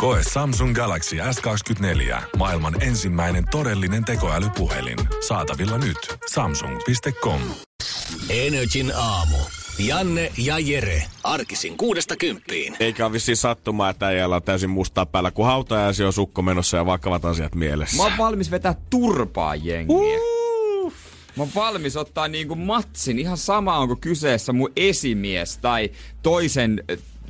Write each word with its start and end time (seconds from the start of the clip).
Koe 0.00 0.20
Samsung 0.32 0.74
Galaxy 0.74 1.16
S24. 1.16 2.22
Maailman 2.36 2.82
ensimmäinen 2.82 3.44
todellinen 3.50 4.04
tekoälypuhelin. 4.04 4.98
Saatavilla 5.28 5.78
nyt. 5.78 5.96
Samsung.com. 6.30 7.40
Energin 8.28 8.92
aamu. 8.96 9.36
Janne 9.78 10.32
ja 10.38 10.58
Jere. 10.58 11.02
Arkisin 11.24 11.76
kuudesta 11.76 12.16
kymppiin. 12.16 12.76
Eikä 12.80 13.06
ole 13.06 13.12
vissiin 13.12 13.36
sattumaa, 13.36 13.90
että 13.90 14.06
äijällä 14.06 14.36
on 14.36 14.42
täysin 14.42 14.70
mustaa 14.70 15.06
päällä, 15.06 15.30
kun 15.30 15.46
hautajaisi 15.46 16.04
on 16.04 16.12
sukko 16.12 16.42
menossa 16.42 16.76
ja 16.76 16.86
vakavat 16.86 17.24
asiat 17.24 17.54
mielessä. 17.54 17.96
Mä 17.96 18.02
oon 18.02 18.18
valmis 18.18 18.50
vetää 18.50 18.74
turpaa 18.90 19.54
jengiä. 19.54 19.96
Uh. 19.96 20.92
Mä 21.36 21.42
oon 21.42 21.50
valmis 21.54 21.96
ottaa 21.96 22.28
niinku 22.28 22.54
matsin. 22.54 23.18
Ihan 23.18 23.36
sama 23.36 23.78
onko 23.78 23.96
kyseessä 23.96 24.52
mun 24.52 24.72
esimies 24.76 25.58
tai 25.58 25.90
toisen 26.22 26.84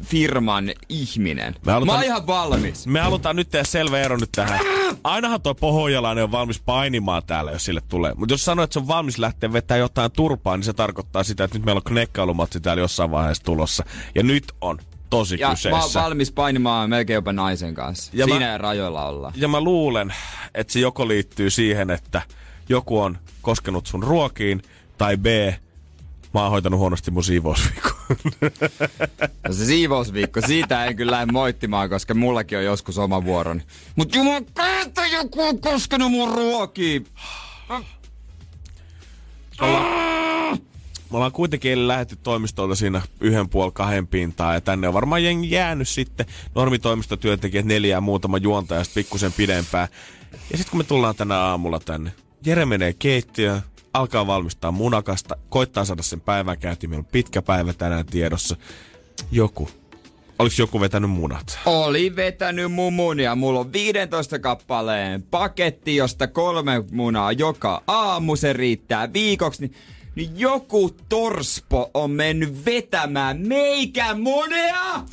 firman 0.05 0.73
ihminen. 0.89 1.55
Me 1.67 1.73
halutaan, 1.73 1.99
Mä 1.99 2.01
oon 2.01 2.05
ihan 2.05 2.27
valmis. 2.27 2.87
Me 2.87 3.01
halutaan 3.01 3.37
nyt 3.37 3.51
tehdä 3.51 3.65
selvä 3.65 4.01
ero 4.01 4.17
nyt 4.17 4.33
tähän. 4.33 4.61
Ainahan 5.05 5.43
toi 5.43 5.55
pohjalainen 5.55 6.25
on 6.25 6.33
valmis 6.33 6.61
painimaan 6.61 7.23
täällä, 7.27 7.51
jos 7.51 7.65
sille 7.65 7.83
tulee. 7.89 8.15
Mutta 8.17 8.35
jos 8.35 8.45
sanoo, 8.45 8.63
että 8.63 8.73
se 8.75 8.79
on 8.79 8.89
valmis 8.89 9.19
lähteä 9.19 9.53
vetää 9.53 9.77
jotain 9.77 10.13
turpaa, 10.13 10.57
niin 10.57 10.65
se 10.65 10.73
tarkoittaa 10.73 11.23
sitä, 11.23 11.45
että 11.45 11.59
nyt 11.59 11.65
meillä 11.65 11.79
on 11.79 11.93
knekkailumatsi 11.93 12.61
täällä 12.61 12.81
jossain 12.81 13.11
vaiheessa 13.11 13.45
tulossa. 13.45 13.85
Ja 14.15 14.23
nyt 14.23 14.45
on 14.61 14.79
tosi 15.11 15.37
ja 15.41 15.51
kyseessä. 15.51 15.71
mä 15.71 15.83
oon 15.83 15.91
valmis 15.95 16.33
painimaan 16.33 16.91
melkein 16.91 17.15
jopa 17.15 17.33
naisen 17.33 17.75
kanssa. 17.75 18.13
Ja 18.15 18.25
Siinä 18.25 18.47
mä, 18.47 18.59
rajoilla 18.59 19.07
olla. 19.07 19.33
Ja 19.37 19.49
mä 19.49 19.61
luulen, 19.61 20.15
että 20.55 20.73
se 20.73 20.81
joko 20.81 21.09
liittyy 21.09 21.51
siihen, 21.51 21.91
että 21.91 22.23
joku 22.69 23.01
on 23.01 23.19
koskenut 23.43 23.87
sun 23.87 24.03
ruokiin, 24.03 24.63
tai 24.99 25.17
B, 25.17 25.27
mä 26.35 26.43
oon 26.43 26.51
hoitanut 26.51 26.81
huonosti 26.81 27.11
mun 27.11 27.25
siivousviikon. 27.25 27.93
No 29.49 29.55
se 29.55 29.65
siivousviikko, 29.65 30.41
siitä 30.47 30.85
en 30.85 30.97
kyllä 30.97 31.13
lähde 31.13 31.33
moittimaan, 31.33 31.91
koska 31.91 32.15
mullakin 32.15 32.59
on 32.59 32.65
joskus 32.65 32.99
oma 32.99 33.25
vuoroni. 33.25 33.63
Mut 33.97 34.15
jumakauta 34.15 35.07
joku 35.13 35.43
on 35.43 35.61
koskenut 35.61 36.11
mun 36.11 36.35
ruokiin. 36.35 37.07
Me 41.11 41.17
ollaan 41.17 41.33
kuitenkin 41.33 41.89
lähetty 41.89 42.17
toimistolta 42.17 42.75
siinä 42.75 43.03
yhden 43.21 43.49
puoli 43.49 43.73
kahden 43.73 44.07
pintaan 44.07 44.55
ja 44.55 44.61
tänne 44.61 44.89
on 44.89 44.95
varmaan 44.95 45.25
jengi 45.25 45.51
jäänyt 45.51 45.89
sitten 45.89 46.27
normitoimistotyöntekijät 46.55 47.67
neljää 47.67 48.01
muutama 48.01 48.39
juonta 48.39 48.75
ja 48.75 48.83
pikkusen 48.95 49.33
pidempään. 49.33 49.89
Ja 50.33 50.57
sitten 50.57 50.71
kun 50.71 50.81
me 50.81 50.85
tullaan 50.85 51.15
tänä 51.15 51.39
aamulla 51.39 51.81
tänne, 51.81 52.13
Jere 52.47 52.67
menee 52.67 52.93
keittiöön, 52.93 53.63
alkaa 53.95 54.27
valmistaa 54.27 54.73
munakasta, 54.73 55.37
koittaa 55.49 55.85
saada 55.85 56.03
sen 56.03 56.21
päivän 56.21 56.59
käyntiin. 56.59 56.91
Meillä 56.91 57.01
on 57.01 57.13
pitkä 57.13 57.43
päivä 57.43 57.73
tänään 57.73 58.07
tiedossa. 58.07 58.57
Joku. 59.33 59.69
Oliko 60.39 60.55
joku 60.59 60.81
vetänyt 60.81 61.11
munat? 61.11 61.59
Oli 61.67 62.17
vetänyt 62.17 62.73
mun 62.73 62.93
munia. 62.93 63.35
Mulla 63.35 63.61
on 63.61 63.73
15 63.73 64.39
kappaleen 64.39 65.23
paketti, 65.23 65.97
josta 65.97 66.27
kolme 66.27 66.85
munaa 66.91 67.33
joka 67.33 67.83
aamu. 67.87 68.37
Se 68.37 68.53
riittää 68.53 69.13
viikoksi. 69.13 69.63
Niin, 69.63 69.75
niin 70.15 70.31
joku 70.37 70.91
torspo 71.09 71.91
on 71.95 72.11
mennyt 72.11 72.65
vetämään 72.65 73.49
meikä 73.49 74.15
munea! 74.15 75.05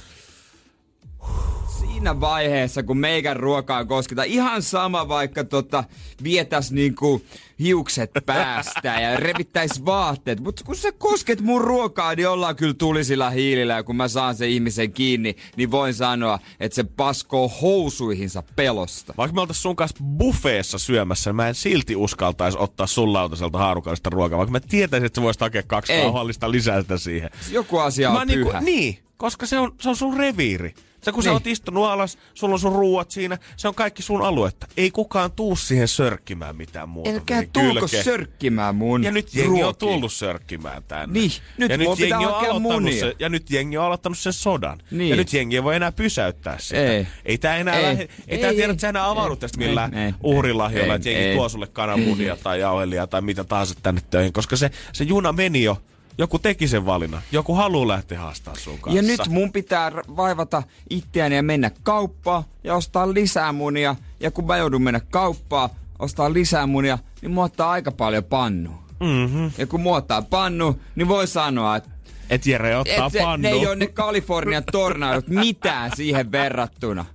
Siinä 1.98 2.20
vaiheessa, 2.20 2.84
kun 2.84 2.98
meikän 2.98 3.36
ruokaa 3.36 3.86
kosketa, 3.86 4.24
ihan 4.24 4.62
sama 4.62 5.08
vaikka 5.08 5.44
tota, 5.44 5.84
vietäs 6.24 6.72
niinku 6.72 7.22
hiukset 7.60 8.12
päästä 8.26 9.02
ja 9.02 9.18
revittäis 9.18 9.86
vaatteet. 9.86 10.40
Mutta 10.40 10.64
kun 10.64 10.76
sä 10.76 10.92
kosket 10.92 11.42
mun 11.42 11.62
ruokaa, 11.62 12.16
niin 12.16 12.30
ollaan 12.30 12.56
kyllä 12.56 12.74
tulisilla 12.74 13.30
hiilillä. 13.30 13.74
Ja 13.74 13.84
kun 13.84 13.96
mä 13.96 14.08
saan 14.08 14.36
sen 14.36 14.50
ihmisen 14.50 14.92
kiinni, 14.92 15.36
niin 15.56 15.72
voin 15.72 15.94
sanoa, 15.94 16.40
että 16.60 16.76
se 16.76 16.84
paskoo 16.84 17.52
housuihinsa 17.62 18.44
pelosta. 18.56 19.14
Vaikka 19.18 19.36
me 19.36 19.42
oltais 19.42 19.62
sun 19.62 19.76
kanssa 19.76 20.04
buffeessa 20.18 20.78
syömässä, 20.78 21.30
niin 21.30 21.36
mä 21.36 21.48
en 21.48 21.56
silti 21.56 21.96
uskaltaisi 21.96 22.58
ottaa 22.58 22.88
sun 22.88 23.14
lautaselta 23.14 23.58
haarukallista 23.58 24.10
ruokaa. 24.10 24.38
Vaikka 24.38 24.52
mä 24.52 24.60
tietäisin, 24.60 25.06
että 25.06 25.22
sä 25.22 25.24
voisit 25.24 25.42
hakea 25.42 25.64
kaksi 25.64 25.94
kauhallista 26.02 26.52
lisää 26.52 26.82
sitä 26.82 26.98
siihen. 26.98 27.30
Joku 27.52 27.78
asia 27.78 28.10
on 28.10 28.16
mä 28.16 28.26
pyhä. 28.26 28.36
Niinku, 28.36 28.66
niin, 28.66 29.00
koska 29.18 29.46
se 29.46 29.60
on, 29.60 29.76
se 29.82 29.90
on 29.90 29.96
sun 29.96 30.18
reviiri. 30.18 30.74
Sä 31.06 31.12
kun 31.12 31.20
niin. 31.20 31.24
sä 31.24 31.32
oot 31.32 31.48
istunut 31.48 31.86
alas, 31.86 32.18
sulla 32.34 32.54
on 32.54 32.60
sun 32.60 32.74
ruuat 32.74 33.12
siinä, 33.12 33.38
se 33.58 33.68
on 33.68 33.76
kaikki 33.76 34.02
sun 34.04 34.22
aluetta. 34.22 34.68
Ei 34.78 34.92
kukaan 34.92 35.32
tuu 35.32 35.56
siihen 35.56 35.88
sörkkimään 35.88 36.56
mitään 36.56 36.90
muuta. 36.90 37.10
Älkää 37.10 37.44
tulko 37.54 37.88
sörkkimään 37.88 38.76
mun 38.76 39.04
Ja 39.04 39.12
nyt 39.12 39.34
jengi 39.34 39.48
ruokiin. 39.50 39.68
on 39.68 39.76
tullut 39.76 40.14
sörkkimään 40.14 40.84
tänne. 40.88 41.20
Niin, 41.20 41.32
nyt 41.58 41.70
ja 41.72 41.78
nyt 41.78 42.00
jengi 42.00 42.26
on 42.26 42.94
se, 43.00 43.16
Ja 43.20 43.30
nyt 43.30 43.50
jengi 43.52 43.78
on 43.78 43.86
aloittanut 43.86 44.18
sen 44.18 44.34
sodan. 44.34 44.80
Niin. 44.92 45.10
Ja 45.10 45.16
nyt 45.16 45.34
jengi 45.34 45.56
ei 45.56 45.64
voi 45.64 45.76
enää 45.76 45.92
pysäyttää 45.92 46.60
sitä. 46.60 46.84
Ei, 46.84 47.08
ei 47.26 47.38
tää 47.38 47.58
enää, 47.58 47.76
ei. 47.76 47.84
Lähe, 47.84 48.02
ei, 48.02 48.10
ei 48.28 48.38
tää 48.38 48.54
tiedä, 48.54 48.72
että 48.72 48.82
sä 48.82 48.90
enää 48.90 49.10
avaudu 49.10 49.36
tästä 49.36 49.58
millään 49.58 49.92
uhrilahjoilla, 50.24 50.96
että 50.96 51.10
jengi 51.10 51.24
ei. 51.24 51.36
tuo 51.36 51.50
sulle 51.50 51.68
kananmunia 51.68 52.38
tai 52.44 52.60
jauhelia 52.60 53.08
tai 53.08 53.22
mitä 53.22 53.44
tahansa 53.44 53.76
tänne 53.84 54.02
töihin. 54.10 54.34
Koska 54.34 54.56
se, 54.56 54.72
se 54.94 55.04
juna 55.04 55.32
meni 55.32 55.64
jo 55.64 55.78
joku 56.18 56.40
teki 56.40 56.68
sen 56.68 56.86
valinnan. 56.86 57.22
Joku 57.32 57.54
haluaa 57.54 57.88
lähteä 57.88 58.20
haastamaan 58.20 58.60
sun 58.60 58.80
kanssa. 58.80 58.98
Ja 58.98 59.02
nyt 59.02 59.28
mun 59.30 59.52
pitää 59.52 59.92
vaivata 59.92 60.64
itseäni 60.90 61.36
ja 61.36 61.44
mennä 61.44 61.72
kauppaan 61.84 62.44
ja 62.64 62.76
ostaa 62.76 63.14
lisää 63.14 63.52
munia. 63.52 63.96
Ja 64.20 64.32
kun 64.32 64.48
mä 64.48 64.58
joudun 64.58 64.82
mennä 64.82 65.00
kauppaan, 65.00 65.70
ostaa 66.00 66.34
lisää 66.34 66.68
munia, 66.68 66.98
niin 67.22 67.32
mua 67.32 67.44
ottaa 67.44 67.72
aika 67.72 67.92
paljon 67.92 68.24
pannu. 68.24 68.72
Mm-hmm. 69.00 69.52
Ja 69.58 69.68
kun 69.68 69.82
mua 69.82 69.98
ottaa 69.98 70.22
pannu, 70.22 70.80
niin 70.96 71.08
voi 71.08 71.28
sanoa, 71.28 71.76
että 71.76 71.90
et 72.30 72.46
Jere 72.46 72.78
ottaa 72.78 73.06
et 73.06 73.12
se, 73.12 73.20
pannu. 73.20 73.50
Ne 73.50 73.50
ei 73.50 73.68
ole 73.68 73.76
ne 73.76 73.88
Kalifornian 73.88 74.64
tornaidot 74.72 75.28
mitään 75.46 75.92
siihen 75.96 76.32
verrattuna. 76.32 77.06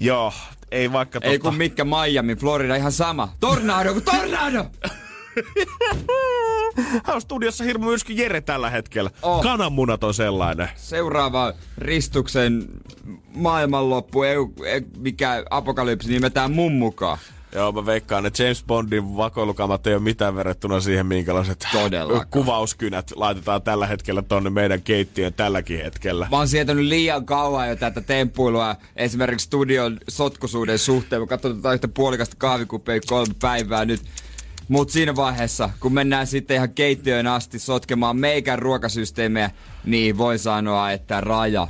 Joo, 0.00 0.32
ei 0.70 0.92
vaikka 0.92 1.20
Ei 1.22 1.38
kun 1.38 1.54
mitkä 1.54 1.84
Miami, 1.84 2.36
Florida, 2.36 2.76
ihan 2.76 2.92
sama. 2.92 3.34
Tornado, 3.40 4.00
tornado! 4.00 4.66
Hän 7.04 7.16
on 7.16 7.20
studiossa 7.20 7.64
hirmu 7.64 7.86
myrsky 7.86 8.12
Jere 8.12 8.40
tällä 8.40 8.70
hetkellä. 8.70 9.10
Oh. 9.22 9.42
Kananmunat 9.42 10.04
on 10.04 10.14
sellainen. 10.14 10.68
Seuraava 10.76 11.52
ristuksen 11.78 12.68
maailmanloppu, 13.34 14.22
ei, 14.22 14.36
ei, 14.66 14.80
mikä 14.98 15.44
apokalypsi 15.50 16.08
nimetään 16.08 16.52
mun 16.52 16.72
mukaan. 16.72 17.18
Joo, 17.54 17.72
mä 17.72 17.86
veikkaan, 17.86 18.26
että 18.26 18.42
James 18.42 18.64
Bondin 18.64 19.16
vakoilukamat 19.16 19.86
ei 19.86 19.94
ole 19.94 20.02
mitään 20.02 20.34
verrattuna 20.34 20.80
siihen, 20.80 21.06
minkälaiset 21.06 21.66
Todellakaan. 21.72 22.26
kuvauskynät 22.44 23.12
laitetaan 23.14 23.62
tällä 23.62 23.86
hetkellä 23.86 24.22
tonne 24.22 24.50
meidän 24.50 24.82
keittiön 24.82 25.34
tälläkin 25.34 25.82
hetkellä. 25.82 26.28
Mä 26.30 26.36
oon 26.36 26.48
sietänyt 26.48 26.84
liian 26.84 27.26
kauan 27.26 27.68
jo 27.68 27.76
tätä 27.76 28.00
temppuilua 28.00 28.76
esimerkiksi 28.96 29.44
studion 29.44 29.98
sotkusuuden 30.08 30.78
suhteen. 30.78 31.22
Mä 31.22 31.26
katsotaan 31.26 31.74
yhtä 31.74 31.88
puolikasta 31.88 32.36
kahvikuppia 32.38 33.00
kolme 33.06 33.34
päivää 33.40 33.84
nyt 33.84 34.00
mutta 34.70 34.92
siinä 34.92 35.16
vaiheessa, 35.16 35.70
kun 35.80 35.94
mennään 35.94 36.26
sitten 36.26 36.54
ihan 36.54 36.74
keittiöön 36.74 37.26
asti 37.26 37.58
sotkemaan 37.58 38.16
meikän 38.16 38.58
ruokasysteemejä, 38.58 39.50
niin 39.84 40.18
voi 40.18 40.38
sanoa, 40.38 40.92
että 40.92 41.20
raja, 41.20 41.68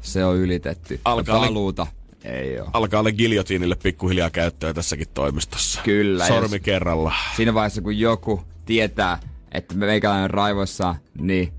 se 0.00 0.24
on 0.24 0.36
ylitetty. 0.36 1.00
Alkaa 1.04 1.40
paluuta. 1.40 1.86
Ei 2.24 2.60
ole. 2.60 2.68
Alkaa 2.72 3.00
olla 3.00 3.12
giljotiinille 3.12 3.76
pikkuhiljaa 3.82 4.30
käyttöä 4.30 4.74
tässäkin 4.74 5.08
toimistossa. 5.14 5.80
Kyllä. 5.84 6.26
Sormi 6.26 6.60
kerralla. 6.60 7.14
Siinä 7.36 7.54
vaiheessa, 7.54 7.82
kun 7.82 7.98
joku 7.98 8.42
tietää, 8.66 9.18
että 9.52 9.74
meikäläinen 9.74 10.30
raivoissa, 10.30 10.94
niin 11.18 11.52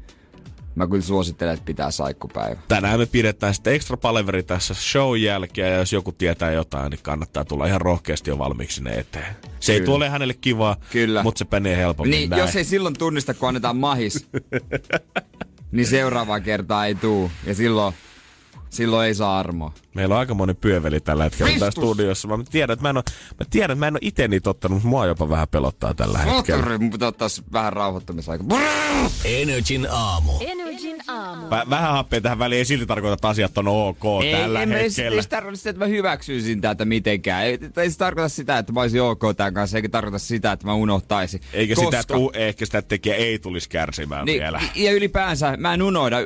mä 0.78 0.88
kyllä 0.88 1.02
suosittelen, 1.04 1.54
että 1.54 1.66
pitää 1.66 1.92
saikkupäivä. 1.92 2.62
Tänään 2.68 3.00
me 3.00 3.06
pidetään 3.06 3.54
sitten 3.54 3.74
extra 3.74 3.98
paleveri 3.98 4.44
tässä 4.44 4.74
show 4.74 5.18
jälkeen, 5.18 5.72
ja 5.72 5.78
jos 5.78 5.94
joku 5.94 6.12
tietää 6.12 6.52
jotain, 6.52 6.90
niin 6.90 7.00
kannattaa 7.04 7.46
tulla 7.46 7.66
ihan 7.66 7.82
rohkeasti 7.82 8.30
jo 8.30 8.38
valmiiksi 8.38 8.76
sinne 8.76 8.92
eteen. 8.94 9.36
Se 9.60 9.72
kyllä. 9.74 9.82
ei 9.82 9.86
tuole 9.86 10.10
hänelle 10.10 10.34
kivaa, 10.34 10.76
kyllä. 10.92 11.24
mutta 11.24 11.40
se 11.40 11.46
penee 11.46 11.78
helpommin 11.78 12.12
Niin, 12.12 12.30
näin. 12.30 12.40
jos 12.40 12.56
ei 12.56 12.64
silloin 12.64 12.96
tunnista, 12.98 13.34
kun 13.34 13.48
annetaan 13.48 13.78
mahis, 13.78 14.28
niin 15.72 15.88
seuraavaa 15.88 16.40
kertaa 16.40 16.86
ei 16.86 16.96
tuu. 16.96 17.32
Ja 17.46 17.56
silloin 17.56 17.94
Silloin 18.78 19.08
ei 19.08 19.16
saa 19.16 19.40
armoa. 19.40 19.72
Meillä 19.96 20.16
on 20.16 20.20
aika 20.20 20.34
moni 20.34 20.54
pyöveli 20.54 21.00
tällä 21.00 21.24
hetkellä 21.24 21.50
Kristus. 21.50 21.66
tässä 21.68 21.82
studiossa. 21.82 22.28
Mä 22.28 22.38
tiedän, 22.52 22.74
että 22.74 22.84
mä 22.84 22.90
en 22.90 22.98
ole, 22.98 23.04
mä 23.40 23.46
tiedän, 23.50 23.72
että 23.72 23.80
mä 23.80 23.88
en 23.88 23.94
ole 23.94 24.00
itse 24.02 24.28
niitä 24.28 24.50
ottanut, 24.50 24.76
mutta 24.76 24.88
mua 24.90 25.06
jopa 25.06 25.30
vähän 25.30 25.48
pelottaa 25.48 25.94
tällä 25.94 26.18
hetkellä. 26.18 26.78
Mun 26.78 26.92
pitää 26.92 27.08
ottaa 27.08 27.28
vähän 27.54 27.74
rauhoittamisaika. 27.74 28.44
Energin 29.26 29.88
aamu. 29.92 30.32
Energin 30.48 30.98
aamu. 31.08 31.48
Vä- 31.48 31.70
vähän 31.70 31.92
happea 31.92 32.22
tähän 32.22 32.40
väliin 32.40 32.58
ei 32.60 32.66
silti 32.66 32.86
tarkoita, 32.86 33.14
että 33.14 33.28
asiat 33.28 33.58
on 33.58 33.68
ok 33.68 34.04
Ei, 34.24 34.32
tällä 34.34 34.62
en, 34.62 34.70
mä- 34.70 34.76
ei, 34.78 34.84
hetkellä. 34.84 35.16
ei 35.16 35.24
se 35.24 35.30
tarkoita 35.30 35.58
sitä, 35.58 35.70
että 35.70 35.80
mä 35.80 35.88
hyväksyisin 35.88 36.62
tätä 36.62 36.86
mitenkään. 36.86 37.46
Ei, 37.46 37.60
ei 37.78 37.92
se 37.92 37.98
tarkoita 37.98 38.30
sitä, 38.30 38.58
että 38.58 38.74
mä 38.74 38.82
olisin 38.82 39.02
ok 39.02 39.22
tämän 39.38 39.54
kanssa, 39.54 39.78
eikä 39.78 39.90
tarkoita 39.90 40.20
sitä, 40.20 40.52
että 40.52 40.66
mä 40.68 40.74
unohtaisin. 40.74 41.42
Eikä 41.54 41.76
Koska, 41.76 41.86
sitä, 41.88 42.00
että 42.00 42.18
u- 42.18 42.32
ehkä 42.34 42.66
sitä 42.66 42.82
tekijä 42.82 43.16
ei 43.16 43.40
tulisi 43.40 43.70
kärsimään 43.70 44.26
niin, 44.26 44.42
vielä. 44.42 44.62
Ja 44.76 44.92
ylipäänsä 44.92 45.58
mä 45.58 45.74
en 45.74 45.82
unohda. 45.82 46.18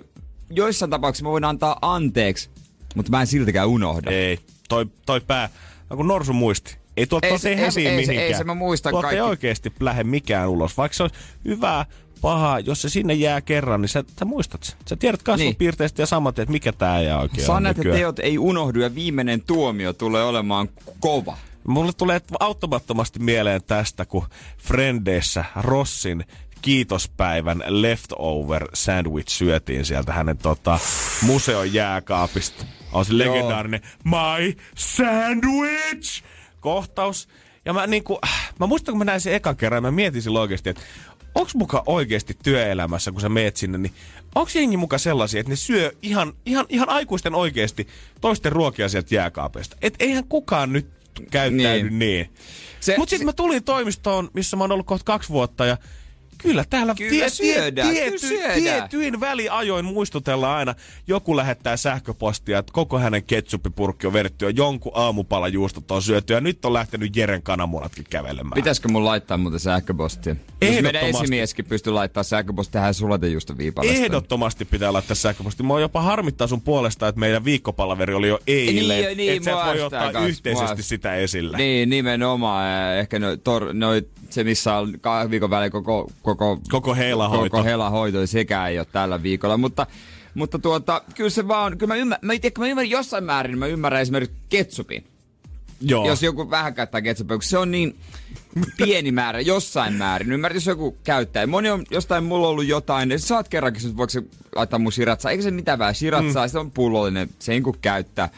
Joissain 0.51 0.91
tapauksissa 0.91 1.23
mä 1.23 1.29
voin 1.31 1.43
antaa 1.43 1.77
anteeksi, 1.81 2.49
mutta 2.95 3.11
mä 3.11 3.21
en 3.21 3.27
siltikään 3.27 3.67
unohda. 3.67 4.11
Ei, 4.11 4.39
toi, 4.69 4.85
toi 5.05 5.21
pää, 5.21 5.49
on 5.89 5.97
kuin 5.97 6.07
norsu 6.07 6.33
muisti. 6.33 6.77
Ei 6.97 7.07
tuolta 7.07 7.27
Ei 7.27 7.33
ei, 7.33 7.39
se- 7.39 7.49
ei 7.49 7.55
ei 7.55 7.61
häviä 7.61 7.69
ei 7.91 7.95
se- 8.05 8.11
mihinkään. 8.11 8.27
ei 8.27 8.33
se, 8.37 8.43
mä 8.43 8.53
muistan 8.53 8.91
tuolta 8.91 9.09
ei 9.11 9.17
kaikki. 9.17 9.29
oikeesti 9.29 9.73
lähde 9.79 10.03
mikään 10.03 10.49
ulos. 10.49 10.77
Vaikka 10.77 10.95
se 10.95 11.03
on 11.03 11.09
hyvä, 11.45 11.85
paha, 12.21 12.59
jos 12.59 12.81
se 12.81 12.89
sinne 12.89 13.13
jää 13.13 13.41
kerran, 13.41 13.81
niin 13.81 13.89
sä, 13.89 14.03
sä 14.19 14.25
muistat 14.25 14.63
sen. 14.63 14.75
Sä 14.89 14.95
tiedät 14.95 15.23
kasvupiirteistä 15.23 16.01
ja 16.01 16.05
samat, 16.05 16.39
että 16.39 16.51
mikä 16.51 16.71
tää 16.71 17.01
jää 17.01 17.19
oikein 17.19 17.41
on 17.41 17.45
Sanat 17.55 17.77
ja 17.77 17.83
teot 17.93 18.19
ei 18.19 18.37
unohdu 18.37 18.79
ja 18.79 18.95
viimeinen 18.95 19.41
tuomio 19.41 19.93
tulee 19.93 20.23
olemaan 20.23 20.69
kova. 20.99 21.37
Mulle 21.67 21.91
tulee 21.93 22.21
auttamattomasti 22.39 23.19
mieleen 23.19 23.61
tästä, 23.63 24.05
kun 24.05 24.25
Frendeissä 24.57 25.45
Rossin 25.55 26.25
kiitospäivän 26.61 27.63
leftover 27.67 28.67
sandwich 28.73 29.29
syötiin 29.29 29.85
sieltä 29.85 30.13
hänen 30.13 30.37
tota, 30.37 30.79
museon 31.21 31.73
jääkaapista. 31.73 32.65
On 32.91 33.05
se 33.05 33.17
legendaarinen 33.17 33.81
My 34.03 34.57
Sandwich 34.75 36.23
kohtaus. 36.59 37.27
Ja 37.65 37.73
mä 37.73 37.87
niinku, 37.87 38.19
mä 38.59 38.67
muistan 38.67 38.91
kun 38.91 38.97
mä 38.97 39.05
näin 39.05 39.21
sen 39.21 39.33
ekan 39.33 39.57
kerran 39.57 39.83
mä 39.83 39.91
mietin 39.91 40.21
silloin 40.21 40.41
oikeesti, 40.41 40.69
että 40.69 40.81
onks 41.35 41.55
muka 41.55 41.83
oikeesti 41.85 42.37
työelämässä, 42.43 43.11
kun 43.11 43.21
sä 43.21 43.29
meet 43.29 43.57
sinne, 43.57 43.77
niin 43.77 43.93
onks 44.35 44.55
jengi 44.55 44.77
muka 44.77 44.97
sellaisia, 44.97 45.39
että 45.39 45.49
ne 45.49 45.55
syö 45.55 45.91
ihan, 46.01 46.33
ihan, 46.45 46.65
ihan 46.69 46.89
aikuisten 46.89 47.35
oikeesti 47.35 47.87
toisten 48.21 48.51
ruokia 48.51 48.89
sieltä 48.89 49.15
jääkaapeista? 49.15 49.77
Et 49.81 49.93
eihän 49.99 50.23
kukaan 50.23 50.73
nyt 50.73 50.87
käyttäydy 51.31 51.89
niin. 51.89 51.99
niin. 51.99 52.33
Se- 52.79 52.97
Mutta 52.97 53.09
sitten 53.09 53.25
se- 53.25 53.29
mä 53.31 53.33
tulin 53.33 53.63
toimistoon, 53.63 54.29
missä 54.33 54.57
mä 54.57 54.63
oon 54.63 54.71
ollut 54.71 54.85
kohta 54.85 55.03
kaksi 55.05 55.29
vuotta 55.29 55.65
ja 55.65 55.77
Kyllä 56.41 56.65
täällä 56.69 56.95
Kyllä 56.97 57.29
syödään, 57.29 57.87
kyllä 57.89 58.01
tiety, 58.01 58.17
syödään. 58.17 58.61
tietyin 58.61 59.19
väliajoin 59.19 59.85
muistutellaan 59.85 60.57
aina. 60.57 60.75
Joku 61.07 61.37
lähettää 61.37 61.77
sähköpostia, 61.77 62.59
että 62.59 62.73
koko 62.73 62.99
hänen 62.99 63.23
ketsuppipurkki 63.23 64.07
on 64.07 64.13
vedetty 64.13 64.45
ja 64.45 64.51
jonkun 64.51 64.91
aamupalajuustot 64.95 65.91
on 65.91 66.01
syöty. 66.01 66.33
Ja 66.33 66.41
nyt 66.41 66.65
on 66.65 66.73
lähtenyt 66.73 67.15
Jeren 67.15 67.41
kananmunatkin 67.43 68.05
kävelemään. 68.09 68.55
Pitäisikö 68.55 68.87
mun 68.87 69.05
laittaa 69.05 69.37
muuten 69.37 69.59
sähköpostia? 69.59 70.35
Jos 70.61 70.81
meidän 70.81 71.03
esimieskin 71.03 71.65
pystyy 71.65 71.93
laittaa 71.93 72.23
sähköpostia 72.23 72.71
tähän 72.71 72.93
sulatejuusto 72.93 73.57
viipalasta. 73.57 73.97
Ehdottomasti 73.97 74.65
pitää 74.65 74.93
laittaa 74.93 75.15
sähköposti. 75.15 75.63
Mua 75.63 75.79
jopa 75.79 76.01
harmittaa 76.01 76.47
sun 76.47 76.61
puolesta, 76.61 77.07
että 77.07 77.19
meidän 77.19 77.45
viikkopalaveri 77.45 78.13
oli 78.13 78.27
jo 78.27 78.39
eilen. 78.47 79.03
Niin, 79.05 79.17
niin, 79.17 79.33
että 79.33 79.51
sä 79.51 79.59
et 79.59 79.65
voi 79.67 79.81
ottaa 79.81 80.11
kans, 80.11 80.29
yhteisesti 80.29 80.75
mua- 80.75 80.81
sitä 80.81 81.15
esillä. 81.15 81.57
Niin, 81.57 81.89
nimenomaan. 81.89 82.97
Ehkä 82.97 83.19
no, 83.19 83.37
tor, 83.37 83.73
no, 83.73 83.89
se, 84.33 84.43
missä 84.43 84.75
on 84.75 84.93
kahden 85.01 85.31
viikon 85.31 85.49
välein 85.49 85.71
koko, 85.71 86.11
koko, 86.21 86.59
Koko 86.69 86.95
heilahoito. 86.95 87.57
koko 87.57 87.63
helahoito, 87.63 88.27
sekään 88.27 88.69
ei 88.69 88.79
ole 88.79 88.87
tällä 88.91 89.23
viikolla. 89.23 89.57
Mutta, 89.57 89.87
mutta 90.33 90.59
tuota, 90.59 91.01
kyllä 91.15 91.29
se 91.29 91.47
vaan, 91.47 91.77
kyllä 91.77 91.93
mä 91.93 91.99
ymmärrän, 91.99 92.27
mä, 92.27 92.33
tiedä, 92.39 92.59
mä 92.59 92.67
ymmärrän 92.67 92.89
jossain 92.89 93.23
määrin, 93.23 93.57
mä 93.59 93.65
ymmärrän 93.65 94.01
esimerkiksi 94.01 94.35
ketsupin. 94.49 95.03
Joo. 95.81 96.07
Jos 96.07 96.23
joku 96.23 96.49
vähän 96.49 96.73
käyttää 96.73 97.01
ketsupia, 97.01 97.37
kun 97.37 97.43
se 97.43 97.57
on 97.57 97.71
niin 97.71 97.95
pieni 98.77 99.11
määrä, 99.11 99.39
jossain 99.39 99.93
määrin. 99.93 100.31
Ymmärrät, 100.31 100.55
jos 100.55 100.65
joku 100.65 100.97
käyttää. 101.03 101.47
Moni 101.47 101.69
on 101.69 101.83
jostain, 101.91 102.23
mulla 102.23 102.47
ollut 102.47 102.65
jotain, 102.65 103.09
niin 103.09 103.19
saat 103.19 103.49
kerrankin, 103.49 103.85
että 103.85 103.97
voiko 103.97 104.09
se 104.09 104.23
laittaa 104.55 104.79
mun 104.79 104.91
shiratsaa. 104.91 105.31
Eikä 105.31 105.43
se 105.43 105.51
mitään 105.51 105.79
vähän 105.79 105.95
shiratsaa, 105.95 106.45
mm. 106.47 106.51
se 106.51 106.59
on 106.59 106.71
pullollinen, 106.71 107.29
se 107.39 107.53
ei 107.53 107.61
kun 107.61 107.77
käyttää. 107.81 108.29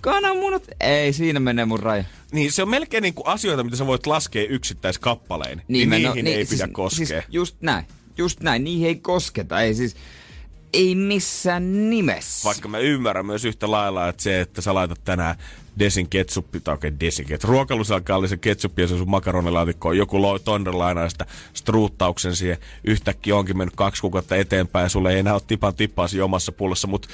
Kananmunat, 0.00 0.62
ei, 0.80 1.12
siinä 1.12 1.40
menee 1.40 1.64
mun 1.64 1.80
raja. 1.80 2.04
Niin, 2.32 2.52
se 2.52 2.62
on 2.62 2.68
melkein 2.68 3.02
niinku 3.02 3.22
asioita, 3.26 3.64
mitä 3.64 3.76
sä 3.76 3.86
voit 3.86 4.06
laskea 4.06 4.46
yksittäiskappalein. 4.48 5.62
Niin, 5.68 5.88
mä- 5.88 5.94
niihin 5.94 6.24
no, 6.24 6.30
ei 6.30 6.46
siis, 6.46 6.60
pidä 6.60 6.72
koskea. 6.72 7.06
Siis 7.06 7.24
just 7.28 7.56
näin, 7.60 7.84
just 8.18 8.40
näin, 8.40 8.64
niihin 8.64 8.86
ei 8.86 8.96
kosketa. 8.96 9.60
Ei 9.60 9.74
siis, 9.74 9.96
ei 10.72 10.94
missään 10.94 11.90
nimessä. 11.90 12.44
Vaikka 12.44 12.68
mä 12.68 12.78
ymmärrän 12.78 13.26
myös 13.26 13.44
yhtä 13.44 13.70
lailla, 13.70 14.08
että 14.08 14.22
se, 14.22 14.40
että 14.40 14.60
sä 14.60 14.74
laitat 14.74 15.00
tänään 15.04 15.36
desin 15.78 16.08
ketsuppi, 16.08 16.60
tai 16.60 16.74
oikein 16.74 17.00
desin 17.00 17.26
ketsuppi, 17.26 17.52
ruokalusalkallisen 17.52 18.40
ketsuppi 18.40 18.82
ja 18.82 18.88
se 18.88 18.96
sun 18.96 19.10
makaronilaatikkoon, 19.10 19.96
joku 19.96 20.22
loi 20.22 20.40
sitä 21.08 21.26
struuttauksen 21.54 22.36
siihen, 22.36 22.58
yhtäkkiä 22.84 23.36
onkin 23.36 23.58
mennyt 23.58 23.76
kaksi 23.76 24.00
kuukautta 24.00 24.36
eteenpäin 24.36 24.84
ja 24.84 24.88
sulle 24.88 25.12
ei 25.12 25.18
enää 25.18 25.32
ole 25.32 25.42
tipan 25.46 25.74
tippaa 25.74 26.08
siinä 26.08 26.24
omassa 26.24 26.52
pullossa, 26.52 26.88
mutta 26.88 27.08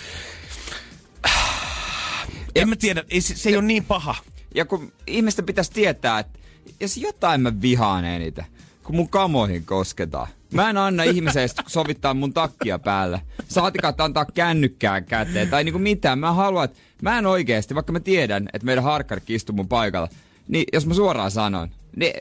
en 2.62 2.68
mä 2.68 2.76
tiedä, 2.76 3.04
ei, 3.10 3.20
se, 3.20 3.36
se 3.36 3.48
ei 3.48 3.56
ole 3.56 3.64
niin 3.64 3.84
paha. 3.84 4.14
Ja 4.54 4.64
kun 4.64 4.92
ihmisten 5.06 5.46
pitäisi 5.46 5.72
tietää, 5.72 6.18
että 6.18 6.38
jos 6.80 6.96
jotain 6.96 7.40
mä 7.40 7.60
vihaan 7.62 8.04
eniten, 8.04 8.46
kun 8.84 8.96
mun 8.96 9.08
kamoihin 9.08 9.64
kosketaan. 9.64 10.28
Mä 10.52 10.70
en 10.70 10.76
anna 10.76 11.02
ihmiselle 11.02 11.48
sovittaa 11.66 12.14
mun 12.14 12.32
takkia 12.32 12.78
päälle. 12.78 13.20
Saatikaan 13.48 13.90
että 13.90 14.04
antaa 14.04 14.24
kännykkään 14.24 15.04
käteen 15.04 15.48
tai 15.48 15.64
niinku 15.64 15.78
mitään. 15.78 16.18
Mä 16.18 16.32
haluan, 16.32 16.64
että 16.64 16.78
mä 17.02 17.18
en 17.18 17.26
oikeesti, 17.26 17.74
vaikka 17.74 17.92
mä 17.92 18.00
tiedän, 18.00 18.48
että 18.52 18.66
meidän 18.66 18.84
harkkarikki 18.84 19.34
istuu 19.34 19.54
mun 19.54 19.68
paikalla, 19.68 20.08
niin 20.48 20.64
jos 20.72 20.86
mä 20.86 20.94
suoraan 20.94 21.30
sanon, 21.30 21.68
niin 21.96 22.14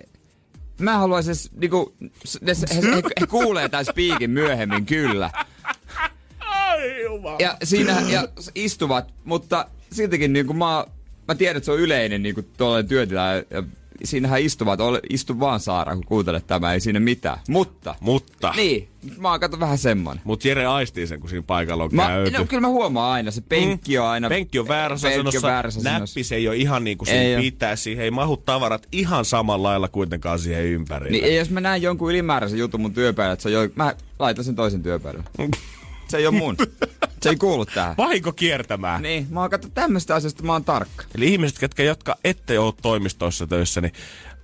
mä 0.80 0.98
haluaisin, 0.98 1.52
niinku, 1.62 1.96
ne, 2.42 2.54
he, 2.76 2.82
he, 2.82 3.02
he, 3.22 3.28
kuulee 3.28 3.70
tämän 3.70 3.86
spiikin 3.86 4.30
myöhemmin, 4.30 4.86
kyllä. 4.86 5.30
Ja 7.40 7.58
siinä 7.64 8.02
ja 8.08 8.28
istuvat, 8.56 9.14
mutta 9.24 9.68
siltikin 9.92 10.34
niin 10.34 10.46
kuin 10.48 10.58
mä, 10.58 10.86
mä 11.28 11.36
tiedän, 11.36 11.58
että 11.58 11.66
se 11.66 11.72
on 11.72 11.80
yleinen 11.80 12.24
niin 12.24 12.36
kuin 12.36 12.48
tuollainen 12.58 12.90
työtila. 12.90 13.22
Ja, 13.22 13.64
siinähän 14.04 14.42
istuvat, 14.42 14.82
ole, 14.82 15.00
istu 15.10 15.40
vaan 15.40 15.60
Saara, 15.60 15.96
kun 15.96 16.06
kuuntelet 16.06 16.48
tämä, 16.48 16.74
ei 16.74 16.80
siinä 16.80 17.00
mitään. 17.00 17.38
Mutta, 17.48 17.96
Mutta, 18.00 18.54
niin, 18.56 18.88
mä 19.18 19.32
oon 19.32 19.40
kato 19.40 19.60
vähän 19.60 19.78
semmonen. 19.78 20.22
mut 20.24 20.46
Jere 20.46 20.66
aistii 20.66 21.08
sen, 21.08 21.20
kun 21.20 21.30
siinä 21.30 21.44
paikalla 21.48 21.84
on 21.84 21.90
Mä, 21.94 22.08
käyty. 22.08 22.38
no, 22.38 22.46
kyllä 22.46 22.62
mä 22.62 22.68
huomaan 22.68 23.12
aina, 23.12 23.32
se 23.32 23.42
penkki 23.42 23.98
on 23.98 24.08
aina... 24.08 24.30
Penkki 24.30 24.60
on 24.60 24.68
väärässä 24.68 25.08
penkki 25.10 25.38
on 25.38 25.44
väärässä 25.44 25.82
näppi 25.84 26.24
se 26.24 26.36
ei 26.36 26.48
ole 26.48 26.56
ihan 26.56 26.84
niin 26.84 26.98
kuin 26.98 27.10
Ei 27.10 27.42
pitää, 27.42 27.76
siihen 27.76 28.04
ei 28.04 28.12
mahu 28.12 28.38
tavarat 28.38 28.88
ihan 28.92 29.26
samalla 29.26 29.68
lailla 29.70 29.88
kuitenkaan 29.88 30.40
siihen 30.40 30.66
ympärille. 30.66 31.22
Niin, 31.22 31.36
jos 31.36 31.50
mä 31.50 31.62
näen 31.62 31.82
jonkun 31.82 32.10
ylimääräisen 32.10 32.60
jutun 32.60 32.82
mun 32.82 32.94
työpäällä, 32.94 33.34
että 33.34 33.44
se 33.44 33.58
on 33.58 33.64
jo, 33.64 33.70
mä 33.76 33.96
laitan 34.20 34.46
sen 34.46 34.56
toisen 34.56 34.84
työpäälle. 34.84 35.24
Se 36.08 36.18
ei 36.18 36.28
ole 36.28 36.38
mun. 36.38 36.58
Se 37.30 37.30
ei 37.30 37.36
kuulu 37.36 37.66
tähän. 37.66 37.98
Vahinko 37.98 38.32
kiertämään. 38.32 39.02
Niin, 39.02 39.28
mä 39.30 39.42
oon 39.42 39.50
katso 39.50 39.70
tämmöistä 39.70 40.16
asiasta, 40.16 40.44
mä 40.44 40.52
oon 40.52 40.66
tarkka. 40.66 41.04
Eli 41.16 41.34
ihmiset, 41.34 41.60
ketkä, 41.60 41.84
jotka 41.84 42.16
ette 42.24 42.60
ole 42.60 42.74
toimistoissa 42.82 43.48
töissä, 43.48 43.82
niin 43.82 43.94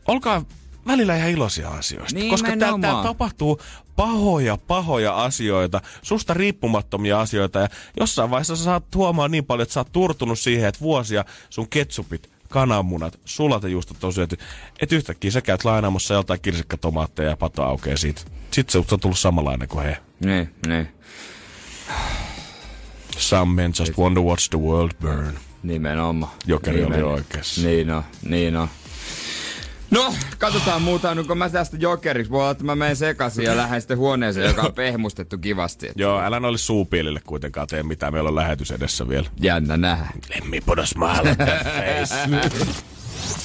olkaa 0.07 0.45
välillä 0.87 1.15
ihan 1.15 1.29
iloisia 1.29 1.69
asioista. 1.69 2.19
Koska 2.29 2.57
täällä, 2.57 2.79
täällä 2.79 3.03
tapahtuu 3.03 3.61
pahoja, 3.95 4.57
pahoja 4.57 5.23
asioita, 5.23 5.81
susta 6.01 6.33
riippumattomia 6.33 7.21
asioita. 7.21 7.59
Ja 7.59 7.67
jossain 7.99 8.29
vaiheessa 8.29 8.55
sä 8.55 8.63
saat 8.63 8.95
huomaa 8.95 9.27
niin 9.27 9.45
paljon, 9.45 9.63
että 9.63 9.73
sä 9.73 9.79
oot 9.79 9.91
turtunut 9.91 10.39
siihen, 10.39 10.69
että 10.69 10.81
vuosia 10.81 11.25
sun 11.49 11.67
ketsupit, 11.69 12.29
kananmunat, 12.49 13.19
sulatejuustot 13.25 14.03
on 14.03 14.13
syöty. 14.13 14.37
Että 14.79 14.95
yhtäkkiä 14.95 15.31
sä 15.31 15.41
käyt 15.41 15.65
lainaamassa 15.65 16.13
jotain 16.13 16.41
kirsikkatomaatteja 16.41 17.29
ja 17.29 17.37
pato 17.37 17.63
aukeaa 17.63 17.97
siitä. 17.97 18.21
Sitten 18.51 18.85
se 18.87 18.93
on 18.93 18.99
tullut 18.99 19.19
samanlainen 19.19 19.67
kuin 19.67 19.85
he. 19.85 19.97
Niin, 20.25 20.55
niin. 20.67 20.87
Some 23.21 23.53
men 23.61 23.73
just 23.79 23.97
want 23.97 24.15
to 24.15 24.21
watch 24.21 24.49
the 24.49 24.59
world 24.59 24.91
burn. 25.01 25.33
Nimenomaan. 25.63 26.31
Jokeri 26.45 26.83
oli 26.83 26.95
Nimen- 26.95 27.05
oikeassa. 27.05 27.61
Niin 27.61 27.89
on, 27.91 28.03
niin 28.23 28.55
on. 28.57 28.67
No, 29.91 30.13
katsotaan 30.37 30.81
muuta, 30.81 31.15
no 31.15 31.23
kun 31.23 31.37
mä 31.37 31.49
tästä 31.49 31.77
jokeriksi, 31.79 32.31
voi 32.31 32.41
olla, 32.41 32.51
että 32.51 32.63
mä 32.63 32.75
menen 32.75 32.95
sekaisin 32.95 33.43
ja 33.43 33.57
lähden 33.57 33.81
sitten 33.81 33.97
huoneeseen, 33.97 34.47
joka 34.47 34.61
on 34.61 34.73
pehmustettu 34.73 35.37
kivasti. 35.37 35.91
Joo, 35.95 36.21
älä 36.21 36.39
noille 36.39 36.57
suupielille 36.57 37.21
kuitenkaan 37.25 37.67
tee 37.67 37.83
mitään, 37.83 38.13
meillä 38.13 38.27
on 38.27 38.35
lähetys 38.35 38.71
edessä 38.71 39.07
vielä. 39.07 39.27
Jännä 39.41 39.77
nähdä. 39.77 40.07
Let 40.35 40.43
me 40.49 40.61
put 40.65 40.79
a 40.79 40.85
smile 40.85 41.11
on 41.29 41.37
that 41.37 41.63
face. 41.63 42.15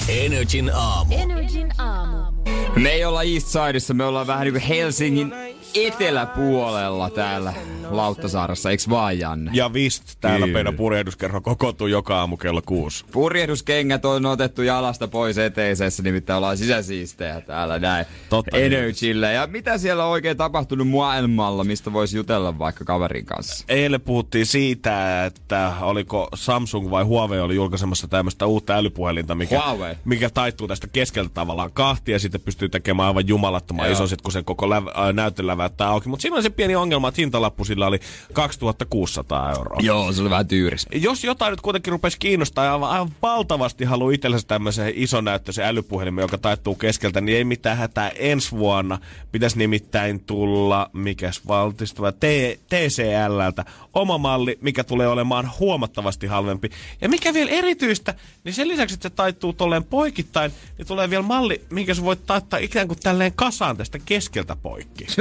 Energin 0.09 0.71
aamu. 0.75 1.15
Energin 1.19 1.73
aamu. 1.81 2.43
Me 2.77 2.89
ei 2.91 3.05
olla 3.05 3.23
East 3.23 3.47
Sideissa, 3.47 3.95
me 3.95 4.05
ollaan 4.05 4.27
vähän 4.27 4.45
niinku 4.47 4.61
Helsingin 4.69 5.33
eteläpuolella 5.75 7.11
täällä 7.11 7.55
Lauttasaarassa, 7.91 8.71
eiks 8.71 8.89
vaan 8.89 9.19
Janne? 9.19 9.51
Ja 9.55 9.73
vist, 9.73 10.03
täällä 10.21 10.47
meidän 10.47 10.77
purjehduskerho 10.77 11.41
kokoontuu 11.41 11.87
joka 11.87 12.19
aamu 12.19 12.37
kello 12.37 12.63
kuusi. 12.67 13.05
Purjehduskengät 13.13 14.05
on 14.05 14.27
otettu 14.27 14.63
jalasta 14.63 15.09
pois 15.09 15.39
eteisessä, 15.39 16.03
nimittäin 16.03 16.37
ollaan 16.37 16.57
sisäsiistejä 16.57 17.41
täällä 17.41 17.79
näin. 17.79 18.07
Totta 18.29 18.57
Energillä. 18.57 19.33
Ja 19.33 19.47
mitä 19.47 19.79
siellä 19.79 20.05
on 20.05 20.11
oikein 20.11 20.37
tapahtunut 20.37 20.89
maailmalla, 20.89 21.65
mistä 21.65 21.93
voisi 21.93 22.17
jutella 22.17 22.59
vaikka 22.59 22.85
kaverin 22.85 23.27
kanssa? 23.27 23.65
Eilen 23.69 24.01
puhuttiin 24.01 24.47
siitä, 24.47 25.25
että 25.25 25.73
oliko 25.81 26.29
Samsung 26.35 26.91
vai 26.91 27.05
Huawei 27.05 27.41
oli 27.41 27.55
julkaisemassa 27.55 28.09
tämmöistä 28.09 28.47
uutta 28.47 28.75
älypuhelinta, 28.75 29.35
mikä, 29.35 29.57
Huawei. 29.57 29.95
mikä 30.05 30.31
taittuu 30.31 30.69
tästä 30.69 30.87
keskeltä 30.87 31.31
tavallaan 31.35 31.73
kahtia 31.73 32.15
ja 32.15 32.19
sitten 32.19 32.41
pystyy 32.41 32.69
tekemään 32.69 33.09
aivan 33.09 33.29
jumalattoman 33.29 33.87
Joo. 33.87 33.93
iso, 33.93 34.07
sit 34.07 34.23
kun 34.23 34.33
se 34.33 34.43
koko 34.43 34.67
läv- 34.67 34.99
äh, 35.01 35.15
näytön 35.57 35.77
välttää 35.77 35.89
auki. 35.89 36.09
Mutta 36.09 36.23
siinä 36.23 36.35
oli 36.35 36.43
se 36.43 36.51
pieni 36.51 36.77
ongelma, 36.77 37.09
että 37.09 37.21
hintalappu 37.21 37.65
sillä 37.65 37.87
oli 37.87 38.01
2600 38.33 39.51
euroa. 39.51 39.79
Joo, 39.83 40.13
se 40.13 40.23
oli 40.23 40.31
vähän 40.31 40.49
tyyris. 40.49 40.87
Jos 40.93 41.25
jotain 41.25 41.51
nyt 41.51 41.61
kuitenkin 41.61 41.91
rupesi 41.91 42.19
kiinnostaa 42.19 42.65
ja 42.65 42.73
aivan, 42.73 42.91
aivan 42.91 43.11
valtavasti 43.23 43.85
haluaa 43.85 44.13
itsellensä 44.13 44.47
tämmöisen 44.47 44.93
isonäyttöisen 44.95 45.65
älypuhelimen, 45.65 46.23
joka 46.23 46.39
taittuu 46.39 46.75
keskeltä, 46.75 47.21
niin 47.21 47.37
ei 47.37 47.45
mitään 47.45 47.77
hätää 47.77 48.09
ensi 48.09 48.51
vuonna. 48.51 48.99
Pitäisi 49.33 49.59
nimittäin 49.59 50.21
tulla, 50.21 50.91
mikäs 50.93 51.41
valtistuva, 51.49 52.13
T- 52.13 52.61
TCLltä 52.69 53.65
oma 53.95 54.19
malli, 54.19 54.59
mikä 54.61 54.85
tulee 54.85 55.09
olemaan 55.09 55.51
huomattavasti 55.61 56.27
halvempi. 56.27 56.71
Ja 57.01 57.09
mikä 57.09 57.35
vielä 57.35 57.51
erityistä, 57.51 58.15
niin 58.45 58.55
sen 58.55 58.69
lisäksi, 58.69 58.95
että 58.95 59.09
se 59.09 59.15
taittuu 59.15 59.53
tolleen 59.53 59.85
poikittain, 59.85 60.53
niin 60.79 60.87
tulee 60.87 61.11
vielä 61.11 61.23
malli, 61.23 61.61
minkä 61.71 61.95
sä 61.95 62.03
voit 62.03 62.27
taittaa 62.27 62.59
ikään 62.59 62.89
kuin 62.89 62.99
tälleen 63.03 63.33
kasaan 63.35 63.77
tästä 63.77 63.99
keskeltä 63.99 64.57
poikki. 64.57 65.07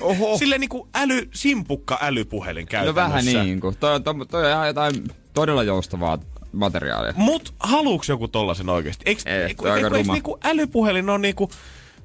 Oho. 0.00 0.38
Silleen 0.38 0.60
niin 0.60 0.68
kuin 0.68 0.88
äly, 0.94 1.28
simpukka 1.34 1.98
älypuhelin 2.02 2.62
No 2.64 2.66
käytännössä. 2.70 3.08
vähän 3.08 3.24
niin 3.46 3.60
kuin. 3.60 3.76
Toi, 3.76 3.94
on- 3.94 4.02
toi, 4.02 4.26
toi 4.26 4.44
on 4.44 4.50
ihan 4.50 4.66
jotain 4.66 4.94
todella 5.34 5.62
joustavaa 5.62 6.18
materiaalia. 6.52 7.12
Mut 7.16 7.54
haluuks 7.60 8.08
joku 8.08 8.28
tollasen 8.28 8.68
oikeesti? 8.68 9.02
Eiks, 9.06 9.26
Ei, 9.26 9.32
eiku, 9.42 9.66
eiku, 9.66 9.86
eiks 9.86 9.98
ruma. 9.98 10.12
niinku 10.12 10.38
älypuhelin 10.44 11.10
on 11.10 11.22
niinku... 11.22 11.50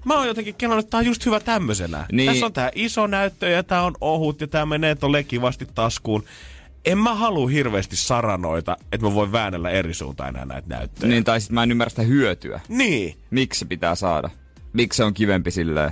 Mä 0.06 0.13
oon 0.18 0.27
jotenkin 0.27 0.56
kelannut, 0.56 0.86
että 0.86 0.92
tää 0.92 0.98
on 1.00 1.06
just 1.06 1.25
hyvä 1.25 1.39
tämmöisenä. 1.39 2.06
Niin. 2.12 2.32
Tässä 2.32 2.46
on 2.46 2.54
tää 2.54 2.72
iso 2.75 3.08
näyttö 3.08 3.50
ja 3.50 3.63
tää 3.63 3.84
on 3.84 3.94
ohut 4.01 4.42
ja 4.42 4.48
tää 4.48 4.66
menee 4.66 4.96
tolle 4.96 5.24
kivasti 5.24 5.68
taskuun. 5.75 6.24
En 6.86 6.98
mä 6.98 7.16
halua 7.16 7.50
hirveästi 7.50 7.96
saranoita, 7.96 8.77
että 8.92 9.08
mä 9.08 9.13
voin 9.13 9.32
väännellä 9.32 9.70
eri 9.70 9.94
suuntaan 9.94 10.30
enää 10.30 10.46
näitä 10.46 10.68
näyttöjä. 10.68 11.10
Niin, 11.12 11.24
tai 11.24 11.42
sit 11.42 11.51
mä 11.51 11.63
en 11.63 11.72
ymmärrä 11.72 11.89
sitä 11.89 12.01
hyötyä. 12.01 12.60
niin. 12.70 13.16
Miksi 13.30 13.60
se 13.60 13.66
pitää 13.66 13.96
saada? 13.96 14.30
Miksi 14.74 14.98
se 14.98 15.04
on 15.04 15.13
kivempi 15.13 15.51
silleen? 15.51 15.92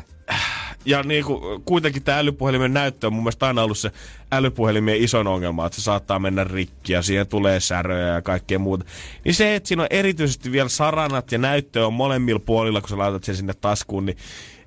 Ja 0.85 1.03
niinku, 1.03 1.61
kuitenkin 1.65 2.03
tämä 2.03 2.19
älypuhelimen 2.19 2.73
näyttö 2.73 3.07
on 3.07 3.13
mun 3.13 3.23
mielestä 3.23 3.47
aina 3.47 3.63
ollut 3.63 3.77
se 3.77 3.91
älypuhelimien 4.31 5.01
isoin 5.03 5.27
ongelma, 5.27 5.65
että 5.65 5.75
se 5.75 5.81
saattaa 5.81 6.19
mennä 6.19 6.43
rikki 6.43 6.93
ja 6.93 7.01
siihen 7.01 7.27
tulee 7.27 7.59
säröjä 7.59 8.07
ja 8.07 8.21
kaikkea 8.21 8.59
muuta. 8.59 8.85
Niin 9.23 9.35
se, 9.35 9.55
että 9.55 9.67
siinä 9.67 9.83
on 9.83 9.87
erityisesti 9.89 10.51
vielä 10.51 10.69
saranat 10.69 11.31
ja 11.31 11.37
näyttö 11.37 11.87
on 11.87 11.93
molemmilla 11.93 12.39
puolilla, 12.39 12.81
kun 12.81 12.89
sä 12.89 12.97
laitat 12.97 13.23
sen 13.23 13.35
sinne 13.35 13.53
taskuun, 13.53 14.05
niin 14.05 14.17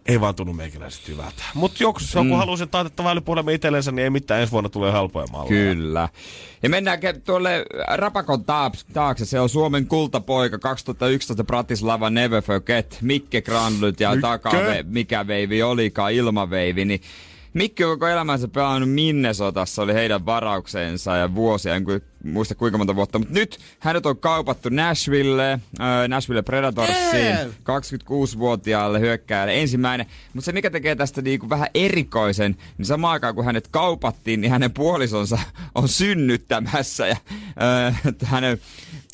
ei 0.09 0.21
vaan 0.21 0.35
tunnu 0.35 0.53
meikäläiset 0.53 1.09
hyvältä. 1.09 1.43
Mutta 1.55 1.83
jos 1.83 2.15
joku 2.15 2.25
mm. 2.25 2.37
haluaa 2.37 2.57
sen 2.57 2.69
taitettaa 2.69 3.11
älypuhelimen 3.11 3.55
itsellensä, 3.55 3.93
niin 3.93 4.05
ei 4.05 4.11
mitään, 4.11 4.41
ensi 4.41 4.53
vuonna 4.53 4.69
tulee 4.69 4.93
halpoja 4.93 5.27
malleja. 5.33 5.49
Kyllä. 5.49 6.09
Ja 6.63 6.69
mennään 6.69 6.99
tuolle 7.25 7.65
Rapakon 7.95 8.41
taaks- 8.41 8.85
taakse. 8.93 9.25
Se 9.25 9.41
on 9.41 9.49
Suomen 9.49 9.87
kultapoika 9.87 10.59
2011 10.59 11.45
Bratislava 11.45 12.11
Never 12.11 12.43
Forget. 12.43 12.99
Mikke 13.03 13.43
Granlund 13.43 13.95
ja 14.01 14.11
Mikke. 14.11 14.21
takave, 14.21 14.85
mikä 14.89 15.27
veivi 15.27 15.63
olikaan, 15.63 16.13
ilmaveivi. 16.13 16.85
Niin 16.85 17.01
Mikki 17.59 17.85
on 17.85 17.91
koko 17.91 18.09
elämänsä 18.09 18.49
pelannut 18.49 18.91
Minnesotassa, 18.91 19.83
oli 19.83 19.95
heidän 19.95 20.27
varauksensa 20.27 21.17
ja 21.17 21.35
vuosia, 21.35 21.75
en 21.75 21.85
muista 22.25 22.55
kuinka 22.55 22.79
monta 22.79 22.97
vuotta. 22.97 23.19
Mutta 23.19 23.35
nyt 23.35 23.59
hänet 23.79 24.07
on 24.07 24.19
kaupattu 24.19 24.69
Nashville, 24.69 25.53
äh, 25.53 26.09
Nashville 26.09 26.43
Predatorsiin, 26.43 27.37
26-vuotiaalle 27.37 29.01
hyökkääjälle 29.01 29.61
ensimmäinen. 29.61 30.07
Mutta 30.35 30.45
se 30.45 30.53
mikä 30.53 30.71
tekee 30.71 30.97
tästä 30.97 31.23
niinku 31.23 31.51
vähän 31.51 31.69
erikoisen, 31.75 32.57
niin 32.79 32.87
samaan 32.87 33.13
aikaan 33.13 33.35
kun 33.35 33.45
hänet 33.45 33.69
kaupattiin, 33.69 34.41
niin 34.41 34.51
hänen 34.51 34.73
puolisonsa 34.73 35.39
on 35.75 35.89
synnyttämässä 35.89 37.07
ja 37.07 37.17
äh, 37.87 38.01
hänen 38.25 38.59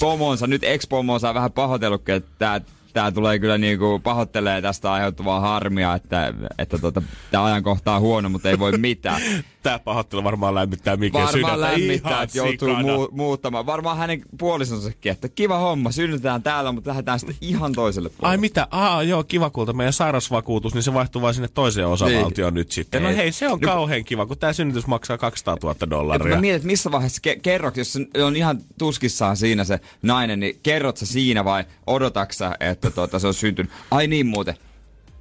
pomonsa, 0.00 0.46
nyt 0.46 0.64
ex-pomonsa 0.64 1.28
on 1.28 1.34
vähän 1.34 1.52
pahoitellutkin, 1.52 2.14
että 2.14 2.60
tää, 2.94 3.02
tää 3.04 3.12
tulee 3.12 3.38
kyllä 3.38 3.58
niinku 3.58 3.98
pahoittelee 3.98 4.62
tästä 4.62 4.92
aiheutuvaa 4.92 5.40
harmia, 5.40 5.94
että, 5.94 6.34
että 6.58 6.78
tota, 6.78 7.02
tämä 7.30 7.44
ajankohta 7.44 7.94
on 7.94 8.00
huono, 8.00 8.28
mutta 8.28 8.50
ei 8.50 8.58
voi 8.58 8.72
mitään. 8.78 9.22
Tää 9.64 9.78
pahoittelu 9.78 10.24
varmaan 10.24 10.54
lämmittää 10.54 10.96
Miken 10.96 11.12
Varmaan 11.22 11.32
sydäntä 11.32 11.60
lämmittää, 11.60 12.10
ihan 12.12 12.24
että 12.24 12.38
joutuu 12.38 12.68
muu- 12.76 13.08
muuttamaan. 13.12 13.66
Varmaan 13.66 13.96
hänen 13.96 14.22
puolisonsakin, 14.38 15.12
että 15.12 15.28
kiva 15.28 15.58
homma, 15.58 15.92
synnytään 15.92 16.42
täällä, 16.42 16.72
mutta 16.72 16.90
lähdetään 16.90 17.18
sitten 17.20 17.36
ihan 17.40 17.72
toiselle 17.72 18.08
puolelle. 18.08 18.28
Ai 18.30 18.36
mitä? 18.36 18.68
Aa, 18.70 19.02
joo, 19.02 19.24
kiva 19.24 19.50
kulta. 19.50 19.72
Meidän 19.72 19.92
sairausvakuutus, 19.92 20.74
niin 20.74 20.82
se 20.82 20.94
vaihtuu 20.94 21.22
vain 21.22 21.34
sinne 21.34 21.48
toiseen 21.54 21.86
osavaltioon 21.88 22.54
nyt 22.54 22.72
sitten. 22.72 23.02
No 23.02 23.08
Ei. 23.08 23.16
hei, 23.16 23.32
se 23.32 23.48
on 23.48 23.58
No- 23.60 23.66
kauhean 23.68 24.04
kiva, 24.04 24.26
kun 24.26 24.38
tämä 24.38 24.52
synnytys 24.52 24.86
maksaa 24.86 25.18
200 25.18 25.56
000 25.62 25.72
Että 25.72 25.90
dollaria. 25.90 26.34
mä 26.34 26.40
mietin, 26.40 26.56
että 26.56 26.66
missä 26.66 26.92
vaiheessa 26.92 27.20
ke- 27.28 27.38
kerroks, 27.42 27.78
jos 27.78 27.98
on 28.24 28.36
ihan 28.36 28.58
tuskissaan 28.78 29.36
siinä 29.36 29.64
se 29.64 29.80
nainen, 30.02 30.40
niin 30.40 30.58
kerrot 30.62 30.96
sä 30.96 31.06
siinä 31.06 31.44
vai 31.44 31.64
odotaksä, 31.86 32.56
että 32.60 32.90
tuota, 32.90 33.18
se 33.18 33.26
on 33.26 33.34
syntynyt? 33.34 33.72
Ai 33.90 34.06
niin 34.06 34.26
muuten. 34.26 34.54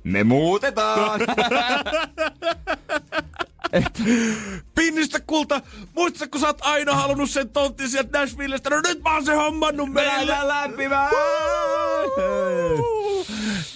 Me 0.03 0.23
muutetaan! 0.23 1.19
Pinnistä 4.75 5.19
kulta, 5.27 5.61
muista 5.95 6.27
kun 6.27 6.41
sä 6.41 6.47
oot 6.47 6.61
aina 6.61 6.93
halunnut 6.93 7.29
sen 7.29 7.49
tontin 7.49 7.89
sieltä 7.89 8.19
Nashvillestä, 8.19 8.69
no 8.69 8.81
nyt 8.87 9.01
mä 9.03 9.13
oon 9.13 9.25
se 9.25 9.33
hommannut 9.33 9.91
meille. 9.91 10.13
Meillä 10.13 10.47
lämpimään! 10.47 11.11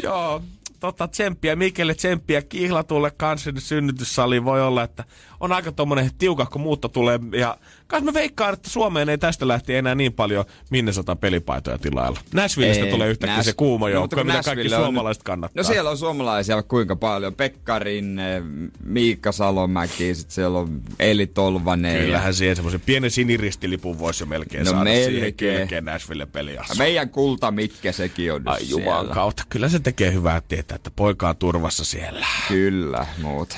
Joo, 0.03 0.43
tota 0.79 1.07
tsemppiä 1.07 1.55
Mikelle, 1.55 1.93
tsemppiä 1.93 2.41
kihlatulle 2.41 3.11
kanssa 3.11 3.51
niin 3.51 3.61
synnytyssaliin 3.61 4.45
voi 4.45 4.61
olla, 4.61 4.83
että 4.83 5.03
on 5.39 5.51
aika 5.51 5.71
tommonen 5.71 6.09
tiukahko 6.17 6.59
muutto 6.59 6.87
tulee. 6.87 7.19
Ja 7.37 7.57
kai 7.87 8.01
mä 8.01 8.13
veikkaan, 8.13 8.53
että 8.53 8.69
Suomeen 8.69 9.09
ei 9.09 9.17
tästä 9.17 9.47
lähti 9.47 9.75
enää 9.75 9.95
niin 9.95 10.13
paljon 10.13 10.45
Minnesota 10.71 11.15
pelipaitoja 11.15 11.77
tilailla. 11.77 12.19
Nashvillestä 12.33 12.85
Ei, 12.85 12.91
tulee 12.91 13.09
yhtäkkiä 13.09 13.37
Nash- 13.39 13.43
se 13.43 13.53
kuuma 13.53 13.85
No, 13.85 13.93
joukko, 13.93 14.15
kun 14.15 14.25
mitä 14.25 14.41
kaikki 14.43 14.73
on- 14.73 14.81
suomalaiset 14.81 15.23
kannattaa. 15.23 15.63
No 15.63 15.67
siellä 15.67 15.89
on 15.89 15.97
suomalaisia 15.97 16.63
kuinka 16.63 16.95
paljon. 16.95 17.35
Pekka 17.35 17.79
Rinne, 17.79 18.43
Miikka 18.83 19.31
Salomäki, 19.31 20.15
sit 20.15 20.31
siellä 20.31 20.59
on 20.59 20.81
Eli 20.99 21.27
Tolvanen. 21.27 21.95
ja- 21.95 22.01
Kyllähän 22.01 22.33
siihen 22.33 22.55
semmoisen 22.55 22.81
pienen 22.81 23.11
siniristilipun 23.11 23.99
voisi 23.99 24.23
jo 24.23 24.27
melkein 24.27 24.65
No 24.65 24.71
saada 24.71 24.89
siihen 24.89 25.13
melkein. 25.13 25.57
kylkeen 25.57 25.85
Nashville 25.85 26.25
peliassa. 26.25 26.75
Meidän 26.75 27.09
kulta 27.09 27.51
mitkä 27.51 27.91
sekin 27.91 28.33
on 28.33 28.41
Ai 28.45 28.69
juman 28.69 29.07
kautta. 29.07 29.43
Kyllä 29.49 29.69
se 29.69 29.79
tekee 29.79 30.13
hyvää 30.13 30.41
tietää, 30.41 30.75
että 30.75 30.91
poika 30.95 31.29
on 31.29 31.35
turvassa 31.37 31.85
siellä. 31.85 32.25
Kyllä, 32.47 33.05
muuta. 33.21 33.55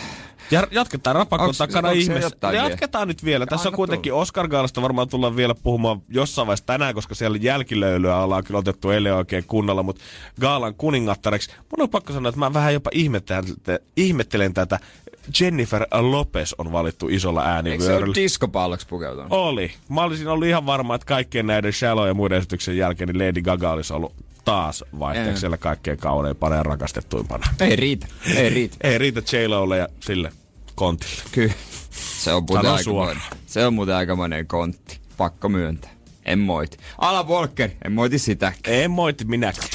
Ja 0.52 0.68
jatketaan 0.72 1.16
rapakon 1.16 1.54
takana 1.58 1.92
ihmeessä. 1.92 2.52
Jatketaan 2.54 3.08
nyt 3.08 3.26
vielä. 3.26 3.46
Tässä 3.46 3.70
on 3.70 3.76
kuitenkin 3.76 4.12
tulla. 4.12 4.22
Oscar 4.22 4.48
Gaalasta 4.48 4.82
varmaan 4.82 5.10
tullaan 5.10 5.36
vielä 5.36 5.56
puhumaan 5.56 6.02
jossain 6.10 6.48
vaiheessa 6.48 6.66
tänään, 6.66 6.94
koska 6.94 7.16
siellä 7.16 7.38
jälkilöylyä 7.42 8.18
ollaan 8.18 8.44
kyllä 8.44 8.58
otettu 8.58 8.90
eilen 8.90 9.16
oikein 9.16 9.44
kunnolla, 9.48 9.84
mutta 9.84 10.02
Gaalan 10.42 10.76
kuningattareksi. 10.76 11.50
Mun 11.52 11.82
on 11.82 11.90
pakko 11.90 12.14
sanoa, 12.14 12.30
että 12.30 12.40
mä 12.40 12.54
vähän 12.54 12.74
jopa 12.74 12.90
ihmettelen, 12.94 13.44
ihmettelen 13.98 14.54
tätä. 14.54 14.80
Jennifer 15.40 15.88
Lopez 16.00 16.54
on 16.58 16.72
valittu 16.72 17.08
isolla 17.10 17.42
Eikö 17.42 17.50
se 17.50 17.56
äänivyöryllä. 17.56 18.16
diskopalloksi 18.16 18.88
pukeutunut? 18.88 19.28
Oli. 19.32 19.72
Mä 19.90 20.04
olisin 20.04 20.28
ollut 20.28 20.48
ihan 20.48 20.66
varma, 20.66 20.96
että 20.96 21.06
kaikkien 21.06 21.48
näiden 21.48 21.74
Shallow 21.74 22.08
ja 22.08 22.14
muiden 22.14 22.38
esityksen 22.38 22.78
jälkeen 22.78 23.08
niin 23.10 23.28
Lady 23.28 23.42
Gaga 23.42 23.72
olisi 23.72 23.94
ollut 23.94 24.14
taas 24.46 24.84
vaihteeksi 25.00 25.40
siellä 25.40 25.58
kaikkein 25.58 25.98
kauneimpana 25.98 26.56
ja 26.56 26.64
rakastettuimpana. 26.64 27.48
Ei 27.60 27.76
riitä, 27.76 28.08
ei 28.36 28.50
riitä. 28.50 28.78
Ei 28.82 28.98
riitä 28.98 29.20
J-Lolle 29.20 29.78
ja 29.78 29.88
sille 30.00 30.32
kontille. 30.76 31.24
Kyllä. 31.32 31.54
Se 31.92 32.34
on 32.34 32.44
muuten 32.50 32.72
aikamoinen. 32.72 33.24
Se 33.46 33.66
on 33.66 33.74
muuten 33.74 33.96
aikamoinen 33.96 34.48
kontti. 34.48 35.00
Pakko 35.18 35.50
myöntää. 35.50 35.92
En 36.26 36.40
moiti. 36.40 36.78
Alan 36.98 37.28
Walker, 37.28 37.70
en 37.86 37.92
moiti 37.92 38.20
sitä. 38.20 38.54
En 38.68 38.92
moiti 38.92 39.26
minäkään. 39.26 39.68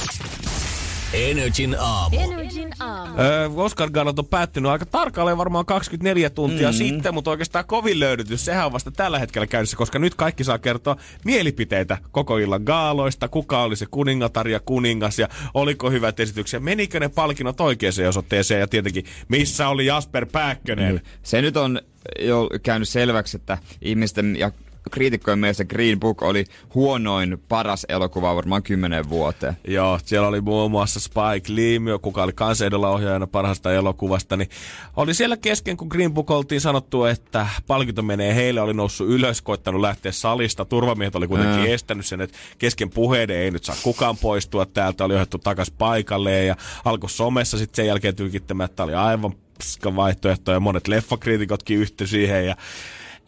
Energin 1.15 1.77
aamu. 1.79 2.17
Energin 2.21 2.73
aamu. 2.81 3.21
Öö, 3.21 3.49
Oscar 3.49 3.91
Gannat 3.91 4.19
on 4.19 4.27
päättynyt 4.27 4.71
aika 4.71 4.87
tarkalleen 4.87 5.39
varmaan 5.39 5.67
24 5.67 6.31
tuntia 6.31 6.69
mm. 6.69 6.75
sitten, 6.75 7.15
mutta 7.15 7.31
oikeastaan 7.31 7.65
kovin 7.65 8.01
löydytys, 8.01 8.45
sehän 8.45 8.67
on 8.67 8.73
vasta 8.73 8.91
tällä 8.91 9.19
hetkellä 9.19 9.47
käynnissä, 9.47 9.77
koska 9.77 9.99
nyt 9.99 10.15
kaikki 10.15 10.45
saa 10.45 10.59
kertoa 10.59 10.97
mielipiteitä 11.25 11.99
koko 12.11 12.39
illan 12.39 12.63
gaaloista, 12.63 13.29
kuka 13.29 13.63
oli 13.63 13.77
se 13.77 13.87
kuningatar 13.91 14.49
ja 14.49 14.61
kuningas 14.61 15.19
ja 15.19 15.29
oliko 15.55 15.91
hyvät 15.91 16.21
esityksiä, 16.21 16.61
menikö 16.61 17.01
ne 17.01 17.09
palkinnot 17.09 17.61
oikeaan 17.61 18.09
osoitteeseen 18.09 18.61
ja 18.61 18.69
tietenkin 18.69 19.05
missä 19.29 19.69
oli 19.69 19.87
Jasper 19.87 20.27
Pääkkönen. 20.27 21.01
Se 21.23 21.43
nyt 21.43 21.57
on 21.57 21.81
jo 22.21 22.49
käynyt 22.63 22.89
selväksi, 22.89 23.37
että 23.37 23.59
ihmisten 23.83 24.37
ja 24.37 24.51
kriitikkojen 24.91 25.39
mielestä 25.39 25.65
Green 25.65 26.01
Book 26.01 26.23
oli 26.23 26.45
huonoin 26.75 27.39
paras 27.49 27.87
elokuva 27.89 28.37
varmaan 28.37 28.63
kymmenen 28.63 29.09
vuoteen. 29.09 29.57
Joo, 29.69 29.99
siellä 30.05 30.29
oli 30.29 30.41
muun 30.41 30.71
muassa 30.71 31.01
Spike 31.01 31.55
Lee, 31.55 31.99
kuka 32.03 32.23
oli 32.23 32.33
kansanedolla 32.33 32.91
ohjaajana 32.91 33.27
parhaasta 33.27 33.73
elokuvasta, 33.73 34.37
niin 34.37 34.49
oli 34.97 35.15
siellä 35.15 35.37
kesken, 35.37 35.77
kun 35.77 35.89
Green 35.89 36.15
Book 36.15 36.31
oltiin 36.31 36.61
sanottu, 36.61 37.05
että 37.05 37.47
palkinto 37.67 38.03
menee 38.03 38.35
heille, 38.35 38.61
oli 38.61 38.75
noussut 38.75 39.09
ylös, 39.09 39.43
koittanut 39.43 39.81
lähteä 39.81 40.13
salista, 40.13 40.65
turvamiehet 40.65 41.17
oli 41.17 41.29
kuitenkin 41.29 41.61
Ää. 41.61 41.67
estänyt 41.67 42.07
sen, 42.07 42.21
että 42.21 42.39
kesken 42.59 42.91
puheiden 42.91 43.37
ei 43.37 43.51
nyt 43.51 43.65
saa 43.65 43.77
kukaan 43.83 44.17
poistua 44.17 44.67
täältä, 44.67 45.05
oli 45.05 45.15
ohjattu 45.15 45.39
takas 45.39 45.71
paikalleen 45.71 46.47
ja 46.47 46.57
alkoi 46.85 47.11
somessa 47.11 47.59
sitten 47.59 47.77
sen 47.77 47.87
jälkeen 47.87 48.17
tykittämään, 48.17 48.71
että 48.71 48.83
oli 48.83 48.95
aivan 48.95 49.33
paska 49.59 49.97
vaihtoehto 49.97 50.53
ja 50.53 50.61
monet 50.61 50.89
leffakriitikotkin 50.89 51.79
yhtyi 51.79 52.07
siihen 52.07 52.47
ja 52.47 52.57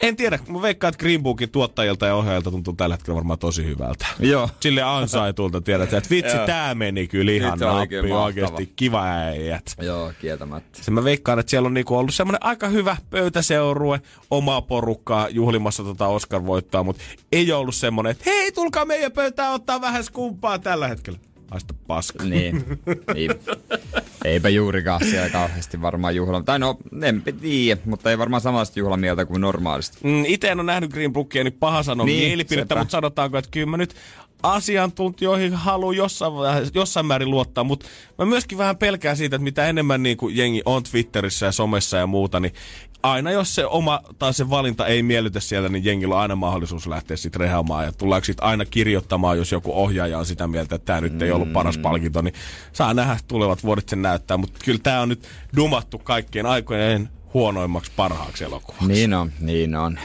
En 0.00 0.16
tiedä, 0.16 0.38
mä 0.48 0.62
veikkaan, 0.62 0.88
että 0.88 0.98
Green 1.02 1.22
Bookin 1.22 1.50
tuottajilta 1.50 2.06
ja 2.06 2.14
ohjaajilta 2.14 2.50
tuntuu 2.50 2.74
tällä 2.74 2.94
hetkellä 2.94 3.16
varmaan 3.16 3.38
tosi 3.38 3.64
hyvältä. 3.64 4.06
Joo. 4.18 4.48
Sille 4.60 4.82
ansaitulta 4.82 5.60
tiedät, 5.60 5.92
että 5.92 6.10
vitsi, 6.10 6.36
tää 6.46 6.74
meni 6.74 7.08
kyllä 7.08 7.32
ihan 7.32 7.58
nappi, 7.58 8.12
oikeesti 8.12 8.72
kiva 8.76 9.04
äijät. 9.04 9.76
Joo, 9.82 10.12
kieltämättä. 10.20 10.78
Se 10.82 10.90
mä 10.90 11.04
veikkaan, 11.04 11.38
että 11.38 11.50
siellä 11.50 11.66
on 11.66 11.74
niinku 11.74 11.96
ollut 11.96 12.14
semmoinen 12.14 12.44
aika 12.44 12.68
hyvä 12.68 12.96
pöytäseurue, 13.10 14.00
omaa 14.30 14.62
porukkaa 14.62 15.28
juhlimassa 15.28 15.82
tota 15.82 16.06
Oscar-voittoa, 16.06 16.84
mutta 16.84 17.02
ei 17.32 17.52
ollut 17.52 17.74
semmoinen, 17.74 18.10
että 18.10 18.24
hei, 18.26 18.52
tulkaa 18.52 18.84
meidän 18.84 19.12
pöytään 19.12 19.52
ottaa 19.52 19.80
vähän 19.80 20.04
skumpaa 20.04 20.58
tällä 20.58 20.88
hetkellä. 20.88 21.18
Haista 21.50 21.74
paska. 21.86 22.24
Niin. 22.24 22.64
niin. 23.14 23.30
Eipä 24.24 24.48
juurikaan 24.48 25.04
siellä 25.04 25.30
kauheasti 25.30 25.82
varmaan 25.82 26.16
juhla. 26.16 26.42
Tai 26.42 26.58
no, 26.58 26.78
en 27.02 27.22
tiedä, 27.40 27.80
mutta 27.84 28.10
ei 28.10 28.18
varmaan 28.18 28.40
samanlaista 28.40 28.78
juhlamieltä 28.78 29.24
kuin 29.24 29.40
normaalisti. 29.40 29.98
Mm, 30.02 30.24
itse 30.24 30.48
en 30.48 30.60
ole 30.60 30.66
nähnyt 30.66 30.90
Green 30.90 31.12
Bookia, 31.12 31.44
niin 31.44 31.52
paha 31.52 31.82
sanoa 31.82 32.06
niin, 32.06 32.28
mielipidettä, 32.28 32.74
sepä. 32.74 32.80
mutta 32.80 32.92
sanotaanko, 32.92 33.38
että 33.38 33.50
kyllä 33.50 33.66
mä 33.66 33.76
nyt 33.76 33.94
asiantuntijoihin 34.42 35.54
haluan 35.54 35.96
jossain, 35.96 36.32
jossain 36.74 37.06
määrin 37.06 37.30
luottaa, 37.30 37.64
mutta 37.64 37.86
mä 38.18 38.24
myöskin 38.24 38.58
vähän 38.58 38.76
pelkään 38.76 39.16
siitä, 39.16 39.36
että 39.36 39.44
mitä 39.44 39.66
enemmän 39.66 40.02
niin 40.02 40.16
kuin 40.16 40.36
jengi 40.36 40.62
on 40.64 40.82
Twitterissä 40.82 41.46
ja 41.46 41.52
somessa 41.52 41.96
ja 41.96 42.06
muuta, 42.06 42.40
niin 42.40 42.52
aina 43.12 43.30
jos 43.30 43.54
se 43.54 43.66
oma 43.66 44.00
tai 44.18 44.34
se 44.34 44.50
valinta 44.50 44.86
ei 44.86 45.02
miellytä 45.02 45.40
sieltä, 45.40 45.68
niin 45.68 45.84
jengillä 45.84 46.14
on 46.14 46.20
aina 46.20 46.36
mahdollisuus 46.36 46.86
lähteä 46.86 47.16
sitten 47.16 47.40
rehaamaan 47.40 47.84
ja 47.84 47.92
tullaanko 47.92 48.24
sitten 48.24 48.46
aina 48.46 48.64
kirjoittamaan, 48.64 49.38
jos 49.38 49.52
joku 49.52 49.70
ohjaaja 49.74 50.18
on 50.18 50.26
sitä 50.26 50.46
mieltä, 50.46 50.74
että 50.74 50.86
tämä 50.86 51.00
nyt 51.00 51.22
ei 51.22 51.30
ollut 51.30 51.52
paras 51.52 51.78
palkinto, 51.78 52.22
niin 52.22 52.34
saa 52.72 52.94
nähdä 52.94 53.16
tulevat 53.28 53.64
vuodet 53.64 53.88
sen 53.88 54.02
näyttää, 54.02 54.36
mutta 54.36 54.58
kyllä 54.64 54.80
tämä 54.82 55.00
on 55.00 55.08
nyt 55.08 55.28
dumattu 55.56 55.98
kaikkien 55.98 56.46
aikojen 56.46 57.08
huonoimmaksi 57.34 57.92
parhaaksi 57.96 58.44
elokuvaksi. 58.44 58.86
Niin 58.86 59.14
on, 59.14 59.32
niin 59.40 59.74
on. 59.74 59.98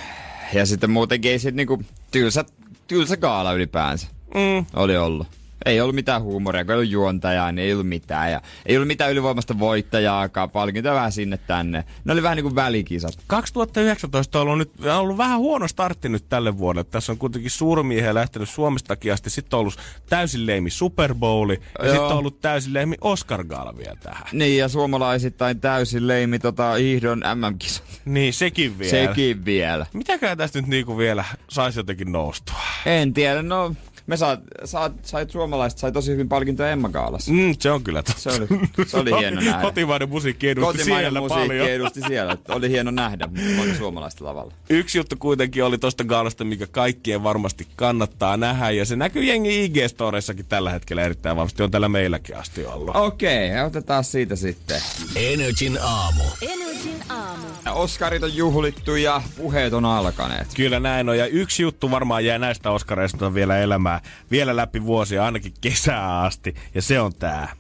Ja 0.54 0.66
sitten 0.66 0.92
muutenkin 0.92 1.32
ei 1.32 1.40
sit 1.40 1.56
niinku 1.56 1.84
tylsä, 2.12 2.46
tylsä 2.88 3.18
gaala 3.18 3.54
ylipäänsä. 3.54 4.08
Mm. 4.36 4.66
Oli 4.74 4.98
ollut. 4.98 5.41
Ei 5.66 5.82
ollut 5.82 5.96
mitään 5.96 6.22
huumoria, 6.22 6.66
kun 6.66 6.72
ei 6.72 6.76
ollut 6.76 6.92
juontajaa, 6.92 7.52
niin 7.52 7.66
ei 7.66 7.74
ollut 7.74 7.88
mitään. 7.88 8.32
Ja 8.32 8.42
ei 8.66 8.78
ollut 8.78 8.88
mitään 8.88 9.12
ylivoimasta 9.12 9.60
voittajaakaan, 9.60 10.50
palkintoja 10.50 10.96
vähän 10.96 11.12
sinne 11.12 11.38
tänne. 11.38 11.84
Ne 12.06 12.14
oli 12.14 12.24
vähän 12.24 12.36
niin 12.36 12.44
kuin 12.44 12.56
välikisat. 12.56 13.20
2019 13.28 14.40
on 14.40 14.42
ollut, 14.42 14.58
nyt, 14.58 14.86
on 14.86 14.98
ollut 14.98 15.18
vähän 15.18 15.40
huono 15.40 15.68
startti 15.68 16.10
nyt 16.10 16.30
tälle 16.30 16.58
vuodelle. 16.58 16.84
Tässä 16.84 17.12
on 17.12 17.18
kuitenkin 17.18 17.52
suurmiehiä 17.52 18.14
lähtenyt 18.14 18.50
Suomestakin 18.50 19.14
asti. 19.14 19.30
Sitten 19.30 19.58
on 19.58 19.62
ollut 19.62 19.80
täysin 20.10 20.46
leimi 20.46 20.70
Super 20.70 21.16
Bowli 21.16 21.54
ja 21.80 21.86
Joo. 21.86 21.94
sitten 21.94 22.12
on 22.12 22.18
ollut 22.18 22.42
täysin 22.42 22.74
leimi 22.74 22.96
Oscar 23.02 23.44
Gala 23.44 23.78
vielä 23.78 23.96
tähän. 24.04 24.24
Niin, 24.32 24.58
ja 24.58 24.70
suomalaisittain 24.70 25.60
täysin 25.60 26.08
leimi 26.08 26.40
tota 26.40 26.74
hiihdon 26.74 27.20
MM-kisat. 27.36 28.02
Niin, 28.06 28.34
sekin 28.34 28.80
vielä. 28.80 28.92
Sekin 28.92 29.46
vielä. 29.46 29.86
Mitäkään 29.94 30.38
tästä 30.38 30.60
nyt 30.60 30.68
niinku 30.68 30.98
vielä 30.98 31.26
saisi 31.50 31.80
jotenkin 31.80 32.12
noustua? 32.12 32.60
En 32.86 33.14
tiedä, 33.14 33.42
no 33.42 33.76
me 34.12 34.18
saat, 34.18 34.40
saat, 34.66 34.94
sait 35.04 35.30
suomalaiset 35.32 35.80
sai 35.80 35.92
tosi 35.92 36.12
hyvin 36.12 36.30
palkintoja 36.30 36.72
Emma 36.72 36.90
Gaalassa. 36.90 37.32
Mm, 37.32 37.56
se 37.60 37.72
on 37.72 37.84
kyllä 37.84 38.04
totta. 38.04 38.22
Se 38.22 38.30
oli, 38.30 38.48
se 38.88 38.98
oli 38.98 39.12
hieno 39.20 39.42
nähdä. 39.52 39.62
Kotimainen 39.62 40.10
musiikki 40.10 40.50
edusti 40.50 40.78
Kotimainen 40.78 41.04
siellä 41.04 41.20
musiikki 41.22 41.48
paljon. 41.48 41.70
edusti 41.70 42.02
siellä. 42.08 42.38
Oli 42.50 42.70
hieno 42.70 42.92
nähdä 42.92 43.30
monta 43.56 43.76
suomalaista 43.78 44.26
lavalla. 44.26 44.54
Yksi 44.70 44.98
juttu 44.98 45.16
kuitenkin 45.20 45.64
oli 45.64 45.78
tosta 45.78 46.04
gaalasta, 46.04 46.44
mikä 46.44 46.68
kaikkien 46.68 47.24
varmasti 47.24 47.68
kannattaa 47.76 48.38
nähdä. 48.38 48.72
Ja 48.72 48.86
se 48.86 48.96
näkyy 48.96 49.24
jengi 49.24 49.68
IG-storeissakin 49.68 50.46
tällä 50.50 50.72
hetkellä 50.72 51.02
erittäin 51.04 51.38
vahvasti. 51.38 51.64
On 51.64 51.72
täällä 51.72 51.90
meilläkin 51.90 52.38
asti 52.38 52.66
ollut. 52.66 52.96
Okei, 52.96 53.52
okay, 53.52 53.66
otetaan 53.66 54.04
siitä 54.04 54.36
sitten. 54.36 54.82
Energin 55.16 55.78
aamu. 55.82 56.24
Energin 56.82 57.12
aamu. 57.12 57.48
Oskarit 57.70 58.24
on 58.24 58.36
juhlittu 58.36 58.96
ja 58.96 59.22
puheet 59.38 59.74
on 59.74 59.86
alkaneet. 59.86 60.48
Kyllä 60.56 60.80
näin 60.80 61.10
on. 61.10 61.18
Ja 61.18 61.26
yksi 61.26 61.64
juttu 61.64 61.92
varmaan 61.92 62.26
jää 62.26 62.40
näistä 62.40 62.72
Oscareista 62.72 63.34
vielä 63.34 63.58
elämää 63.58 64.02
vielä 64.32 64.56
läpi 64.56 64.84
vuosia, 64.84 65.26
ainakin 65.26 65.54
kesää 65.62 66.20
asti. 66.20 66.56
Ja 66.76 66.82
se 66.82 67.00
on 67.00 67.14
tää. 67.14 67.56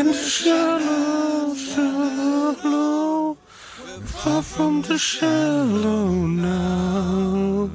and 0.00 0.14
shallow, 0.14 1.54
shallow. 1.54 3.36
Far 4.04 4.42
from 4.42 4.82
the 4.82 4.96
shallow 4.96 6.08
now. 6.46 7.68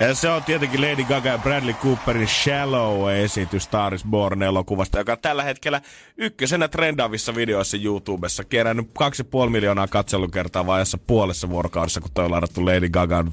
Ja 0.00 0.14
se 0.14 0.28
on 0.28 0.44
tietenkin 0.44 0.80
Lady 0.80 1.04
Gaga 1.04 1.28
ja 1.28 1.38
Bradley 1.38 1.74
Cooperin 1.74 2.28
Shallow-esitys 2.28 3.62
Star 3.62 3.94
is 3.94 4.04
Born-elokuvasta, 4.04 4.98
joka 4.98 5.12
on 5.12 5.18
tällä 5.22 5.42
hetkellä 5.42 5.80
ykkösenä 6.16 6.68
trendaavissa 6.68 7.34
videoissa 7.34 7.76
YouTubessa. 7.76 8.44
Kerännyt 8.44 8.86
2,5 9.44 9.50
miljoonaa 9.50 9.88
katselukertaa 9.88 10.66
vajassa 10.66 10.98
puolessa 10.98 11.48
vuorokaudessa, 11.48 12.00
kun 12.00 12.10
toi 12.14 12.24
on 12.24 12.30
ladattu 12.30 12.66
Lady 12.66 12.88
Gagan 12.88 13.30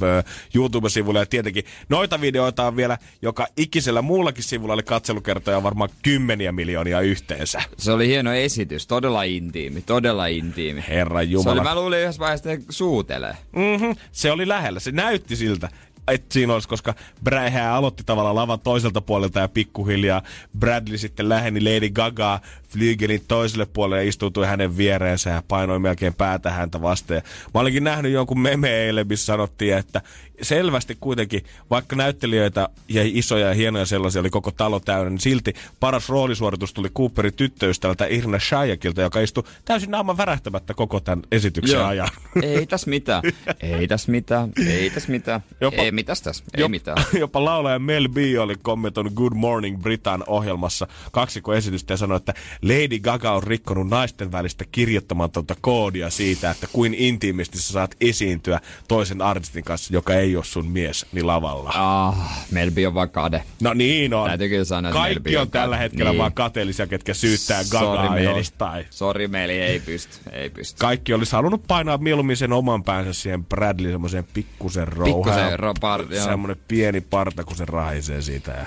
YouTube-sivulle. 0.56 1.20
Ja 1.20 1.26
tietenkin 1.26 1.64
noita 1.90 2.22
videoita 2.22 2.68
on 2.68 2.76
vielä 2.76 2.98
joka 3.22 3.48
ikisellä 3.58 4.02
muullakin 4.02 4.44
sivulla, 4.44 4.74
eli 4.74 4.84
katselukertoja 4.84 5.58
on 5.58 5.64
varmaan 5.64 5.90
kymmeniä 6.04 6.52
miljoonia 6.52 7.02
yhteensä. 7.02 7.62
Se 7.78 7.92
oli 7.92 8.08
hieno 8.08 8.34
esitys, 8.34 8.88
todella 8.88 9.24
intiimi, 9.24 9.82
todella 9.82 10.28
intiimi. 10.28 10.84
Herran 10.88 11.18
Se 11.24 11.26
oli, 11.26 11.32
Jumala. 11.32 11.64
mä 11.64 11.76
luulin 11.76 12.00
yhdessä 12.00 12.20
vaiheessa, 12.20 12.52
että 12.52 12.66
suutelee. 12.70 13.38
Mm-hmm. 13.56 13.96
Se 14.12 14.32
oli 14.32 14.48
lähellä. 14.48 14.80
Se 14.80 14.92
näytti 14.92 15.36
siltä, 15.36 15.70
että 16.08 16.34
siinä 16.34 16.54
olisi, 16.54 16.68
koska 16.70 16.94
Brad 17.24 17.50
hän 17.50 17.72
aloitti 17.72 18.04
tavallaan 18.06 18.36
lavan 18.36 18.60
toiselta 18.60 19.02
puolelta 19.02 19.40
ja 19.40 19.48
pikkuhiljaa 19.48 20.22
Bradley 20.60 20.98
sitten 20.98 21.30
läheni 21.30 21.62
Lady 21.64 21.90
Gaga 21.90 22.40
Flygelin 22.70 23.22
toiselle 23.28 23.66
puolelle 23.66 24.04
ja 24.04 24.10
istuutui 24.10 24.46
hänen 24.46 24.78
viereensä 24.78 25.30
ja 25.30 25.44
painoi 25.48 25.80
melkein 25.80 26.14
päätä 26.14 26.52
häntä 26.52 26.82
vasten. 26.82 27.22
Mä 27.54 27.62
olinkin 27.62 27.84
nähnyt 27.84 28.12
jonkun 28.12 28.40
meme 28.40 28.70
eilen, 28.70 29.08
missä 29.08 29.26
sanottiin, 29.26 29.78
että 29.78 30.02
selvästi 30.42 30.98
kuitenkin, 31.00 31.42
vaikka 31.70 31.96
näyttelijöitä 31.96 32.70
ja 32.90 33.02
isoja 33.06 33.48
ja 33.48 33.54
hienoja 33.54 33.86
sellaisia 33.86 34.20
oli 34.22 34.30
koko 34.30 34.52
talo 34.52 34.80
täynnä, 34.80 35.10
niin 35.10 35.20
silti 35.20 35.54
paras 35.80 36.10
roolisuoritus 36.10 36.74
tuli 36.74 36.90
Cooperin 36.90 37.34
tyttöystävältä 37.34 38.06
Irna 38.10 38.40
Shayakilta, 38.40 39.02
joka 39.02 39.20
istui 39.20 39.44
täysin 39.66 39.92
naaman 39.92 40.18
värähtämättä 40.18 40.74
koko 40.74 41.00
tämän 41.00 41.24
esityksen 41.32 41.80
Joo. 41.80 41.88
ajan. 41.88 42.10
Ei 42.44 42.66
täs 42.66 42.88
mitään. 42.88 43.24
Ei 43.62 43.88
täs 43.88 44.08
mitään. 44.08 44.52
Ei 44.68 44.90
täs 44.90 45.08
mitään. 45.08 45.42
Jopa- 45.62 45.82
Ei 45.82 45.92
mitäs 45.92 46.22
täs. 46.22 46.44
Ei 46.58 46.64
Jop- 46.64 46.70
mitään. 46.70 46.98
Jopa 47.20 47.46
laulaja 47.46 47.80
Mel 47.80 48.10
B 48.10 48.18
oli 48.40 48.56
kommentoinut 48.62 49.14
Good 49.14 49.34
Morning 49.34 49.82
Britan 49.82 50.24
ohjelmassa 50.28 50.88
kaksikko 51.12 51.54
esitystä 51.54 51.94
ja 51.94 51.98
sanoi, 51.98 52.18
että 52.18 52.34
Lady 52.62 53.00
Gaga 53.00 53.32
on 53.32 53.44
rikkonut 53.44 53.90
naisten 53.90 54.32
välistä 54.32 54.66
kirjoittamatonta 54.72 55.56
koodia 55.62 56.10
siitä, 56.10 56.52
että 56.52 56.68
kuin 56.74 56.94
intiimisti 56.94 57.58
sä 57.58 57.74
saat 57.74 57.96
esiintyä 58.02 58.60
toisen 58.88 59.22
artistin 59.22 59.64
kanssa, 59.64 59.94
joka 59.94 60.14
ei 60.14 60.25
ole 60.36 60.44
sun 60.46 60.68
mies, 60.68 61.06
niin 61.12 61.28
lavalla. 61.28 61.72
Ah, 61.76 62.16
Melbi 62.52 62.86
on 62.86 62.94
vaan 62.94 63.10
kade. 63.10 63.44
No 63.62 63.74
niin 63.74 64.14
on. 64.14 64.28
Täytyy 64.28 64.50
kyllä 64.50 64.66
sanoa, 64.66 64.90
että 64.90 65.00
Kaikki 65.00 65.38
on 65.38 65.42
on 65.42 65.52
tällä 65.52 65.78
hetkellä 65.78 66.12
Niin. 66.12 66.18
vaan 66.20 66.34
kateellisia, 66.34 66.88
ketkä 66.88 67.14
syyttää 67.14 67.62
Gagaa 67.72 68.10
Meli. 68.14 68.38
jostain. 68.38 68.86
Sori 68.90 69.28
Meli, 69.28 69.54
ei 69.62 69.80
pysty. 69.80 70.18
Ei 70.32 70.50
pysty. 70.50 70.80
Kaikki 70.80 71.14
olisi 71.14 71.32
halunnut 71.32 71.64
painaa 71.68 71.98
mieluummin 71.98 72.38
sen 72.38 72.54
oman 72.54 72.84
päänsä 72.84 73.14
siihen 73.14 73.46
Bradley 73.46 73.92
semmoiseen 73.92 74.28
pikkusen 74.34 74.88
rouhaan. 74.88 75.16
Pikkusen 75.26 75.60
ro- 75.60 75.74
par- 75.80 76.14
joo. 76.16 76.24
Semmoinen 76.26 76.58
pieni 76.68 77.02
parta, 77.02 77.44
kun 77.44 77.56
se 77.58 77.66
rahisee 77.66 78.22
siitä. 78.22 78.52
Ja... 78.52 78.66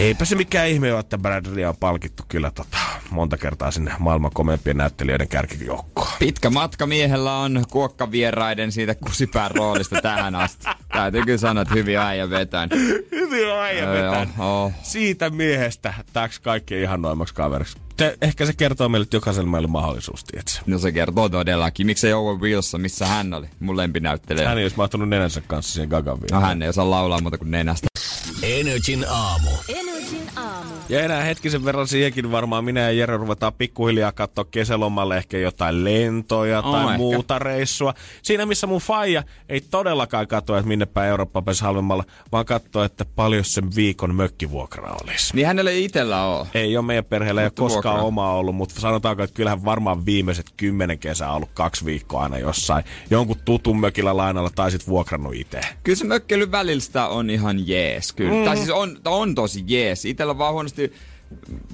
Eipä 0.00 0.24
se 0.24 0.34
mikään 0.36 0.68
ihme 0.68 0.92
ole, 0.92 1.00
että 1.00 1.18
Bradley 1.18 1.64
on 1.64 1.76
palkittu 1.76 2.22
kyllä 2.28 2.50
tota, 2.50 2.76
monta 3.10 3.36
kertaa 3.36 3.70
sinne 3.70 3.92
maailman 3.98 4.30
komeimpien 4.34 4.76
näyttelijöiden 4.76 5.28
kärkijoukkoon. 5.28 6.08
Pitkä 6.18 6.50
matka 6.50 6.86
miehellä 6.86 7.36
on 7.36 7.64
kuokkavieraiden 7.70 8.72
siitä 8.72 8.94
kusipään 8.94 9.50
roolista 9.50 10.02
tähän 10.02 10.34
asti. 10.34 10.66
Täytyy 10.92 11.22
kyllä 11.24 11.38
sanoa, 11.38 11.62
että 11.62 11.74
hyvin 11.74 11.98
äijä 11.98 12.30
vetän. 12.30 12.68
Hyvin 13.10 13.48
Joo, 13.48 13.92
vetän. 13.92 14.28
joo. 14.38 14.72
Siitä 14.82 15.30
miehestä 15.30 15.94
täks 16.12 16.38
kaikki 16.38 16.82
ihannoimmaksi 16.82 17.34
kaveriksi. 17.34 17.78
Se, 17.98 18.16
ehkä 18.22 18.46
se 18.46 18.52
kertoo 18.52 18.88
meille, 18.88 19.02
että 19.02 19.16
jokaisella 19.16 19.50
meillä 19.50 19.66
on 19.66 19.72
mahdollisuus, 19.72 20.24
tietsä. 20.24 20.62
No 20.66 20.78
se 20.78 20.92
kertoo 20.92 21.28
todellakin. 21.28 21.86
Miksei 21.86 22.12
Owen 22.12 22.40
Wilson, 22.40 22.80
missä 22.80 23.06
hän 23.06 23.34
oli? 23.34 23.46
Mun 23.60 23.76
lempinäyttelijä. 23.76 24.48
Hän 24.48 24.58
ei 24.58 24.64
olisi 24.64 24.76
mahtunut 24.76 25.08
nenänsä 25.08 25.40
kanssa 25.46 25.72
siihen 25.72 25.88
Gagan 25.88 26.18
No 26.32 26.40
hän 26.40 26.62
ei 26.62 26.68
osaa 26.68 26.90
laulaa 26.90 27.20
muuta 27.20 27.38
kuin 27.38 27.50
nenästä. 27.50 27.86
Energin 28.42 29.06
aamu. 29.08 29.50
Energin 29.68 29.89
aamu. 30.40 30.79
Ja 30.90 31.00
enää 31.00 31.22
hetkisen 31.22 31.64
verran 31.64 31.88
siihenkin 31.88 32.32
varmaan 32.32 32.64
minä 32.64 32.80
ja 32.80 32.90
Jere 32.92 33.16
ruvetaan 33.16 33.52
pikkuhiljaa 33.52 34.12
katsoa 34.12 34.44
kesälomalle 34.44 35.16
ehkä 35.16 35.38
jotain 35.38 35.84
lentoja 35.84 36.58
Oh, 36.62 36.72
tai 36.72 36.84
ehkä. 36.84 36.96
muuta 36.96 37.38
reissua. 37.38 37.94
Siinä 38.22 38.46
missä 38.46 38.66
mun 38.66 38.80
faija 38.80 39.22
ei 39.48 39.60
todellakaan 39.60 40.26
katso, 40.28 40.56
että 40.56 40.68
minne 40.68 40.86
päin 40.86 41.08
Eurooppa 41.10 41.42
pääsi 41.42 41.62
halvemmalla, 41.64 42.04
vaan 42.32 42.44
katsoo, 42.44 42.84
että 42.84 43.04
paljon 43.16 43.44
sen 43.44 43.74
viikon 43.76 44.14
mökkivuokra 44.14 44.96
olisi. 45.04 45.36
Niin 45.36 45.46
hänellä 45.46 45.70
ei 45.70 45.84
itellä 45.84 46.24
ole. 46.24 46.46
Ei 46.54 46.76
ole 46.76 46.86
meidän 46.86 47.04
perheellä 47.04 47.40
ei 47.40 47.44
ole 47.46 47.52
koskaan 47.58 47.92
vuokraa. 47.94 48.06
omaa 48.06 48.34
ollut, 48.36 48.54
mutta 48.54 48.80
sanotaanko, 48.80 49.22
että 49.22 49.34
kyllähän 49.34 49.64
varmaan 49.64 50.06
viimeiset 50.06 50.46
kymmenen 50.56 50.98
kesää 50.98 51.32
ollut 51.32 51.50
kaksi 51.54 51.84
viikkoa 51.84 52.22
aina 52.22 52.38
jossain. 52.38 52.84
Jonkun 53.10 53.36
tutun 53.44 53.80
mökillä 53.80 54.16
lainalla 54.16 54.50
tai 54.54 54.70
sit 54.70 54.88
vuokrannut 54.88 55.34
itse. 55.34 55.60
Kyllä 55.82 55.96
se 55.96 56.04
mökkeily 56.04 56.50
välillä 56.52 56.80
sitä 56.80 57.06
on 57.06 57.30
ihan 57.30 57.68
jees, 57.68 58.12
kyllä. 58.12 58.34
Mm. 58.34 58.44
Tai 58.44 58.56
siis 58.56 58.70
on, 58.70 58.98
on 59.04 59.34
tosi 59.34 59.64
jees. 59.66 60.04
Itellä 60.04 60.38
vaan 60.38 60.52
huonosti, 60.52 60.79
to 60.86 60.92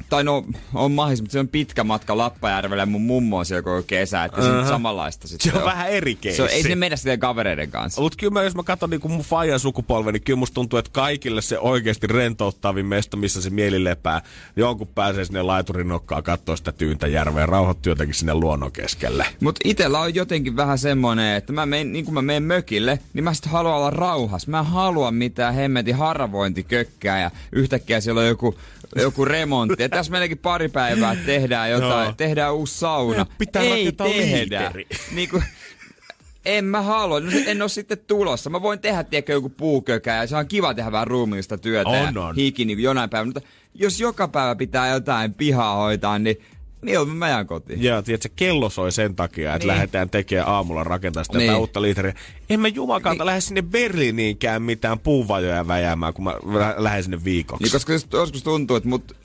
tai 0.09 0.25
no 0.25 0.45
on 0.75 0.93
mahis, 0.93 1.21
mutta 1.21 1.33
se 1.33 1.41
on 1.41 1.49
pitkä 1.49 1.85
matka 1.85 2.17
Lappajärvelle 2.17 2.87
mun 2.87 3.03
mummo 3.03 3.39
on 3.39 3.47
siellä 3.47 3.63
koko 3.63 3.83
kesä, 3.83 4.25
että 4.25 4.43
se 4.43 4.49
on 4.49 4.67
samanlaista 4.67 5.29
sitten. 5.29 5.53
Se 5.53 5.59
on 5.59 5.65
vähän 5.65 5.91
eri 5.91 6.15
keissi. 6.15 6.37
Se 6.37 6.43
on, 6.43 6.49
ei 6.49 6.63
se 6.63 6.75
mennä 6.75 6.97
sitten 6.97 7.21
kavereiden 7.21 7.71
kanssa. 7.71 8.01
Mutta 8.01 8.17
kyllä 8.21 8.33
mä, 8.33 8.43
jos 8.43 8.55
mä 8.55 8.63
katson 8.63 8.91
niin 8.91 9.01
mun 9.09 9.21
faijan 9.21 9.61
sukupolven, 9.61 10.13
niin 10.13 10.23
kyllä 10.23 10.39
musta 10.39 10.55
tuntuu, 10.55 10.79
että 10.79 10.91
kaikille 10.93 11.43
se 11.43 11.59
oikeasti 11.59 12.07
rentouttavin 12.07 12.87
mesta, 12.87 13.17
missä 13.17 13.43
se 13.43 13.51
mieli 13.51 13.85
lepää. 13.85 14.23
Jonkun 14.57 14.89
pääsee 14.89 15.25
sinne 15.25 15.43
laiturin 15.43 15.89
nokkaan 15.89 16.23
katsoa 16.23 16.57
sitä 16.57 16.73
tyyntä 16.73 17.07
järveä 17.07 17.43
ja 17.43 17.47
rauhoittuu 17.47 17.91
jotenkin 17.91 18.15
sinne 18.15 18.35
luonnon 18.35 18.73
keskelle. 18.73 19.27
Mutta 19.41 19.61
itellä 19.65 20.01
on 20.01 20.15
jotenkin 20.15 20.57
vähän 20.57 20.79
semmonen, 20.79 21.37
että 21.37 21.53
mä 21.53 21.67
menen, 21.67 21.93
niin 21.93 22.05
kun 22.05 22.15
mä 22.15 22.23
menen 22.23 22.43
mökille, 22.43 22.99
niin 23.13 23.25
mä 23.25 23.35
sitten 23.35 23.53
haluan 23.53 23.77
olla 23.77 23.91
rauhas. 23.91 24.47
Mä 24.47 24.59
en 24.59 24.67
halua 24.67 25.11
mitään 25.11 25.55
hemmetin 25.55 25.95
haravointikökkää 25.95 27.21
ja 27.21 27.31
yhtäkkiä 27.53 28.01
siellä 28.01 28.21
on 28.21 28.27
joku, 28.27 28.59
joku 28.97 29.25
remontti. 29.47 29.83
Ja 29.83 29.89
tässä 29.89 30.13
meilläkin 30.13 30.39
pari 30.39 30.69
päivää 30.69 31.13
että 31.13 31.27
tehdään 31.27 31.71
jotain, 31.71 32.05
Joo. 32.05 32.13
tehdään 32.17 32.55
uusi 32.55 32.79
sauna. 32.79 33.27
Pitää 33.39 33.63
Ei 33.63 33.71
rakentaa 33.71 34.07
tehdä. 34.07 34.61
liiteri. 34.61 34.87
Niin 35.15 35.29
kuin, 35.29 35.43
en 36.45 36.65
mä 36.65 36.83
halua, 36.83 37.21
no, 37.21 37.31
en 37.47 37.63
ole 37.63 37.69
sitten 37.69 37.99
tulossa. 38.07 38.51
Mä 38.51 38.63
voin 38.63 38.79
tehdä, 38.79 39.05
tiedätkö, 39.05 39.33
joku 39.33 39.49
puukökä 39.49 40.15
ja 40.15 40.27
se 40.27 40.37
on 40.37 40.49
kiva 40.49 40.75
tehdä 40.75 40.93
vähän 40.93 41.07
ruumiillista 41.07 41.59
työtä 41.59 41.89
On, 41.91 42.15
ja 42.15 42.23
on. 42.23 42.35
hiki 42.37 42.65
niin 42.65 42.83
jonain 42.83 43.11
päivänä. 43.11 43.27
Mutta 43.35 43.49
jos 43.75 44.01
joka 44.01 44.29
päivä 44.29 44.55
pitää 44.55 44.89
jotain 44.89 45.35
pihaa 45.35 45.77
hoitaa, 45.77 46.19
niin 46.19 46.37
mieluummin 46.83 47.19
mä 47.19 47.29
jään 47.29 47.47
kotiin. 47.47 47.83
Ja 47.83 48.03
tiedätkö, 48.03 48.29
kello 48.37 48.71
soi 48.71 48.93
sen 48.93 49.17
takia, 49.17 49.55
että 49.55 49.59
Niin. 49.59 49.75
lähdetään 49.75 50.11
tekemään 50.11 50.49
aamulla 50.49 50.85
rakentaa 50.85 51.25
sitä 51.25 51.39
Niin. 51.39 51.55
uutta 51.55 51.83
liiteriä. 51.83 52.15
En 52.51 52.61
mä 52.61 52.69
jumakalta 52.69 53.19
niin. 53.23 53.27
lähde 53.27 53.41
sinne 53.41 53.63
Berliiniinkään 53.63 54.63
mitään 54.63 54.99
puuvajoja 54.99 55.67
väjäämään, 55.69 56.15
kun 56.15 56.25
mä 56.25 56.31
lä- 56.31 56.75
lähden 56.77 57.03
sinne 57.03 57.25
viikoksi. 57.25 57.63
Niin 57.65 57.73
koska 57.73 57.93
jos- 57.93 58.07
joskus 58.13 58.43
tuntuu, 58.43 58.77
että 58.77 58.89
mut 58.89 59.17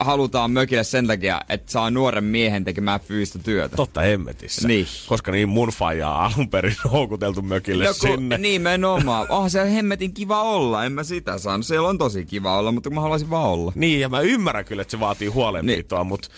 halutaan 0.00 0.50
mökille 0.50 0.84
sen 0.84 1.06
takia, 1.06 1.40
että 1.48 1.72
saa 1.72 1.90
nuoren 1.90 2.24
miehen 2.24 2.64
tekemään 2.64 3.00
fyysistä 3.00 3.38
työtä. 3.38 3.76
Totta 3.76 4.00
hemmetissä. 4.00 4.68
Niin. 4.68 4.86
Koska 5.06 5.32
niin 5.32 5.48
mun 5.48 5.68
faijaa 5.68 6.24
alun 6.24 6.50
perin 6.50 6.76
houkuteltu 6.92 7.42
mökille 7.42 7.84
No, 7.84 7.90
kun, 8.00 8.10
sinne. 8.18 8.38
nimenomaan. 8.38 9.26
Onhan 9.28 9.50
se 9.50 9.74
hemmetin 9.74 10.14
kiva 10.14 10.42
olla, 10.42 10.84
en 10.84 10.92
mä 10.92 11.04
sitä 11.04 11.38
saanut. 11.38 11.66
Siellä 11.66 11.88
on 11.88 11.98
tosi 11.98 12.24
kiva 12.26 12.58
olla, 12.58 12.72
mutta 12.72 12.90
mä 12.90 13.00
haluaisin 13.00 13.30
vaan 13.30 13.48
olla. 13.48 13.72
Niin, 13.74 14.00
ja 14.00 14.08
mä 14.08 14.20
ymmärrän 14.20 14.64
kyllä, 14.64 14.82
että 14.82 14.90
se 14.90 15.00
vaatii 15.00 15.28
huolenpitoa, 15.28 15.98
niin. 15.98 16.06
mutta 16.08 16.28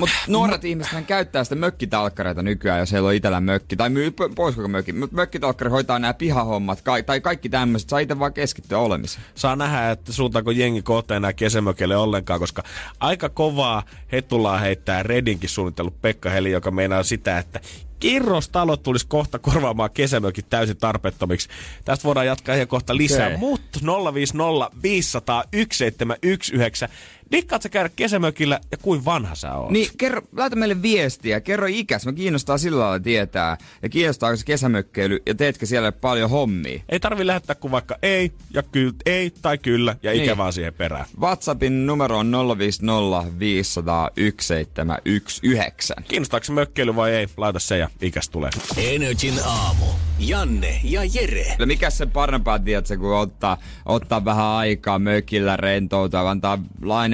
Mutta 0.00 0.14
nuoret 0.26 0.64
ihmiset 0.64 1.06
käyttää 1.06 1.44
sitä 1.44 1.54
mökkitalkkareita 1.54 2.42
nykyään, 2.42 2.78
jos 2.78 2.92
heillä 2.92 3.08
on 3.08 3.14
itellä 3.14 3.40
mökki. 3.40 3.76
Tai 3.76 3.90
myy 3.90 4.08
po- 4.10 4.34
pois 4.34 4.54
koko 4.54 4.68
mökki. 4.68 4.92
Mutta 4.92 5.16
mökkitalkkari 5.16 5.70
hoitaa 5.70 5.98
nämä 5.98 6.14
pihahommat 6.14 6.80
ka- 6.80 7.02
tai 7.02 7.20
kaikki 7.20 7.48
tämmöiset. 7.48 7.88
Saa 7.88 7.98
itse 7.98 8.18
vaan 8.18 8.32
keskittyä 8.32 8.78
olemiseen. 8.78 9.26
saa 9.34 9.56
nähdä, 9.56 9.90
että 9.90 10.12
suuntaako 10.12 10.50
jengi 10.50 10.82
kohta 10.82 11.16
enää 11.16 11.32
kesämökille 11.32 11.96
ollenkaan, 11.96 12.40
koska 12.40 12.62
aika 13.00 13.28
kovaa 13.28 13.82
hetulaa 14.12 14.58
heittää 14.58 15.02
Redinkin 15.02 15.48
suunnitellut 15.50 16.02
Pekka 16.02 16.30
Heli, 16.30 16.50
joka 16.50 16.70
meinaa 16.70 17.02
sitä, 17.02 17.38
että 17.38 17.60
kerrostalot 18.00 18.82
tulisi 18.82 19.06
kohta 19.08 19.38
korvaamaan 19.38 19.90
kesämökit 19.90 20.50
täysin 20.50 20.76
tarpeettomiksi. 20.76 21.48
Tästä 21.84 22.04
voidaan 22.04 22.26
jatkaa 22.26 22.54
ihan 22.54 22.68
kohta 22.68 22.96
lisää, 22.96 23.26
Okei. 23.26 23.38
mutta 23.38 23.78
050 24.14 24.70
500 24.82 25.44
1719. 25.50 26.88
Dikkaat 27.32 27.62
sä 27.62 27.68
käydä 27.68 27.90
kesämökillä 27.96 28.60
ja 28.70 28.76
kuin 28.76 29.04
vanha 29.04 29.34
sä 29.34 29.54
oot? 29.54 29.70
Niin, 29.70 29.88
kerro, 29.98 30.22
laita 30.36 30.56
meille 30.56 30.82
viestiä, 30.82 31.40
kerro 31.40 31.66
ikäs, 31.70 32.06
mä 32.06 32.12
kiinnostaa 32.12 32.58
sillä 32.58 32.80
lailla 32.80 33.00
tietää. 33.00 33.56
Ja 33.82 33.88
kiinnostaako 33.88 34.36
se 34.36 34.44
kesämökkeily 34.44 35.18
ja 35.26 35.34
teetkö 35.34 35.66
siellä 35.66 35.92
paljon 35.92 36.30
hommia? 36.30 36.82
Ei 36.88 37.00
tarvi 37.00 37.26
lähettää 37.26 37.54
kuin 37.54 37.70
vaikka 37.72 37.96
ei 38.02 38.32
ja 38.54 38.62
kyllä, 38.62 38.92
ei 39.06 39.32
tai 39.42 39.58
kyllä 39.58 39.96
ja 40.02 40.12
ikä 40.12 40.24
Niin. 40.24 40.36
vaan 40.38 40.52
siihen 40.52 40.74
perään. 40.74 41.06
WhatsAppin 41.20 41.86
numero 41.86 42.18
on 42.18 42.32
050 42.58 43.38
500 43.38 44.10
1719. 44.14 46.02
Kiinnostaako 46.08 46.44
se 46.44 46.52
mökkeily 46.52 46.96
vai 46.96 47.10
ei? 47.12 47.26
Laita 47.36 47.58
se 47.58 47.78
ja 47.78 47.88
ikäs 48.02 48.28
tulee. 48.28 48.50
Energin 48.76 49.34
aamu. 49.44 49.84
Janne 50.18 50.80
ja 50.84 51.00
Jere. 51.04 51.56
Ja 51.58 51.66
mikä 51.66 51.90
se 51.90 52.06
parempaa, 52.06 52.58
tiedätkö, 52.58 52.96
kun 52.98 53.16
ottaa, 53.16 53.58
ottaa 53.86 54.24
vähän 54.24 54.46
aikaa 54.46 54.98
mökillä 54.98 55.56
rentoutua, 55.56 56.30
antaa 56.30 56.58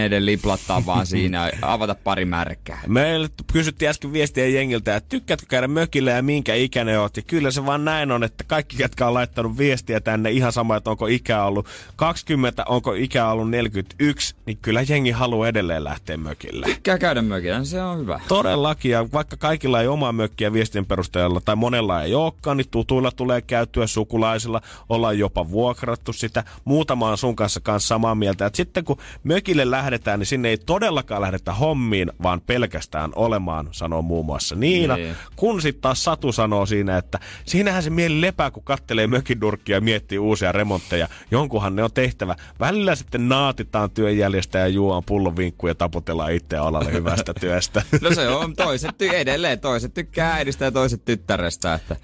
laineiden 0.06 0.26
liplattaa 0.26 0.86
vaan 0.86 1.06
siinä 1.06 1.50
avata 1.62 1.94
pari 1.94 2.24
märkää. 2.24 2.80
Meille 2.86 3.28
kysyttiin 3.52 3.88
äsken 3.88 4.12
viestiä 4.12 4.46
jengiltä, 4.46 4.96
että 4.96 5.08
tykkäätkö 5.08 5.46
käydä 5.48 5.68
mökillä 5.68 6.10
ja 6.10 6.22
minkä 6.22 6.54
ikäinen 6.54 7.00
oot. 7.00 7.16
Ja 7.16 7.22
kyllä 7.22 7.50
se 7.50 7.66
vaan 7.66 7.84
näin 7.84 8.12
on, 8.12 8.24
että 8.24 8.44
kaikki, 8.44 8.82
jotka 8.82 9.06
on 9.06 9.14
laittanut 9.14 9.58
viestiä 9.58 10.00
tänne, 10.00 10.30
ihan 10.30 10.52
sama, 10.52 10.76
että 10.76 10.90
onko 10.90 11.06
ikä 11.06 11.44
ollut 11.44 11.66
20, 11.96 12.64
onko 12.68 12.92
ikä 12.92 13.28
ollut 13.28 13.50
41, 13.50 14.34
niin 14.46 14.58
kyllä 14.62 14.82
jengi 14.88 15.10
haluaa 15.10 15.48
edelleen 15.48 15.84
lähteä 15.84 16.16
mökille. 16.16 16.66
Tykkää 16.66 16.98
käydä 16.98 17.22
mökillä, 17.22 17.64
se 17.64 17.82
on 17.82 17.98
hyvä. 17.98 18.20
Todellakin, 18.28 18.90
ja 18.90 19.06
vaikka 19.12 19.36
kaikilla 19.36 19.80
ei 19.80 19.88
omaa 19.88 20.12
mökkiä 20.12 20.52
viestien 20.52 20.86
perusteella, 20.86 21.40
tai 21.44 21.56
monella 21.56 22.02
ei 22.02 22.14
olekaan, 22.14 22.56
niin 22.56 22.70
tutuilla 22.70 23.10
tulee 23.10 23.40
käytyä 23.42 23.86
sukulaisilla, 23.86 24.60
ollaan 24.88 25.18
jopa 25.18 25.50
vuokrattu 25.50 26.12
sitä. 26.12 26.44
Muutama 26.64 27.10
on 27.10 27.18
sun 27.18 27.36
kanssa 27.36 27.60
kanssa 27.60 27.88
samaa 27.88 28.14
mieltä, 28.14 28.46
että 28.46 28.56
sitten 28.56 28.84
kun 28.84 28.96
mökille 29.24 29.70
lähdetään, 29.96 30.18
niin 30.18 30.26
sinne 30.26 30.48
ei 30.48 30.58
todellakaan 30.58 31.20
lähdetä 31.20 31.52
hommiin, 31.52 32.12
vaan 32.22 32.40
pelkästään 32.40 33.12
olemaan, 33.14 33.68
sanoo 33.72 34.02
muun 34.02 34.26
muassa 34.26 34.54
Niina. 34.54 34.96
Niin. 34.96 35.16
Kun 35.36 35.62
sitten 35.62 35.82
taas 35.82 36.04
Satu 36.04 36.32
sanoo 36.32 36.66
siinä, 36.66 36.98
että 36.98 37.18
siinähän 37.44 37.82
se 37.82 37.90
mieli 37.90 38.20
lepää, 38.20 38.50
kun 38.50 38.62
kattelee 38.64 39.06
mökin 39.06 39.40
nurkkia 39.40 39.76
ja 39.76 39.80
miettii 39.80 40.18
uusia 40.18 40.52
remontteja. 40.52 41.08
Jonkunhan 41.30 41.76
ne 41.76 41.82
on 41.84 41.92
tehtävä. 41.92 42.36
Välillä 42.60 42.94
sitten 42.94 43.28
naatitaan 43.28 43.90
työnjäljestä 43.90 44.58
ja 44.58 44.68
juomaan 44.68 45.02
pullon 45.06 45.36
vinkkuja 45.36 45.70
ja 45.70 45.74
taputellaan 45.74 46.32
itseä 46.32 46.62
alalle 46.62 46.92
hyvästä 46.92 47.34
työstä. 47.40 47.82
No 48.00 48.14
se 48.14 48.28
on 48.28 48.56
toiset 48.56 48.90
ty- 49.02 49.14
edelleen, 49.14 49.60
toiset 49.60 49.94
tykkää 49.94 50.32
äidistä 50.34 50.64
ja 50.64 50.72
toiset 50.72 51.04
tyttärestä, 51.04 51.74
että 51.74 51.96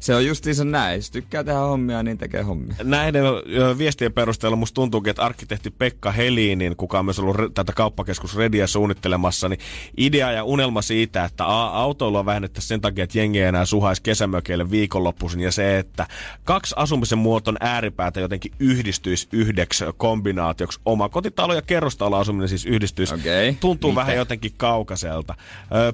se 0.00 0.14
on 0.14 0.26
justiinsa 0.26 0.64
näin. 0.64 0.96
Jos 0.96 1.10
tykkää 1.10 1.44
tehdä 1.44 1.58
hommia, 1.58 2.02
niin 2.02 2.18
tekee 2.18 2.42
hommia. 2.42 2.76
Näiden 2.82 3.24
viestien 3.78 4.12
perusteella 4.12 4.56
musta 4.56 4.74
tuntuukin, 4.74 5.10
että 5.10 5.22
arkkitehti 5.22 5.70
Pekka 5.70 6.12
Helinin, 6.12 6.76
kuka 6.76 6.98
on 6.98 7.04
myös 7.04 7.18
ollut 7.18 7.54
tätä 7.54 7.72
kauppakeskus 7.72 8.36
Redia 8.36 8.66
suunnittelemassa, 8.66 9.48
niin 9.48 9.60
idea 9.96 10.32
ja 10.32 10.44
unelma 10.44 10.82
siitä, 10.82 11.24
että 11.24 11.46
a, 11.46 11.66
autoilua 11.66 12.26
vähennettäisiin 12.26 12.68
sen 12.68 12.80
takia, 12.80 13.04
että 13.04 13.18
jengi 13.18 13.40
ei 13.40 13.48
enää 13.48 13.64
suhaisi 13.64 14.02
kesämökeille 14.02 14.70
viikonloppuisin 14.70 15.40
ja 15.40 15.52
se, 15.52 15.78
että 15.78 16.06
kaksi 16.44 16.74
asumisen 16.78 17.18
muoton 17.18 17.56
ääripäätä 17.60 18.20
jotenkin 18.20 18.52
yhdistyisi 18.58 19.28
yhdeksi 19.32 19.84
kombinaatioksi. 19.96 20.80
Oma 20.84 21.08
kotitalo 21.08 21.54
ja 21.54 21.62
kerrostaloasuminen 21.62 22.48
siis 22.48 22.66
yhdistyisi. 22.66 23.14
Okei. 23.14 23.56
Tuntuu 23.60 23.90
Miten? 23.90 24.02
vähän 24.02 24.16
jotenkin 24.16 24.52
kaukaiselta. 24.56 25.34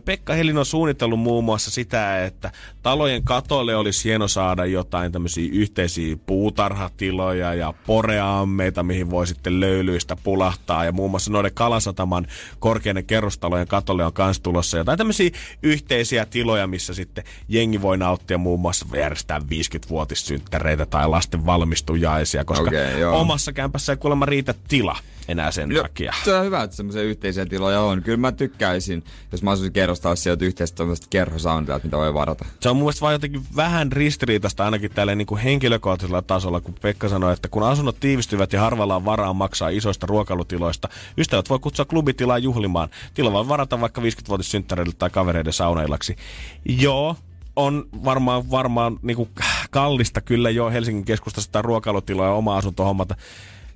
Pekka 0.05 0.35
Helin 0.35 0.59
on 0.59 0.67
suunnitellut 0.67 1.21
muun 1.21 1.45
muassa 1.45 1.71
sitä, 1.71 2.25
että 2.25 2.53
talojen 2.83 3.25
katoille 3.25 3.75
olisi 3.95 4.09
hieno 4.09 4.29
saada 4.29 4.67
jotain 4.67 5.13
tämmöisiä 5.13 5.49
yhteisiä 5.53 6.17
puutarhatiloja 6.27 7.55
ja 7.55 7.75
poreammeita, 7.87 8.83
mihin 8.83 9.11
voi 9.11 9.27
sitten 9.27 9.61
löylyistä 9.61 10.17
pulahtaa. 10.17 10.85
Ja 10.85 10.93
muun 10.93 11.11
muassa 11.11 11.31
noiden 11.31 11.55
Kalasataman 11.55 12.27
korkeiden 12.59 13.05
kerrostalojen 13.05 13.69
katolle 13.69 14.05
on 14.05 14.13
kans 14.13 14.41
tulossa 14.41 14.79
jotain 14.79 14.99
tämmöisiä 14.99 15.31
yhteisiä 15.63 16.27
tiloja, 16.27 16.67
missä 16.67 16.95
sitten 16.95 17.25
jengi 17.49 17.83
voi 17.83 17.99
nauttia 17.99 18.39
muun 18.39 18.61
muassa 18.61 18.87
järjestää 18.97 19.39
50-vuotissynttäreitä 19.39 20.87
tai 20.87 21.09
lasten 21.09 21.47
valmistujaisia, 21.47 22.45
koska 22.45 22.71
joo. 22.75 23.21
omassa 23.21 23.53
kämpässä 23.53 23.93
ei 23.93 23.97
kuulemma 23.97 24.27
riitä 24.27 24.55
tila 24.69 24.97
enää 25.29 25.51
sen 25.51 25.71
Joo, 25.71 25.83
takia. 25.83 26.15
Se 26.25 26.35
on 26.35 26.45
hyvä, 26.45 26.63
että 26.63 26.77
semmoisia 26.77 27.03
yhteisiä 27.03 27.47
tiloja 27.47 27.81
on. 27.81 28.03
Kyllä 28.03 28.17
mä 28.17 28.33
tykkäisin, 28.33 29.05
jos 29.33 29.43
mä 29.43 29.51
asuisin 29.51 29.73
kerrostalossa 29.73 30.23
sieltä 30.23 30.45
yhteistä 30.45 30.77
tämmöistä 30.77 31.07
kerhosauntia, 31.11 31.81
mitä 31.83 31.97
voi 31.97 32.15
varata. 32.15 32.45
Se 32.61 32.69
on 32.69 32.77
mun 32.77 32.85
mielestä 32.85 33.01
vaan 33.01 33.13
jotenkin 33.13 33.43
vähän 33.57 33.93
ristiriitasta 33.93 34.65
ainakin 34.65 34.91
tällä 34.91 35.15
niin 35.15 35.27
kuin 35.27 35.41
henkilökohtaisella 35.41 36.23
tasolla, 36.23 36.61
kun 36.61 36.75
Pekka 36.83 37.09
sanoi, 37.09 37.33
että 37.33 37.49
kun 37.49 37.63
asunnot 37.63 38.01
tiivistyvät 38.01 38.53
ja 38.53 38.61
harvalla 38.61 38.97
on 38.97 39.05
varaa 39.05 39.33
maksaa 39.33 39.69
isoista 39.69 40.07
ruokailutiloista, 40.07 40.89
ystävät 41.19 41.51
voi 41.51 41.59
kutsua 41.59 41.85
klubitilaa 41.85 42.39
juhlimaan. 42.39 42.89
Tila 43.15 43.33
voi 43.33 43.49
varata 43.49 43.81
vaikka 43.81 44.01
50-vuotissynttärille 44.01 44.93
tai 44.99 45.11
kavereiden 45.11 45.53
saunaillaksi. 45.53 46.17
Joo, 46.65 47.17
on 47.57 47.89
varmaan, 48.05 48.51
varmaan 48.51 48.99
niin 49.03 49.17
kuin 49.17 49.29
kallista 49.71 50.21
kyllä 50.21 50.51
jo 50.51 50.71
Helsingin 50.71 51.05
keskustassa 51.05 51.53
tai 51.53 51.63
ruokailutiloja 51.63 52.31
oma 52.31 52.57
asunto 52.57 52.85
hommata. 52.85 53.17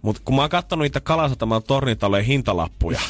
Mutta 0.03 0.23
kun 0.25 0.35
mä 0.37 0.43
oon 0.43 0.51
katsonut 0.51 0.83
niitä 0.83 1.01
Kalasataman 1.01 1.63
tornitalojen 1.63 2.27
hintalappuja, 2.27 3.01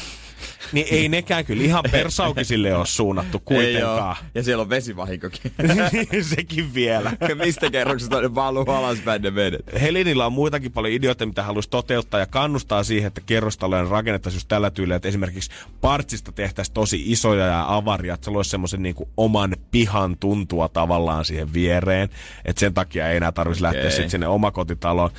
niin 0.71 0.87
ei 0.91 1.09
nekään 1.09 1.45
kyllä 1.45 1.63
ihan 1.63 1.83
persaukisille 1.91 2.75
ole 2.75 2.85
suunnattu 2.85 3.39
kuitenkaan. 3.45 4.15
Ja 4.35 4.43
siellä 4.43 4.61
on 4.61 4.69
vesivahinkokin. 4.69 5.51
Sekin 6.35 6.73
vielä. 6.73 7.11
Mistä 7.45 7.71
kerroksesta 7.71 8.21
ne 8.21 8.35
valuu 8.35 8.71
alaspäin 8.71 9.21
ne 9.21 9.35
vedet? 9.35 9.81
Helinillä 9.81 10.25
on 10.25 10.33
muitakin 10.33 10.71
paljon 10.71 10.93
ideoita, 10.93 11.25
mitä 11.25 11.43
haluaisi 11.43 11.69
toteuttaa 11.69 12.19
ja 12.19 12.25
kannustaa 12.25 12.83
siihen, 12.83 13.07
että 13.07 13.21
kerrostalojen 13.25 13.87
rakennettaisiin 13.87 14.37
just 14.37 14.47
tällä 14.47 14.71
tyylillä, 14.71 14.95
että 14.95 15.07
esimerkiksi 15.07 15.51
partsista 15.81 16.31
tehtäisiin 16.31 16.73
tosi 16.73 17.03
isoja 17.05 17.45
ja 17.45 17.75
avaria, 17.75 18.13
että 18.13 18.25
se 18.25 18.31
loisi 18.31 18.49
semmoisen 18.49 18.83
niin 18.83 18.95
oman 19.17 19.55
pihan 19.71 20.17
tuntua 20.17 20.69
tavallaan 20.69 21.25
siihen 21.25 21.53
viereen, 21.53 22.09
että 22.45 22.59
sen 22.59 22.73
takia 22.73 23.09
ei 23.09 23.17
enää 23.17 23.31
tarvitsisi 23.31 23.65
okay. 23.65 23.75
lähteä 23.75 23.91
sitten 23.91 24.09
sinne 24.09 24.27
omakotitaloon. 24.27 25.09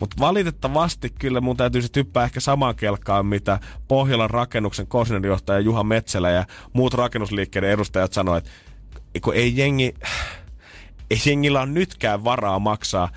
Mutta 0.00 0.16
valitettavasti 0.20 1.10
kyllä 1.10 1.40
mun 1.40 1.56
täytyy 1.56 1.82
sitten 1.82 2.04
hyppää 2.04 2.24
ehkä 2.24 2.40
samaan 2.40 2.76
kelkkaan, 2.76 3.26
mitä 3.26 3.58
Pohjolan 3.88 4.30
rakennuksen 4.30 4.86
konsernijohtaja 4.98 5.60
Juha 5.60 5.84
Metsälä 5.84 6.30
ja 6.30 6.44
muut 6.72 6.94
rakennusliikkeiden 6.94 7.70
edustajat 7.70 8.12
sanoivat, 8.12 8.44
että 9.14 9.30
ei 9.34 9.56
jengi, 9.56 9.94
ei 11.10 11.18
jengillä 11.26 11.60
on 11.60 11.74
nytkään 11.74 12.24
varaa 12.24 12.58
maksaa 12.58 13.08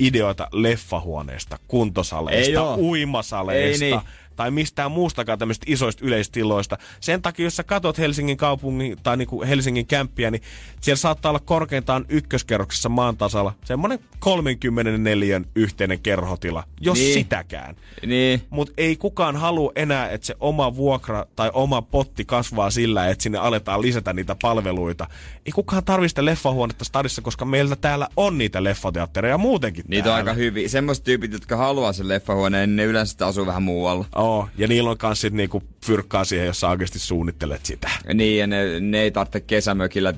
ideoita 0.00 0.48
leffahuoneesta, 0.52 1.58
kuntosaleista, 1.68 2.76
uimasaleista. 2.76 3.84
Ei 3.84 3.90
niin 3.90 4.00
tai 4.36 4.50
mistään 4.50 4.92
muustakaan 4.92 5.38
tämmöistä 5.38 5.64
isoista 5.68 6.04
yleistiloista. 6.06 6.78
Sen 7.00 7.22
takia, 7.22 7.46
jos 7.46 7.56
sä 7.56 7.64
katot 7.64 7.98
Helsingin 7.98 8.36
kaupungin 8.36 8.96
tai 9.02 9.16
niinku 9.16 9.42
Helsingin 9.42 9.86
kämppiä, 9.86 10.30
niin 10.30 10.42
siellä 10.80 10.96
saattaa 10.96 11.30
olla 11.30 11.40
korkeintaan 11.40 12.04
ykköskerroksessa 12.08 12.88
maan 12.88 13.16
tasalla 13.16 13.54
semmoinen 13.64 13.98
34 14.18 15.40
yhteinen 15.54 16.00
kerhotila, 16.00 16.64
jos 16.80 16.98
niin. 16.98 17.14
sitäkään. 17.14 17.76
Niin. 18.06 18.42
Mutta 18.50 18.72
ei 18.76 18.96
kukaan 18.96 19.36
halua 19.36 19.72
enää, 19.74 20.08
että 20.08 20.26
se 20.26 20.34
oma 20.40 20.76
vuokra 20.76 21.26
tai 21.36 21.50
oma 21.54 21.82
potti 21.82 22.24
kasvaa 22.24 22.70
sillä, 22.70 23.08
että 23.08 23.22
sinne 23.22 23.38
aletaan 23.38 23.82
lisätä 23.82 24.12
niitä 24.12 24.36
palveluita. 24.42 25.06
Ei 25.46 25.52
kukaan 25.52 25.84
tarvitse 25.84 26.24
leffahuonetta 26.24 26.84
stadissa, 26.84 27.22
koska 27.22 27.44
meillä 27.44 27.76
täällä 27.76 28.08
on 28.16 28.38
niitä 28.38 28.64
leffateattereja 28.64 29.38
muutenkin 29.38 29.84
Niitä 29.88 30.04
täällä. 30.04 30.22
on 30.22 30.28
aika 30.28 30.32
hyvin. 30.32 30.70
Semmoiset 30.70 31.04
tyypit, 31.04 31.32
jotka 31.32 31.56
haluaa 31.56 31.92
sen 31.92 32.08
leffahuoneen, 32.08 32.76
ne 32.76 32.84
yleensä 32.84 33.26
asuu 33.26 33.46
vähän 33.46 33.62
muualla. 33.62 34.04
Oo, 34.22 34.48
ja 34.58 34.68
niillä 34.68 34.90
on 34.90 34.98
kans 34.98 35.20
sit 35.20 35.32
niinku 35.32 35.62
fyrkkaa 35.86 36.24
siihen, 36.24 36.46
jos 36.46 36.60
sä 36.60 36.68
oikeasti 36.68 36.98
suunnittelet 36.98 37.66
sitä. 37.66 37.90
Niin, 38.14 38.38
ja 38.38 38.46
ne, 38.46 38.80
ne 38.80 39.00
ei 39.00 39.10
tarvitse 39.10 39.40
kesämökillä 39.40 40.14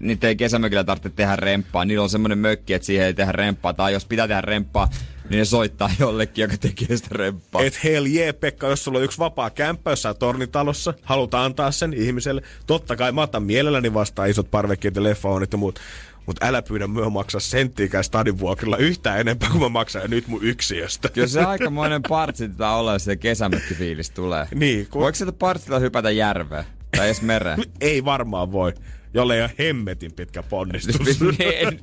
niitä 0.00 0.28
ei 0.28 0.36
kesämökillä 0.36 0.84
tarvitse 0.84 1.10
tehdä 1.10 1.36
remppaa. 1.36 1.84
Niillä 1.84 2.02
on 2.02 2.10
semmoinen 2.10 2.38
mökki, 2.38 2.74
että 2.74 2.86
siihen 2.86 3.06
ei 3.06 3.14
tehdä 3.14 3.32
remppaa. 3.32 3.74
Tai 3.74 3.92
jos 3.92 4.04
pitää 4.04 4.28
tehdä 4.28 4.40
remppaa, 4.40 4.88
niin 5.30 5.38
ne 5.38 5.44
soittaa 5.44 5.90
jollekin, 6.00 6.42
joka 6.42 6.56
tekee 6.56 6.96
sitä 6.96 7.08
remppaa. 7.10 7.62
Et 7.62 7.84
hell 7.84 8.06
yeah, 8.06 8.34
Pekka, 8.40 8.66
jos 8.66 8.84
sulla 8.84 8.98
on 8.98 9.04
yksi 9.04 9.18
vapaa 9.18 9.50
kämppä 9.50 9.90
jossain 9.90 10.18
tornitalossa, 10.18 10.94
halutaan 11.02 11.44
antaa 11.44 11.70
sen 11.70 11.94
ihmiselle. 11.94 12.42
Totta 12.66 12.96
kai 12.96 13.12
mä 13.12 13.22
otan 13.22 13.42
mielelläni 13.42 13.94
vastaan 13.94 14.30
isot 14.30 14.50
parvekkeet 14.50 14.96
ja 14.96 15.02
leffaonit 15.02 15.52
ja 15.52 15.58
muut. 15.58 15.80
Mutta 16.28 16.46
älä 16.46 16.62
pyydä 16.62 16.86
myö 16.86 17.10
maksaa 17.10 17.40
senttiikään 17.40 18.04
stadin 18.04 18.38
vuokrilla 18.38 18.76
yhtään 18.76 19.20
enempää 19.20 19.50
kuin 19.50 19.62
mä 19.62 19.68
maksan 19.68 20.10
nyt 20.10 20.26
mun 20.26 20.42
yksiöstä. 20.42 21.08
Kyllä 21.08 21.26
se 21.26 21.40
aikamoinen 21.40 22.02
partsi 22.08 22.48
tätä 22.48 22.70
olla, 22.70 22.92
jos 22.92 23.04
se 23.04 23.16
kesämökkifiilis 23.16 24.10
tulee. 24.10 24.48
Niin. 24.54 24.86
Kun... 24.86 25.02
Voiko 25.02 25.16
sieltä 25.16 25.32
partilla 25.32 25.78
hypätä 25.78 26.10
järveen? 26.10 26.64
Tai 26.96 27.06
edes 27.06 27.22
mereen? 27.22 27.58
ei 27.80 28.04
varmaan 28.04 28.52
voi, 28.52 28.74
jolle 29.14 29.42
ei 29.42 29.48
hemmetin 29.58 30.12
pitkä 30.12 30.42
ponnistus. 30.42 31.20
niin, 31.20 31.80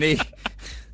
niin. 0.00 0.18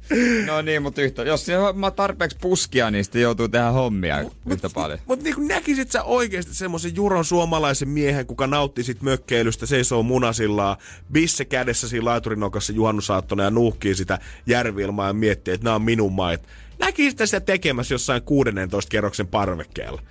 No 0.46 0.62
niin, 0.62 0.82
mutta 0.82 1.02
yhtä. 1.02 1.22
Jos 1.22 1.44
siinä 1.44 1.68
on 1.68 1.92
tarpeeksi 1.96 2.38
puskia, 2.40 2.90
niin 2.90 3.04
sitten 3.04 3.22
joutuu 3.22 3.48
tehdä 3.48 3.70
hommia 3.70 4.22
mut, 4.22 4.36
yhtä 4.50 4.68
mut, 4.68 4.74
paljon. 4.74 4.98
Mutta 5.06 5.24
niin 5.24 5.48
näkisit 5.48 5.90
sä 5.90 6.02
oikeasti 6.02 6.54
semmoisen 6.54 6.96
juron 6.96 7.24
suomalaisen 7.24 7.88
miehen, 7.88 8.26
kuka 8.26 8.46
nautti 8.46 8.82
sit 8.82 9.02
mökkeilystä, 9.02 9.66
seisoo 9.66 10.02
munasillaan, 10.02 10.76
bisse 11.12 11.44
kädessä 11.44 11.88
siinä 11.88 12.04
laiturinokassa 12.04 12.72
juhannusaattona 12.72 13.42
ja 13.42 13.50
nuuhkii 13.50 13.94
sitä 13.94 14.18
järvilmaa 14.46 15.06
ja 15.06 15.12
miettii, 15.12 15.54
että 15.54 15.64
nämä 15.64 15.74
on 15.76 15.82
minun 15.82 16.12
maat. 16.12 16.48
Näkisit 16.78 17.18
sitä 17.24 17.40
tekemässä 17.40 17.94
jossain 17.94 18.22
16 18.22 18.90
kerroksen 18.90 19.26
parvekkeella. 19.26 20.02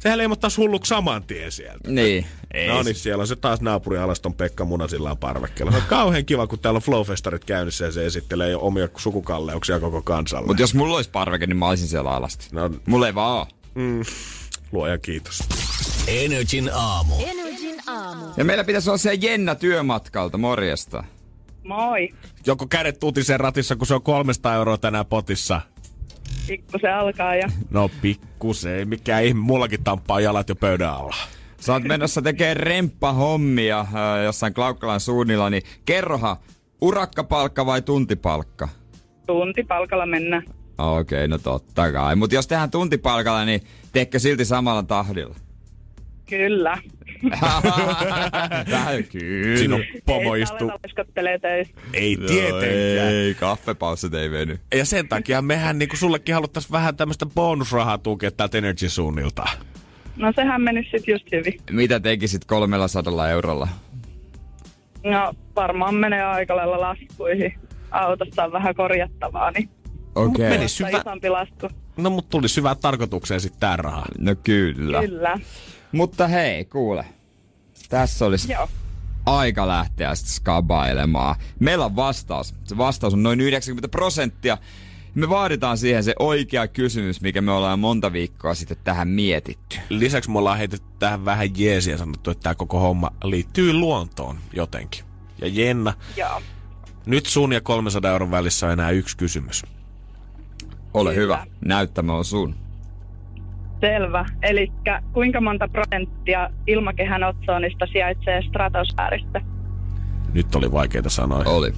Sehän 0.00 0.18
leimattaisi 0.18 0.56
hulluksi 0.56 0.88
saman 0.88 1.22
tien 1.22 1.52
sieltä. 1.52 1.90
Niin. 1.90 2.26
Ei 2.54 2.68
no 2.68 2.82
niin, 2.82 2.94
siellä 2.94 3.22
on 3.22 3.26
se 3.26 3.36
taas 3.36 3.60
naapurialaston 3.60 4.34
Pekka 4.34 4.64
Munasillaan 4.64 5.18
parvekkeella. 5.18 5.72
Se 5.72 5.78
on 5.78 5.84
kauhean 5.98 6.24
kiva, 6.24 6.46
kun 6.46 6.58
täällä 6.58 6.78
on 6.78 6.82
Flowfestarit 6.82 7.44
käynnissä 7.44 7.84
ja 7.84 7.92
se 7.92 8.06
esittelee 8.06 8.50
jo 8.50 8.60
omia 8.60 8.88
sukukalleuksia 8.96 9.80
koko 9.80 10.02
kansalle. 10.02 10.46
Mutta 10.46 10.62
jos 10.62 10.74
mulla 10.74 10.96
olisi 10.96 11.10
parveke, 11.10 11.46
niin 11.46 11.56
mä 11.56 11.68
olisin 11.68 11.88
siellä 11.88 12.10
alasti. 12.10 12.48
No, 12.52 12.70
mulla 12.86 13.06
ei 13.06 13.14
vaan 13.14 13.46
mm, 13.74 14.02
Luoja 14.72 14.98
kiitos. 14.98 15.42
Energin 16.06 16.70
aamu. 16.74 17.14
Energin 17.26 17.76
aamu. 17.86 18.24
Ja 18.36 18.44
meillä 18.44 18.64
pitäisi 18.64 18.90
olla 18.90 18.98
se 18.98 19.14
Jenna 19.14 19.54
työmatkalta. 19.54 20.38
Morjesta. 20.38 21.04
Moi. 21.64 22.08
Joko 22.46 22.66
kädet 22.66 23.00
tutisen 23.00 23.40
ratissa, 23.40 23.76
kun 23.76 23.86
se 23.86 23.94
on 23.94 24.02
300 24.02 24.54
euroa 24.54 24.78
tänään 24.78 25.06
potissa? 25.06 25.60
Pikku 26.50 26.78
se 26.80 26.88
alkaa 26.88 27.34
ja... 27.34 27.48
No 27.70 27.90
pikkusen, 28.02 28.72
ei 28.72 28.84
mikään 28.84 29.24
ihme. 29.24 29.40
Mullakin 29.40 29.84
tamppaa 29.84 30.20
jalat 30.20 30.48
jo 30.48 30.54
pöydän 30.54 30.90
alla. 30.90 31.16
Sä 31.60 31.72
oot 31.72 31.82
menossa 31.82 32.22
tekee 32.22 32.54
remppahommia 32.54 33.80
äh, 33.80 34.24
jossain 34.24 34.54
Klaukkalan 34.54 35.00
suunnilla, 35.00 35.50
niin 35.50 35.62
kerrohan, 35.84 36.36
urakkapalkka 36.80 37.66
vai 37.66 37.82
tuntipalkka? 37.82 38.68
Tuntipalkalla 39.26 40.06
mennä. 40.06 40.42
Okei, 40.78 41.18
okay, 41.18 41.28
no 41.28 41.38
totta 41.38 41.92
kai. 41.92 42.16
Mutta 42.16 42.34
jos 42.34 42.46
tehdään 42.46 42.70
tuntipalkalla, 42.70 43.44
niin 43.44 43.60
teekö 43.92 44.18
silti 44.18 44.44
samalla 44.44 44.82
tahdilla? 44.82 45.34
Kyllä. 46.30 46.78
Vähän 48.70 49.04
kyllä. 49.04 49.58
Siinä 49.58 49.74
on 49.74 49.82
pomo 50.06 50.34
ei 50.34 50.42
istu. 50.42 50.70
Ei 51.92 52.16
tietenkään. 52.16 53.14
Ei, 53.14 53.34
kaffepaussit 53.34 54.14
ei 54.14 54.30
veny. 54.30 54.58
Ja 54.74 54.84
sen 54.84 55.08
takia 55.08 55.42
mehän 55.42 55.78
niinku 55.78 55.96
sullekin 55.96 56.34
haluttaisiin 56.34 56.72
vähän 56.72 56.96
tämmöistä 56.96 57.26
bonusrahaa 57.26 57.98
tukea 57.98 58.30
täältä 58.30 58.58
Energy 58.58 58.88
Suunnilta. 58.88 59.44
No 60.16 60.32
sehän 60.36 60.62
menisi 60.62 60.90
sitten 60.90 61.12
just 61.12 61.32
hyvin. 61.32 61.60
Mitä 61.70 62.00
tekisit 62.00 62.44
300 62.44 63.30
eurolla? 63.30 63.68
No 65.04 65.32
varmaan 65.56 65.94
menee 65.94 66.22
aika 66.22 66.56
lailla 66.56 66.80
laskuihin. 66.80 67.54
Autossa 67.90 68.44
on 68.44 68.52
vähän 68.52 68.74
korjattavaa, 68.74 69.50
niin 69.50 69.68
Okei. 70.14 70.54
Okay. 70.54 70.64
Isompi 70.64 71.28
lasku. 71.28 71.68
No 71.96 72.10
mut 72.10 72.28
tulisi 72.28 72.56
hyvää 72.56 72.74
tarkoitukseen 72.74 73.40
sitten 73.40 73.60
tää 73.60 73.76
raha. 73.76 74.04
No 74.18 74.34
kyllä. 74.42 75.00
Kyllä. 75.00 75.38
Mutta 75.92 76.28
hei, 76.28 76.64
kuule. 76.64 77.04
Tässä 77.88 78.26
olisi 78.26 78.52
Joo. 78.52 78.68
aika 79.26 79.68
lähteä 79.68 80.14
sitten 80.14 80.34
skabailemaan. 80.34 81.36
Meillä 81.58 81.84
on 81.84 81.96
vastaus. 81.96 82.54
Se 82.64 82.76
vastaus 82.78 83.14
on 83.14 83.22
noin 83.22 83.40
90 83.40 83.88
prosenttia. 83.88 84.58
Me 85.14 85.28
vaaditaan 85.28 85.78
siihen 85.78 86.04
se 86.04 86.14
oikea 86.18 86.68
kysymys, 86.68 87.20
mikä 87.20 87.40
me 87.40 87.52
ollaan 87.52 87.78
monta 87.78 88.12
viikkoa 88.12 88.54
sitten 88.54 88.76
tähän 88.84 89.08
mietitty. 89.08 89.76
Lisäksi 89.88 90.30
me 90.30 90.38
ollaan 90.38 90.58
heitetty 90.58 90.86
tähän 90.98 91.24
vähän 91.24 91.48
jeesiä 91.56 91.94
ja 91.94 91.98
sanottu, 91.98 92.30
että 92.30 92.42
tämä 92.42 92.54
koko 92.54 92.80
homma 92.80 93.10
liittyy 93.24 93.72
luontoon 93.72 94.38
jotenkin. 94.52 95.04
Ja 95.40 95.48
Jenna, 95.48 95.94
Joo. 96.16 96.42
nyt 97.06 97.26
sun 97.26 97.52
ja 97.52 97.60
300 97.60 98.10
euron 98.10 98.30
välissä 98.30 98.66
on 98.66 98.72
enää 98.72 98.90
yksi 98.90 99.16
kysymys. 99.16 99.62
Ole 100.94 101.10
Kyllä. 101.10 101.22
hyvä. 101.22 101.46
Näyttämö 101.64 102.12
on 102.12 102.24
sun. 102.24 102.54
Selvä. 103.80 104.24
Eli 104.42 104.72
kuinka 105.12 105.40
monta 105.40 105.68
prosenttia 105.68 106.50
ilmakehän 106.66 107.22
otsoonista 107.24 107.86
sijaitsee 107.86 108.42
stratosfääristä? 108.42 109.40
Nyt 110.34 110.54
oli 110.54 110.72
vaikeita 110.72 111.10
sanoa. 111.10 111.42
Oli. 111.46 111.72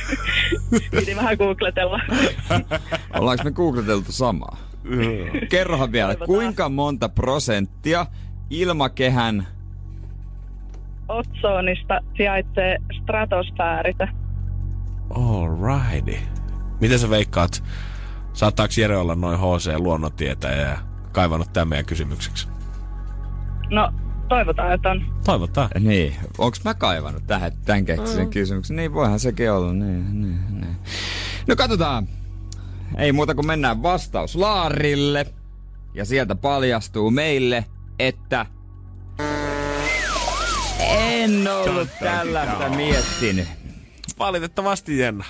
Piti 0.90 1.16
vähän 1.16 1.36
googletella. 1.38 2.00
Ollaanko 3.18 3.44
me 3.44 3.50
googleteltu 3.50 4.12
samaa? 4.12 4.56
Kerrohan 5.48 5.92
vielä, 5.92 6.14
Toivotaan. 6.14 6.26
kuinka 6.26 6.68
monta 6.68 7.08
prosenttia 7.08 8.06
ilmakehän 8.50 9.46
Otsoonista 11.08 12.00
sijaitsee 12.16 12.76
stratosfääristä. 13.02 14.08
Alrighty. 15.10 16.16
Miten 16.80 16.98
sä 16.98 17.10
veikkaat, 17.10 17.64
saattaako 18.32 18.74
Jere 18.80 18.96
olla 18.96 19.14
noin 19.14 19.38
HC 19.38 19.78
luonnontietäjä 19.78 20.56
ja 20.68 20.78
kaivannut 21.14 21.52
tämän 21.52 21.68
meidän 21.68 21.84
kysymykseksi? 21.86 22.48
No, 23.70 23.92
toivotaan, 24.28 24.72
että 24.72 24.90
on. 24.90 25.02
Toivotaan. 25.24 25.70
Niin, 25.80 26.14
onks 26.38 26.64
mä 26.64 26.74
kaivannut 26.74 27.22
tähän 27.26 27.52
tämän 27.64 27.84
keksisen 27.84 28.30
kysymyksen? 28.30 28.76
Niin 28.76 28.94
voihan 28.94 29.20
sekin 29.20 29.52
olla, 29.52 29.72
niin, 29.72 30.20
niin, 30.20 30.60
niin. 30.60 30.76
No 31.46 31.56
katsotaan. 31.56 32.08
Ei 32.96 33.12
muuta 33.12 33.34
kuin 33.34 33.46
mennään 33.46 33.82
vastaus 33.82 34.36
Laarille. 34.36 35.26
Ja 35.94 36.04
sieltä 36.04 36.34
paljastuu 36.34 37.10
meille, 37.10 37.64
että 37.98 38.46
en 40.80 41.48
ollut 41.48 41.88
tällaista 42.00 42.68
miettinyt. 42.68 43.48
Valitettavasti 44.18 44.98
Jenna. 44.98 45.24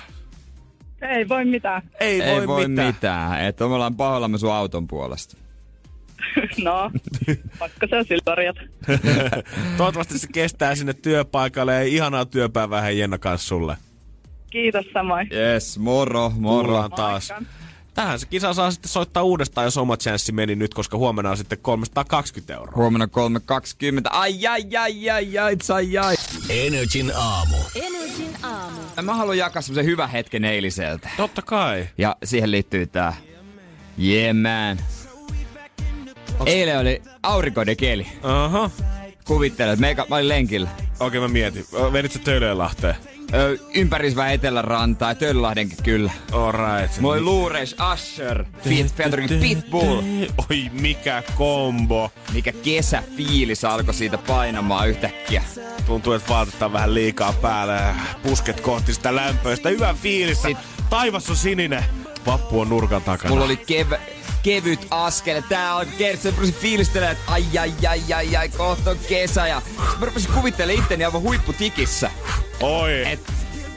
Ei 1.01 1.29
voi 1.29 1.45
mitään. 1.45 1.81
Ei, 1.99 2.21
Ei 2.21 2.47
voi 2.47 2.67
mitään. 2.67 2.87
mitään. 2.87 3.41
Että 3.41 3.67
me 3.67 3.73
ollaan 3.73 3.95
pahoillamme 3.95 4.37
sun 4.37 4.53
auton 4.53 4.87
puolesta. 4.87 5.37
No, 6.63 6.91
pakko 7.59 7.87
se 7.89 7.97
on 7.97 8.05
sillä 8.05 8.21
korjata. 8.25 8.61
Toivottavasti 9.77 10.19
se 10.19 10.27
kestää 10.33 10.75
sinne 10.75 10.93
työpaikalle 10.93 11.73
ja 11.73 11.83
ihanaa 11.83 12.25
työpäivää 12.25 12.89
Jenna 12.89 13.17
kanssa 13.17 13.47
sulle. 13.47 13.77
Kiitos 14.49 14.85
samoin. 14.93 15.27
Yes, 15.33 15.77
moro, 15.77 16.29
moro. 16.29 16.89
Taas. 16.89 17.29
Moikka. 17.29 17.65
Tähän 17.95 18.19
se 18.19 18.27
kisa 18.27 18.53
saa 18.53 18.71
sitten 18.71 18.89
soittaa 18.89 19.23
uudestaan, 19.23 19.65
jos 19.65 19.77
oma 19.77 19.97
chanssi 19.97 20.31
meni 20.31 20.55
nyt, 20.55 20.73
koska 20.73 20.97
huomenna 20.97 21.31
on 21.31 21.37
sitten 21.37 21.57
320 21.61 22.53
euroa. 22.53 22.75
Huomenna 22.75 23.05
3.20. 23.05 23.11
Ai, 24.09 24.47
ai, 24.47 24.63
ai, 24.77 25.09
ai, 25.09 25.37
ai, 25.37 25.57
ai, 25.73 25.97
ai. 25.97 26.15
Energin 26.49 27.11
aamu. 27.15 27.57
Energin 27.75 28.35
aamu. 28.43 28.81
Mä 29.01 29.13
haluan 29.13 29.37
jakaa 29.37 29.61
semmosen 29.61 29.85
hyvän 29.85 30.09
hetken 30.09 30.45
eiliseltä. 30.45 31.09
Totta 31.17 31.41
kai. 31.41 31.87
Ja 31.97 32.15
siihen 32.23 32.51
liittyy 32.51 32.87
tää 32.87 33.13
Yeah 33.99 34.35
man. 34.35 34.85
Eilen 36.45 36.79
oli 36.79 37.01
aurinkoinen 37.23 37.77
keli. 37.77 38.07
Aha. 38.23 38.69
Kuvittele, 39.25 39.71
että 39.71 39.81
meikä, 39.81 40.05
mä 40.09 40.15
olin 40.15 40.29
lenkillä. 40.29 40.69
Okei, 40.99 41.19
mä 41.19 41.27
mietin. 41.27 41.65
Vedit 41.93 42.11
sä 42.11 42.19
Töölönlahteen? 42.19 42.95
Ö, 43.33 43.57
ympärisvä 43.73 44.31
Etelärantaa 44.31 45.11
ja 45.11 45.15
Töllahdenkin 45.15 45.77
kyllä. 45.83 46.11
Alright. 46.31 46.99
Moi 46.99 47.21
Luureis 47.21 47.75
Asher, 47.77 48.45
Fit 48.63 48.93
featuring 48.95 49.39
Pitbull. 49.41 50.01
Oi, 50.49 50.69
mikä 50.71 51.23
kombo. 51.35 52.11
Mikä 52.33 52.51
kesäfiilis 52.51 53.65
alkoi 53.65 53.93
siitä 53.93 54.17
painamaan 54.17 54.89
yhtäkkiä. 54.89 55.43
Tuntuu, 55.85 56.13
että 56.13 56.29
vaatetta 56.29 56.65
on 56.65 56.73
vähän 56.73 56.93
liikaa 56.93 57.33
päällä 57.33 57.73
ja 57.73 57.95
pusket 58.23 58.61
kohti 58.61 58.93
sitä 58.93 59.15
lämpöistä. 59.15 59.69
Hyvä 59.69 59.95
fiilis. 60.01 60.41
Sit- 60.41 60.57
Taivas 60.89 61.29
on 61.29 61.35
sininen. 61.35 61.83
Vappu 62.25 62.59
on 62.59 62.69
nurkan 62.69 63.01
takana. 63.01 63.29
Mulla 63.29 63.45
oli 63.45 63.55
kev- 63.71 63.99
kevyt 64.45 64.87
askel. 64.91 65.41
Tää 65.49 65.75
mä 66.31 66.35
rupesin 66.37 66.61
fiilistelemään, 66.61 67.17
että 67.17 67.31
ai 67.31 67.45
ai 67.59 67.73
ai 67.89 68.13
ai 68.13 68.35
ai, 68.35 68.49
kohta 68.49 68.91
on 68.91 68.97
kesä. 69.09 69.47
Ja 69.47 69.61
mä 69.99 70.05
rupesin 70.05 70.31
kuvittelemaan 70.33 70.83
itteni 70.83 71.05
aivan 71.05 71.21
huipputikissä. 71.21 72.11
Oi. 72.61 73.11
Et 73.11 73.19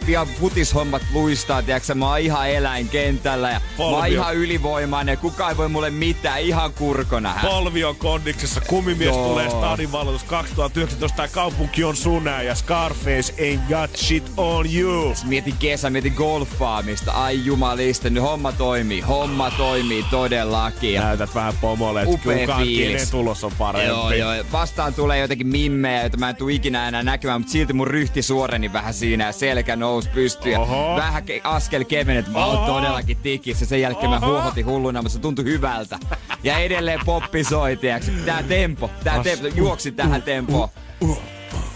pian 0.09 0.27
futishommat 0.41 1.03
luistaa, 1.13 1.63
tiiäksä, 1.63 1.95
mä 1.95 2.09
oon 2.09 2.19
ihan 2.19 2.51
eläinkentällä 2.51 3.51
ja 3.51 3.61
mä 3.61 3.67
Polvi 3.77 3.95
oon 3.95 4.03
on- 4.03 4.09
ihan 4.13 4.37
ylivoimainen 4.37 5.13
ja 5.13 5.17
kukaan 5.17 5.51
ei 5.51 5.57
voi 5.57 5.69
mulle 5.69 5.91
mitään, 5.91 6.41
ihan 6.41 6.73
kurkona. 6.73 7.33
hä? 7.35 7.49
Polvi 7.49 7.85
on 7.85 7.97
kondiksessa, 7.97 8.61
kumimies 8.61 9.07
Joo. 9.15 9.29
tulee 9.29 9.51
stadin 9.51 9.93
valotus 9.93 10.25
2019, 10.25 11.17
tää 11.17 11.29
kaupunki 11.29 11.85
on 11.85 11.97
sunää 11.97 12.43
ja 12.43 12.55
Scarface 12.55 13.35
ain't 13.39 13.69
got 13.81 13.97
shit 13.97 14.33
on 14.37 14.67
you. 14.75 15.15
Mietin 15.25 15.55
kesä, 15.59 15.91
mietin 15.91 16.13
golfaamista, 16.17 17.13
ai 17.13 17.45
jumalista, 17.45 18.11
nyt 18.11 18.23
homma 18.23 18.53
toimii, 18.53 19.01
homma 19.01 19.51
toimii 19.51 20.05
todellakin. 20.11 21.01
Näytät 21.01 21.35
vähän 21.35 21.55
pomolle, 21.61 22.03
että 22.03 22.19
kukaan 22.19 22.67
kenen 22.67 23.11
tulos 23.11 23.45
on 23.45 23.53
parempi. 23.59 23.89
Joo, 23.89 24.13
joo. 24.13 24.45
Vastaan 24.53 24.95
tulee 24.95 25.19
jotenkin 25.19 25.47
mimmejä, 25.47 26.01
joita 26.01 26.17
mä 26.17 26.29
en 26.29 26.37
tuu 26.37 26.49
ikinä 26.49 26.89
enää 26.89 27.03
näkymään, 27.03 27.41
mutta 27.41 27.53
silti 27.53 27.73
mun 27.73 27.87
ryhti 27.87 28.23
suoreni 28.23 28.73
vähän 28.73 28.95
siinä 28.95 29.27
ja 29.27 29.33
selkä 29.33 29.77
nousi 29.99 30.09
pystyyn. 30.15 30.59
Oho. 30.59 30.97
Vähän 30.97 31.23
ke- 31.23 31.41
askel 31.45 31.85
keveni, 31.85 32.19
että 32.19 32.31
mä 32.31 32.45
oon 32.45 32.67
todellakin 32.67 33.17
tikissä. 33.17 33.67
Sen 33.67 33.81
jälkeen 33.81 34.11
mä 34.11 34.17
Oho. 34.17 34.27
huohotin 34.27 34.67
hulluna, 34.67 35.03
mutta 35.03 35.13
se 35.15 35.21
tuntui 35.21 35.45
hyvältä. 35.45 35.99
Ja 36.43 36.59
edelleen 36.59 37.01
poppi 37.05 37.45
soi, 37.45 37.77
tiiäks. 37.77 38.11
Tää 38.27 38.43
tempo, 38.43 38.91
tää 39.05 39.15
As- 39.15 39.25
tempo, 39.25 39.47
juoksi 39.47 39.93
tähän 39.93 40.23
tempoon. 40.23 40.69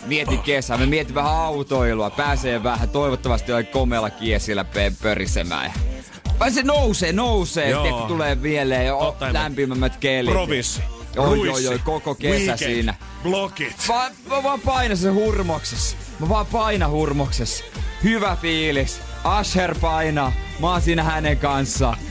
Mietin 0.07 0.39
kesää, 0.39 0.79
mä 0.79 0.87
mietin 0.87 1.15
vähän 1.15 1.33
autoilua, 1.33 2.11
pääsee 2.11 2.63
vähän, 2.63 2.89
toivottavasti 2.89 3.53
oli 3.53 3.65
komealla 3.65 4.11
kiesillä 4.11 4.65
pörisemään. 5.03 5.73
Vai 6.41 6.51
se 6.51 6.63
nousee, 6.63 7.13
nousee, 7.13 7.71
Joo. 7.71 7.83
tiedätkö, 7.83 8.07
tulee 8.09 8.35
mieleen 8.35 8.87
jo 8.87 9.17
mä- 9.21 9.33
lämpimämmät 9.33 9.97
kelit. 9.97 10.33
Provis. 10.33 10.81
Oi, 11.17 11.49
oi, 11.49 11.67
oi, 11.69 11.79
koko 11.79 12.15
kesä 12.15 12.37
weekend, 12.39 12.59
siinä. 12.59 12.95
Blokit. 13.23 13.77
Mä, 13.89 14.11
mä 14.29 14.43
vaan 14.43 14.61
painan 14.61 14.97
sen 14.97 15.15
hurmoksessa. 15.15 15.97
Mä 16.23 16.29
vaan 16.29 16.47
painan 16.47 16.91
hurmoksessa. 16.91 17.65
Hyvä 18.05 18.37
fiilis. 18.41 19.01
Asher 19.25 19.79
painaa. 19.81 20.33
Mä 20.61 20.71
oon 20.71 20.83
siinä 20.83 21.03
hänen 21.03 21.39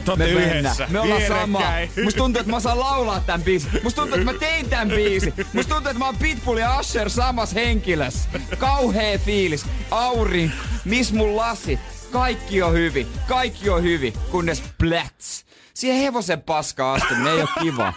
ootte 0.08 0.26
Me 0.26 0.34
mennään. 0.34 0.76
Me 0.90 1.00
ollaan 1.00 1.22
sama. 1.28 1.62
Musta 2.04 2.18
tuntuu, 2.18 2.40
että 2.40 2.52
mä 2.52 2.60
saan 2.60 2.80
laulaa 2.80 3.20
tän 3.20 3.42
biisin. 3.42 3.72
Musta 3.84 4.02
tuntuu, 4.02 4.20
että 4.20 4.34
mä 4.34 4.40
tein 4.40 4.70
tän 4.70 4.90
biisin. 4.90 5.34
Musta 5.54 5.74
tuntuu, 5.74 5.90
että 5.90 6.00
mä 6.00 6.06
oon 6.06 6.18
Pitbull 6.18 6.58
ja 6.58 6.78
Asher 6.78 7.10
samas 7.10 7.56
henkilössä. 7.56 8.30
Kauhea 8.58 9.18
fiilis. 9.18 9.66
Aurin. 9.92 10.52
Miss 10.86 11.14
mun 11.14 11.36
lasit. 11.36 11.80
Kaikki 12.12 12.62
on 12.62 12.74
hyvin. 12.74 13.08
Kaikki 13.28 13.70
on 13.70 13.84
hyvin. 13.84 14.14
Kunnes 14.32 14.64
pläts. 14.78 15.46
Siihen 15.74 16.02
hevosen 16.02 16.42
paskaa 16.42 16.94
astuminen 16.94 17.34
ei 17.34 17.42
oo 17.42 17.48
kiva. 17.62 17.94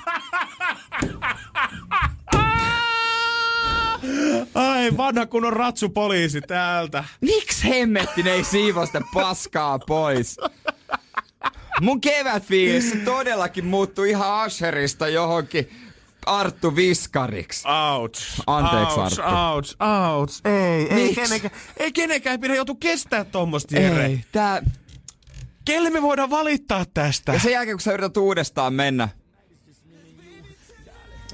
Ai, 4.54 4.96
vanha 4.96 5.26
kun 5.26 5.44
on 5.44 5.52
ratsupoliisi 5.52 6.40
täältä. 6.40 7.04
Miksi 7.20 7.68
hemmetti 7.68 8.22
ne 8.22 8.30
ei 8.32 8.44
siivoo 8.44 8.86
sitä 8.86 9.00
paskaa 9.14 9.78
pois? 9.78 10.36
Mun 11.80 12.00
kevätfiilis 12.00 12.92
todellakin 13.04 13.64
muuttui 13.64 14.10
ihan 14.10 14.32
Asherista 14.32 15.08
johonkin 15.08 15.70
Arttu 16.26 16.76
Viskariksi. 16.76 17.68
Ouch. 17.68 18.42
Anteeksi, 18.46 19.00
ouch, 19.00 19.20
Arttu. 19.20 19.22
ouch, 19.22 19.76
ouch. 20.10 20.40
Ei, 20.44 20.86
ei 20.90 21.06
Miks? 21.06 21.14
kenenkään, 21.14 21.54
ei 21.76 21.92
kenenkään 21.92 22.40
pidä 22.40 22.54
joutua 22.54 22.76
kestää 22.80 23.24
tommosta, 23.24 23.76
Jere. 23.76 24.06
Ei, 24.06 24.24
tää... 24.32 24.62
Kelle 25.64 25.90
me 25.90 26.02
voidaan 26.02 26.30
valittaa 26.30 26.84
tästä? 26.94 27.32
Ja 27.32 27.38
sen 27.40 27.52
jälkeen 27.52 27.76
kun 27.76 27.80
sä 27.80 27.92
yrität 27.92 28.16
uudestaan 28.16 28.74
mennä, 28.74 29.08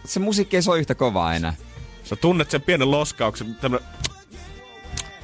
se 0.04 0.20
musiikki 0.20 0.56
ei 0.56 0.62
soi 0.62 0.78
yhtä 0.78 0.94
kovaa 0.94 1.34
enää. 1.34 1.54
Sä 2.10 2.16
tunnet 2.16 2.50
sen 2.50 2.62
pienen 2.62 2.90
loskauksen, 2.90 3.54
tämmönen 3.54 3.86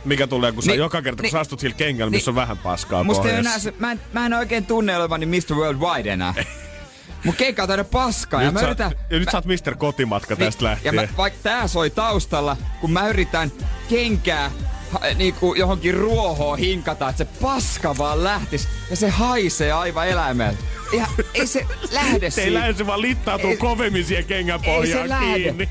mikä 0.04 0.26
tulee, 0.26 0.52
kun 0.52 0.62
sä 0.62 0.70
Niin, 0.70 0.78
joka 0.78 1.02
kerta, 1.02 1.16
kun 1.16 1.22
niin, 1.22 1.32
sä 1.32 1.40
astut 1.40 1.60
sillä 1.60 1.76
kengällä, 1.76 2.10
missä 2.10 2.30
niin. 2.30 2.38
on 2.38 2.42
vähän 2.42 2.58
paskaa 2.58 3.04
Musta 3.04 3.28
ei 3.28 3.34
enää 3.34 3.58
se, 3.58 3.74
mä, 3.78 3.92
en, 3.92 4.00
mä 4.12 4.26
en 4.26 4.34
oikein 4.34 4.66
tunne 4.66 4.96
olevani 4.96 5.26
Mr. 5.26 5.54
Worldwide 5.54 6.12
enää. 6.12 6.34
Mun 7.24 7.34
kenkä 7.34 7.62
on 7.62 7.68
täynnä 7.68 7.84
paskaa 7.84 8.42
ja 8.42 8.46
Nyt, 8.46 8.54
mä 8.54 8.60
sä, 8.60 8.66
yritän... 8.66 8.92
ja 9.10 9.18
nyt 9.18 9.26
mä- 9.26 9.30
sä 9.32 9.38
oot 9.38 9.44
Mr. 9.44 9.76
Kotimatka 9.76 10.36
tästä 10.36 10.64
Niin, 10.64 10.70
lähtien. 10.70 10.94
Ja 10.94 11.02
mä, 11.02 11.08
vaikka 11.16 11.40
tää 11.42 11.68
soi 11.68 11.90
taustalla, 11.90 12.56
kun 12.80 12.90
mä 12.90 13.08
yritän 13.08 13.52
kenkää 13.88 14.50
ha, 14.92 15.00
niinku 15.14 15.54
johonkin 15.54 15.94
ruohoon 15.94 16.58
hinkata, 16.58 17.08
että 17.08 17.24
se 17.24 17.30
paska 17.40 17.98
vaan 17.98 18.24
lähtis 18.24 18.68
ja 18.90 18.96
se 18.96 19.08
haisee 19.08 19.72
aivan 19.72 20.08
eläimeltä. 20.08 20.58
Ja 20.92 21.06
ei 21.34 21.46
se 21.46 21.66
lähde 21.92 22.30
Se 22.30 22.40
ei 22.40 22.44
siitä. 22.46 22.60
lähde, 22.60 22.74
se 22.74 22.86
vaan 22.86 23.00
littautuu 23.00 23.50
Ei- 23.50 23.56
kovemmin 23.56 24.04
siihen 24.04 24.24
kengän 24.24 24.60
ei 24.62 24.70
se 24.70 24.76
pohjaan 24.76 25.08
lähde. 25.08 25.38
kiinni. 25.42 25.68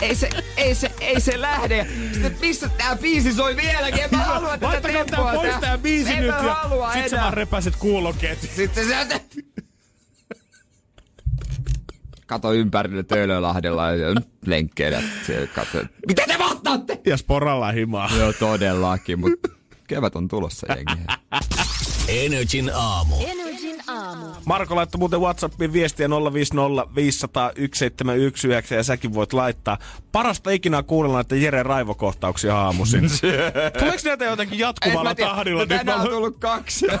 Ei 0.00 0.14
se, 0.14 0.28
ei 0.56 0.74
se, 0.74 0.90
ei 1.00 1.20
se 1.20 1.40
lähde. 1.40 1.86
Sitten 2.12 2.36
missä 2.40 2.68
tää 2.68 2.96
biisi 2.96 3.32
soi 3.32 3.56
vieläkin? 3.56 4.02
En 4.04 4.10
mä 4.10 4.18
halua 4.24 4.48
tätä 4.50 4.66
Laittakaa 4.66 5.04
tempoa. 5.04 5.24
tää 5.32 5.34
pois 5.34 5.54
tää 5.60 5.78
biisi 5.78 6.10
en 6.12 6.18
nyt 6.18 6.26
mä 6.30 6.36
ja 6.36 6.54
halua 6.54 6.92
sit 6.92 7.08
sä 7.08 7.16
enää. 7.16 7.22
vaan 7.22 7.34
repäset 7.34 7.76
kuulokkeet. 7.76 8.38
Sitten 8.56 8.86
se... 8.88 9.20
Kato 12.26 12.52
ympärille 12.52 13.02
Töölölahdella 13.02 13.90
ja 13.92 14.14
lenkkeillä. 14.46 15.02
Kato. 15.54 15.78
Mitä 16.08 16.22
te 16.28 16.38
vahtaatte? 16.38 17.00
Ja 17.06 17.16
sporalla 17.16 17.72
himaa. 17.72 18.10
Joo, 18.18 18.32
todellakin, 18.32 19.20
mutta 19.20 19.48
kevät 19.86 20.16
on 20.16 20.28
tulossa 20.28 20.66
jengi. 20.72 21.04
Energin 22.08 22.70
aamu. 22.74 23.16
Energin 23.26 23.49
aamu. 24.00 24.26
Marko 24.44 24.76
laittoi 24.76 24.98
muuten 24.98 25.20
Whatsappiin 25.20 25.72
viestiä 25.72 26.08
050 26.32 26.94
500 26.94 27.48
1719 27.48 28.74
ja 28.74 28.82
säkin 28.82 29.14
voit 29.14 29.32
laittaa. 29.32 29.78
Parasta 30.12 30.50
ikinä 30.50 30.82
kuunnella 30.82 31.16
näitä 31.18 31.36
Jere 31.36 31.62
raivokohtauksia 31.62 32.56
aamuisin. 32.58 33.10
Tuleeko 33.78 33.98
näitä 34.04 34.24
jotenkin 34.24 34.58
jatkuvalla 34.58 35.14
tahdilla? 35.14 35.58
No, 35.60 35.66
Nyt 35.68 35.78
tänään 35.78 35.98
mä- 35.98 36.04
on 36.04 36.10
tullut 36.10 36.36
kaksi. 36.38 36.86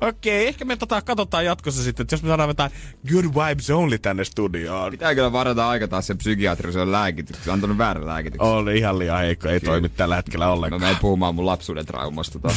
Okei, 0.00 0.46
ehkä 0.48 0.64
me 0.64 0.76
tota, 0.76 1.02
katsotaan 1.02 1.44
jatkossa 1.44 1.82
sitten, 1.82 2.04
että 2.04 2.14
jos 2.14 2.22
me 2.22 2.26
saadaan 2.28 2.48
jotain 2.50 2.70
good 3.12 3.24
vibes 3.24 3.70
only 3.70 3.98
tänne 3.98 4.24
studioon. 4.24 4.90
Pitää 4.90 5.14
kyllä 5.14 5.32
varata 5.32 5.68
aika 5.68 5.88
taas 5.88 6.06
sen 6.06 6.18
psykiatrisen 6.18 6.92
lääkityksen. 6.92 7.52
Antanut 7.52 7.78
väärän 7.78 8.06
lääkityksen. 8.06 8.48
On 8.50 8.70
ihan 8.70 8.98
liian 8.98 9.18
heikko, 9.18 9.48
ei 9.48 9.60
toimi 9.60 9.88
tällä 9.88 10.16
hetkellä 10.16 10.44
Mä 10.44 10.50
ollenkaan. 10.52 10.80
menen 10.82 10.96
puhumaan 10.96 11.34
mun 11.34 11.46
lapsuuden 11.46 11.86
traumasta 11.86 12.38
taas. 12.38 12.56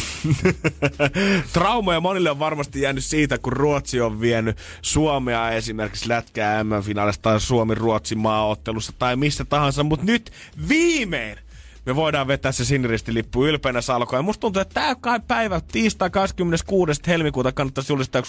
Traumoja 1.53 1.99
monille 1.99 2.26
on 2.31 2.39
varmasti 2.39 2.81
jäänyt 2.81 3.03
siitä, 3.03 3.37
kun 3.37 3.53
Ruotsi 3.53 4.01
on 4.01 4.21
vienyt 4.21 4.57
Suomea 4.81 5.51
esimerkiksi 5.51 6.09
lätkää 6.09 6.63
M-finaalista 6.63 7.21
tai 7.21 7.41
Suomi-Ruotsi 7.41 8.15
maaottelussa 8.15 8.93
tai 8.99 9.15
missä 9.15 9.45
tahansa, 9.45 9.83
mutta 9.83 10.05
nyt 10.05 10.31
viimein 10.69 11.37
me 11.85 11.95
voidaan 11.95 12.27
vetää 12.27 12.51
se 12.51 12.65
siniristilippu 12.65 13.45
ylpeänä 13.45 13.81
salkoon. 13.81 14.19
Ja 14.19 14.23
musta 14.23 14.41
tuntuu, 14.41 14.61
että 14.61 14.73
tämä 14.73 14.95
kai 14.95 15.19
päivä, 15.27 15.61
tiistai 15.71 16.09
26. 16.09 17.01
helmikuuta 17.07 17.51
kannattaisi 17.51 17.93
julistaa 17.93 18.21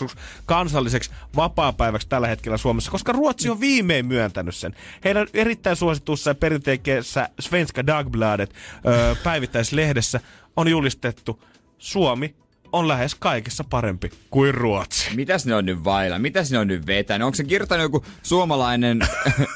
kansalliseksi 0.46 1.10
vapaapäiväksi 1.36 2.08
tällä 2.08 2.28
hetkellä 2.28 2.56
Suomessa, 2.56 2.90
koska 2.90 3.12
Ruotsi 3.12 3.48
on 3.48 3.60
viimein 3.60 4.06
myöntänyt 4.06 4.54
sen. 4.54 4.74
Heidän 5.04 5.26
erittäin 5.34 5.76
suositussa 5.76 6.30
ja 6.30 6.34
perinteisessä 6.34 7.28
Svenska 7.40 7.86
Dagbladet 7.86 8.54
päivittäislehdessä 9.24 10.20
on 10.56 10.68
julistettu 10.68 11.44
Suomi 11.78 12.34
on 12.72 12.88
lähes 12.88 13.14
kaikessa 13.14 13.64
parempi 13.64 14.10
kuin 14.30 14.54
Ruotsi. 14.54 15.10
Mitäs 15.16 15.46
ne 15.46 15.54
on 15.54 15.66
nyt 15.66 15.84
vailla? 15.84 16.18
Mitäs 16.18 16.50
ne 16.50 16.58
on 16.58 16.66
nyt 16.68 16.86
vetänyt? 16.86 17.26
Onko 17.26 17.36
se 17.36 17.44
kirjoittanut 17.44 17.82
joku 17.82 18.04
suomalainen 18.22 18.98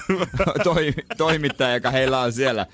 toi, 0.65 0.95
toimittaja, 1.17 1.75
joka 1.75 1.91
heillä 1.91 2.21
on 2.21 2.33
siellä? 2.33 2.67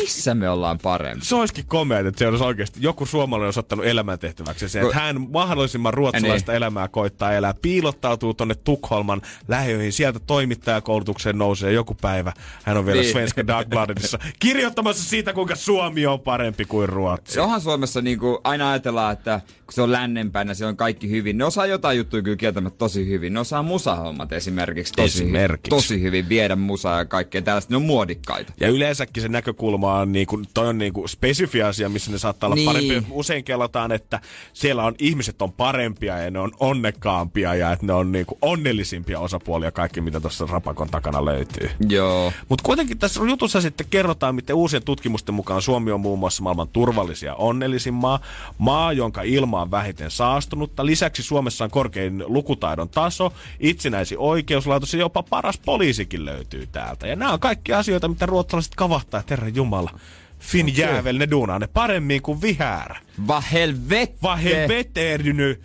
Missä 0.00 0.34
me 0.34 0.50
ollaan 0.50 0.78
parempi? 0.78 1.24
Se 1.24 1.34
olisikin 1.34 1.66
komea, 1.66 1.98
että 1.98 2.18
se 2.18 2.28
olisi 2.28 2.44
oikeasti 2.44 2.80
joku 2.82 3.06
suomalainen 3.06 3.46
olisi 3.46 3.60
ottanut 3.60 3.86
elämäntehtäväksi 3.86 4.68
se, 4.68 4.80
että 4.80 4.94
hän 4.94 5.30
mahdollisimman 5.30 5.94
ruotsalaista 5.94 6.52
Niin. 6.52 6.56
elämää 6.56 6.88
koittaa 6.88 7.32
elää, 7.32 7.54
piilottautuu 7.62 8.34
tonne 8.34 8.54
Tukholman 8.54 9.22
lähiöihin, 9.48 9.92
sieltä 9.92 10.20
toimittajakoulutukseen 10.20 11.38
nousee 11.38 11.72
joku 11.72 11.94
päivä. 12.00 12.32
Hän 12.64 12.76
on 12.76 12.86
vielä 12.86 13.00
Niin. 13.00 13.12
Svenska 13.12 13.46
Dagbladetissa 13.46 14.18
kirjoittamassa 14.38 15.04
siitä, 15.04 15.32
kuinka 15.32 15.54
Suomi 15.56 16.06
on 16.06 16.20
parempi 16.20 16.64
kuin 16.64 16.88
Ruotsi. 16.88 17.40
Onhan 17.40 17.60
Suomessa 17.60 18.00
niin 18.02 18.18
kuin 18.18 18.38
aina 18.44 18.70
ajatellaan, 18.70 19.12
että 19.12 19.40
kun 19.42 19.72
se 19.74 19.82
on 19.82 19.92
lännempänä, 19.92 20.54
se 20.54 20.66
on 20.66 20.76
kaikki 20.76 21.10
hyvin. 21.10 21.38
Ne 21.38 21.44
osaa 21.44 21.66
jotain 21.66 21.98
juttuja 21.98 22.22
kyllä 22.22 22.36
kieltämättä 22.36 22.78
tosi 22.78 23.08
hyvin. 23.08 23.32
Ne 23.34 23.40
osaa 23.40 23.62
musahommat 23.62 24.32
esimerkiksi 24.32 24.92
tosi, 24.92 25.04
Esimerkiksi. 25.24 25.70
tosi 25.70 26.02
hyvin. 26.02 26.28
Viedä 26.28 26.56
musaa 26.56 26.98
ja 26.98 27.04
kaikkea 27.04 27.42
tällaista. 27.42 27.72
Ne 27.72 27.76
on 27.76 27.82
muodikkaita. 27.82 28.52
Ja 28.60 28.68
yleensäkin 28.68 29.22
se 29.22 29.28
näkökulma 29.28 29.94
on, 29.98 30.12
niinku, 30.12 30.42
toi 30.54 30.68
on 30.68 30.78
niinku 30.78 31.08
spesifi 31.08 31.62
asia, 31.62 31.88
missä 31.88 32.10
ne 32.10 32.18
saattaa 32.18 32.46
olla 32.46 32.54
Niin. 32.54 32.66
parempia. 32.66 33.02
Usein 33.10 33.44
kelataan, 33.44 33.92
että 33.92 34.20
siellä 34.52 34.84
on 34.84 34.94
ihmiset 34.98 35.42
on 35.42 35.52
parempia 35.52 36.18
ja 36.18 36.30
ne 36.30 36.38
on 36.38 36.50
onnekkaampia 36.60 37.54
ja 37.54 37.72
että 37.72 37.86
ne 37.86 37.92
on 37.92 38.12
niinku 38.12 38.38
onnellisimpia 38.42 39.20
osapuolia 39.20 39.70
kaikki, 39.72 40.00
mitä 40.00 40.20
tuossa 40.20 40.46
rapakon 40.50 40.88
takana 40.90 41.24
löytyy. 41.24 41.70
Joo. 41.88 42.32
Mutta 42.48 42.62
kuitenkin 42.62 42.98
tässä 42.98 43.20
jutussa 43.28 43.60
sitten 43.60 43.86
kerrotaan, 43.90 44.34
miten 44.34 44.56
uusien 44.56 44.82
tutkimusten 44.84 45.34
mukaan 45.34 45.62
Suomi 45.62 45.92
on 45.92 46.00
muun 46.00 46.18
muassa 46.18 46.42
maailman 46.42 46.68
turvallisia 46.68 47.30
ja 47.30 47.34
onnellisin 47.34 47.94
maa. 47.94 48.20
Maa, 48.58 48.92
jonka 48.92 49.22
ilma 49.32 49.62
on 49.62 49.70
vähiten 49.70 50.10
saastunutta. 50.10 50.86
Lisäksi 50.86 51.22
Suomessa 51.22 51.64
on 51.64 51.70
korkein 51.70 52.24
lukutaidon 52.26 52.88
taso, 52.88 53.32
itsenäisin 53.60 54.18
oikeuslaitos 54.18 54.94
ja 54.94 55.00
jopa 55.00 55.22
paras 55.22 55.58
poliisikin 55.58 56.24
löytyy 56.24 56.66
täältä. 56.66 57.06
Ja 57.06 57.16
nämä 57.16 57.32
on 57.32 57.40
kaikki 57.40 57.72
asioita, 57.72 58.08
mitä 58.08 58.26
ruotsalaiset 58.26 58.74
kavahtaa, 58.74 59.20
että 59.20 59.32
herra 59.32 59.48
Jumala. 59.48 59.90
Fin 60.38 60.66
okay. 60.66 60.84
jäävel, 60.84 61.18
ne 61.18 61.30
duunaa 61.30 61.58
ne 61.58 61.66
paremmin 61.66 62.22
kuin 62.22 62.42
vihäärä. 62.42 63.00
Va 63.28 63.40
helvete! 63.40 64.14
Va 64.22 64.36
helvete 64.36 65.14
är 65.14 65.24
du 65.24 65.32
nu? 65.32 65.56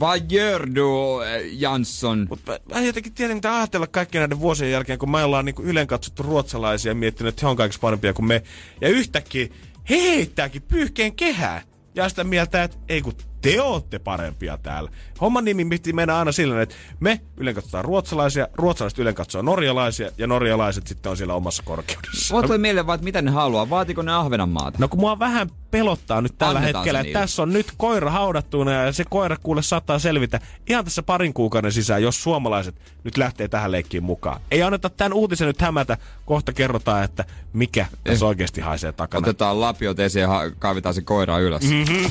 Vad 0.00 0.32
gör 0.32 0.74
du, 0.74 1.20
Jansson? 1.52 2.26
Mutta 2.30 2.52
mä, 2.52 2.58
mä 2.74 2.86
jotenkin 2.86 3.14
tiedän, 3.14 3.36
mitä 3.36 3.56
ajatella 3.56 3.86
kaikkien 3.86 4.20
näiden 4.20 4.40
vuosien 4.40 4.70
jälkeen, 4.70 4.98
kun 4.98 5.10
me 5.10 5.24
ollaan 5.24 5.44
niinku 5.44 5.62
ylen 5.62 5.86
katsottu 5.86 6.22
ruotsalaisia 6.22 6.90
ja 6.90 6.94
miettinyt, 6.94 7.34
että 7.34 7.46
he 7.46 7.50
on 7.50 7.56
kaikista 7.56 7.80
parempia 7.80 8.12
kuin 8.12 8.26
me. 8.26 8.42
Ja 8.80 8.88
yhtäkkiä 8.88 9.46
he 9.90 10.02
heittääkin 10.02 10.62
pyyhkeen 10.62 11.16
kehää. 11.16 11.62
Ja 11.94 12.08
sitä 12.08 12.24
mieltä, 12.24 12.62
että 12.62 12.76
ei 12.88 13.02
kun 13.02 13.14
te 13.52 13.62
ootte 13.62 13.98
parempia 13.98 14.58
täällä. 14.58 14.90
Homman 15.20 15.44
nimi 15.44 15.64
piti 15.64 15.92
mennä 15.92 16.18
aina 16.18 16.32
sillä, 16.32 16.62
että 16.62 16.74
me 17.00 17.20
ylen 17.36 17.54
katsotaan 17.54 17.84
ruotsalaisia, 17.84 18.48
ruotsalaiset 18.54 18.98
ylen 18.98 19.14
katsoo 19.14 19.42
norjalaisia 19.42 20.10
ja 20.18 20.26
norjalaiset 20.26 20.86
sitten 20.86 21.10
on 21.10 21.16
siellä 21.16 21.34
omassa 21.34 21.62
korkeudessa. 21.66 22.34
Mulla 22.34 22.46
tuli 22.46 22.58
mieleen 22.58 22.86
vaan, 22.86 22.94
että 22.94 23.04
mitä 23.04 23.22
ne 23.22 23.30
haluaa. 23.30 23.70
Vaatiko 23.70 24.02
ne 24.02 24.12
Ahvenanmaata? 24.12 24.78
No 24.80 24.88
kun 24.88 25.00
mua 25.00 25.18
vähän 25.18 25.50
pelottaa 25.70 26.20
nyt 26.20 26.38
tällä 26.38 26.58
Annetaan 26.58 26.84
hetkellä, 26.84 27.00
että 27.00 27.20
tässä 27.20 27.42
on 27.42 27.52
nyt 27.52 27.72
koira 27.76 28.10
haudattuna 28.10 28.72
ja 28.72 28.92
se 28.92 29.04
koira 29.10 29.36
kuule 29.42 29.62
saattaa 29.62 29.98
selvitä 29.98 30.40
ihan 30.68 30.84
tässä 30.84 31.02
parin 31.02 31.34
kuukauden 31.34 31.72
sisään, 31.72 32.02
jos 32.02 32.22
suomalaiset 32.22 32.74
nyt 33.04 33.16
lähtee 33.16 33.48
tähän 33.48 33.72
leikkiin 33.72 34.04
mukaan. 34.04 34.40
Ei 34.50 34.62
anneta 34.62 34.90
tämän 34.90 35.12
uutisen 35.12 35.46
nyt 35.46 35.60
hämätä, 35.60 35.98
kohta 36.26 36.52
kerrotaan, 36.52 37.04
että 37.04 37.24
mikä 37.52 37.86
tässä 38.04 38.26
oikeasti 38.26 38.60
haisee 38.60 38.92
takana. 38.92 39.24
Otetaan 39.24 39.60
lapiot 39.60 40.00
esiin 40.00 40.22
ja 40.22 40.50
kaivetaan 40.58 40.94
se 40.94 41.02
koira 41.02 41.38
ylös. 41.38 41.62
Mm-hmm. 41.62 42.10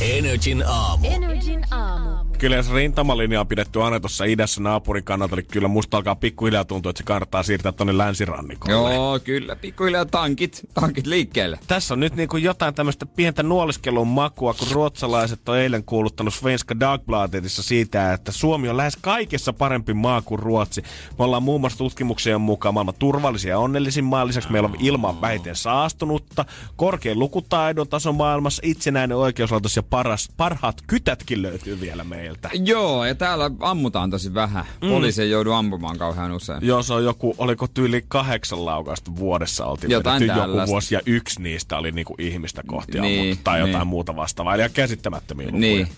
Energin 0.00 0.62
aamu. 0.62 1.06
Energin 1.06 1.64
aamu. 1.70 2.27
Kyllä 2.38 2.56
jos 2.56 2.72
rintamalinja 2.72 3.40
on 3.40 3.46
pidetty 3.46 3.82
aina 3.82 4.00
tuossa 4.00 4.24
idässä 4.24 4.60
naapurin 4.60 5.04
kannalta, 5.04 5.36
niin 5.36 5.46
kyllä 5.46 5.68
musta 5.68 5.96
alkaa 5.96 6.14
pikkuhiljaa 6.14 6.64
tuntua, 6.64 6.90
että 6.90 6.98
se 6.98 7.04
kannattaa 7.04 7.42
siirtää 7.42 7.72
tonne 7.72 7.98
länsirannikolle. 7.98 8.94
Joo, 8.94 9.18
kyllä. 9.18 9.56
Pikkuhiljaa 9.56 10.04
tankit, 10.04 10.60
tankit 10.74 11.06
liikkeelle. 11.06 11.58
Tässä 11.66 11.94
on 11.94 12.00
nyt 12.00 12.16
niin 12.16 12.28
kuin 12.28 12.42
jotain 12.42 12.74
tämmöistä 12.74 13.06
pientä 13.06 13.42
nuoliskelun 13.42 14.08
makua, 14.08 14.54
kun 14.54 14.68
ruotsalaiset 14.70 15.48
on 15.48 15.58
eilen 15.58 15.84
kuuluttanut 15.84 16.34
Svenska 16.34 16.80
Dagbladetissa 16.80 17.62
siitä, 17.62 18.12
että 18.12 18.32
Suomi 18.32 18.68
on 18.68 18.76
lähes 18.76 18.96
kaikessa 18.96 19.52
parempi 19.52 19.94
maa 19.94 20.22
kuin 20.22 20.38
Ruotsi. 20.38 20.82
Me 21.18 21.24
ollaan 21.24 21.42
muun 21.42 21.60
muassa 21.60 21.78
tutkimuksien 21.78 22.40
mukaan 22.40 22.74
maailman 22.74 22.94
turvallisia 22.98 23.50
ja 23.50 23.58
onnellisin 23.58 24.04
maa. 24.04 24.26
Lisäksi 24.26 24.52
meillä 24.52 24.68
on 24.68 24.76
ilman 24.78 25.20
vähiten 25.20 25.56
saastunutta, 25.56 26.44
korkein 26.76 27.18
lukutaidon 27.18 27.88
taso 27.88 28.12
maailmassa, 28.12 28.62
itsenäinen 28.64 29.16
oikeuslaitos 29.16 29.76
ja 29.76 29.82
paras, 29.82 30.28
parhaat 30.36 30.82
kytätkin 30.86 31.42
löytyy 31.42 31.80
vielä 31.80 32.04
meiltä. 32.28 32.50
Joo, 32.64 33.04
ja 33.04 33.14
täällä 33.14 33.50
ammutaan 33.60 34.10
tosi 34.10 34.34
vähän. 34.34 34.64
Mm. 34.82 34.88
Poliisi 34.88 35.22
ei 35.22 35.30
joudu 35.30 35.52
ampumaan 35.52 35.98
kauhean 35.98 36.32
usein. 36.32 36.58
Joo, 36.62 36.82
se 36.82 36.94
on 36.94 37.04
joku, 37.04 37.34
oliko 37.38 37.66
tyyli 37.66 38.04
kahdeksan 38.08 38.64
laukausta 38.64 39.16
vuodessa 39.16 39.66
oltiin 39.66 39.90
Jotain 39.90 40.22
joku 40.26 40.40
tällaista. 40.40 40.70
vuosi 40.72 40.94
ja 40.94 41.00
yksi 41.06 41.42
niistä 41.42 41.76
oli 41.78 41.92
niinku 41.92 42.14
ihmistä 42.18 42.62
kohti 42.66 43.00
Niin, 43.00 43.20
ammuttu 43.22 43.40
tai 43.44 43.58
jotain 43.60 43.74
niin. 43.78 43.86
muuta 43.86 44.16
vastaavaa. 44.16 44.54
Eli 44.54 44.62
ihan 44.62 44.70
käsittämättömiä 44.74 45.46
lukuja. 45.46 45.60
Niin. 45.60 45.88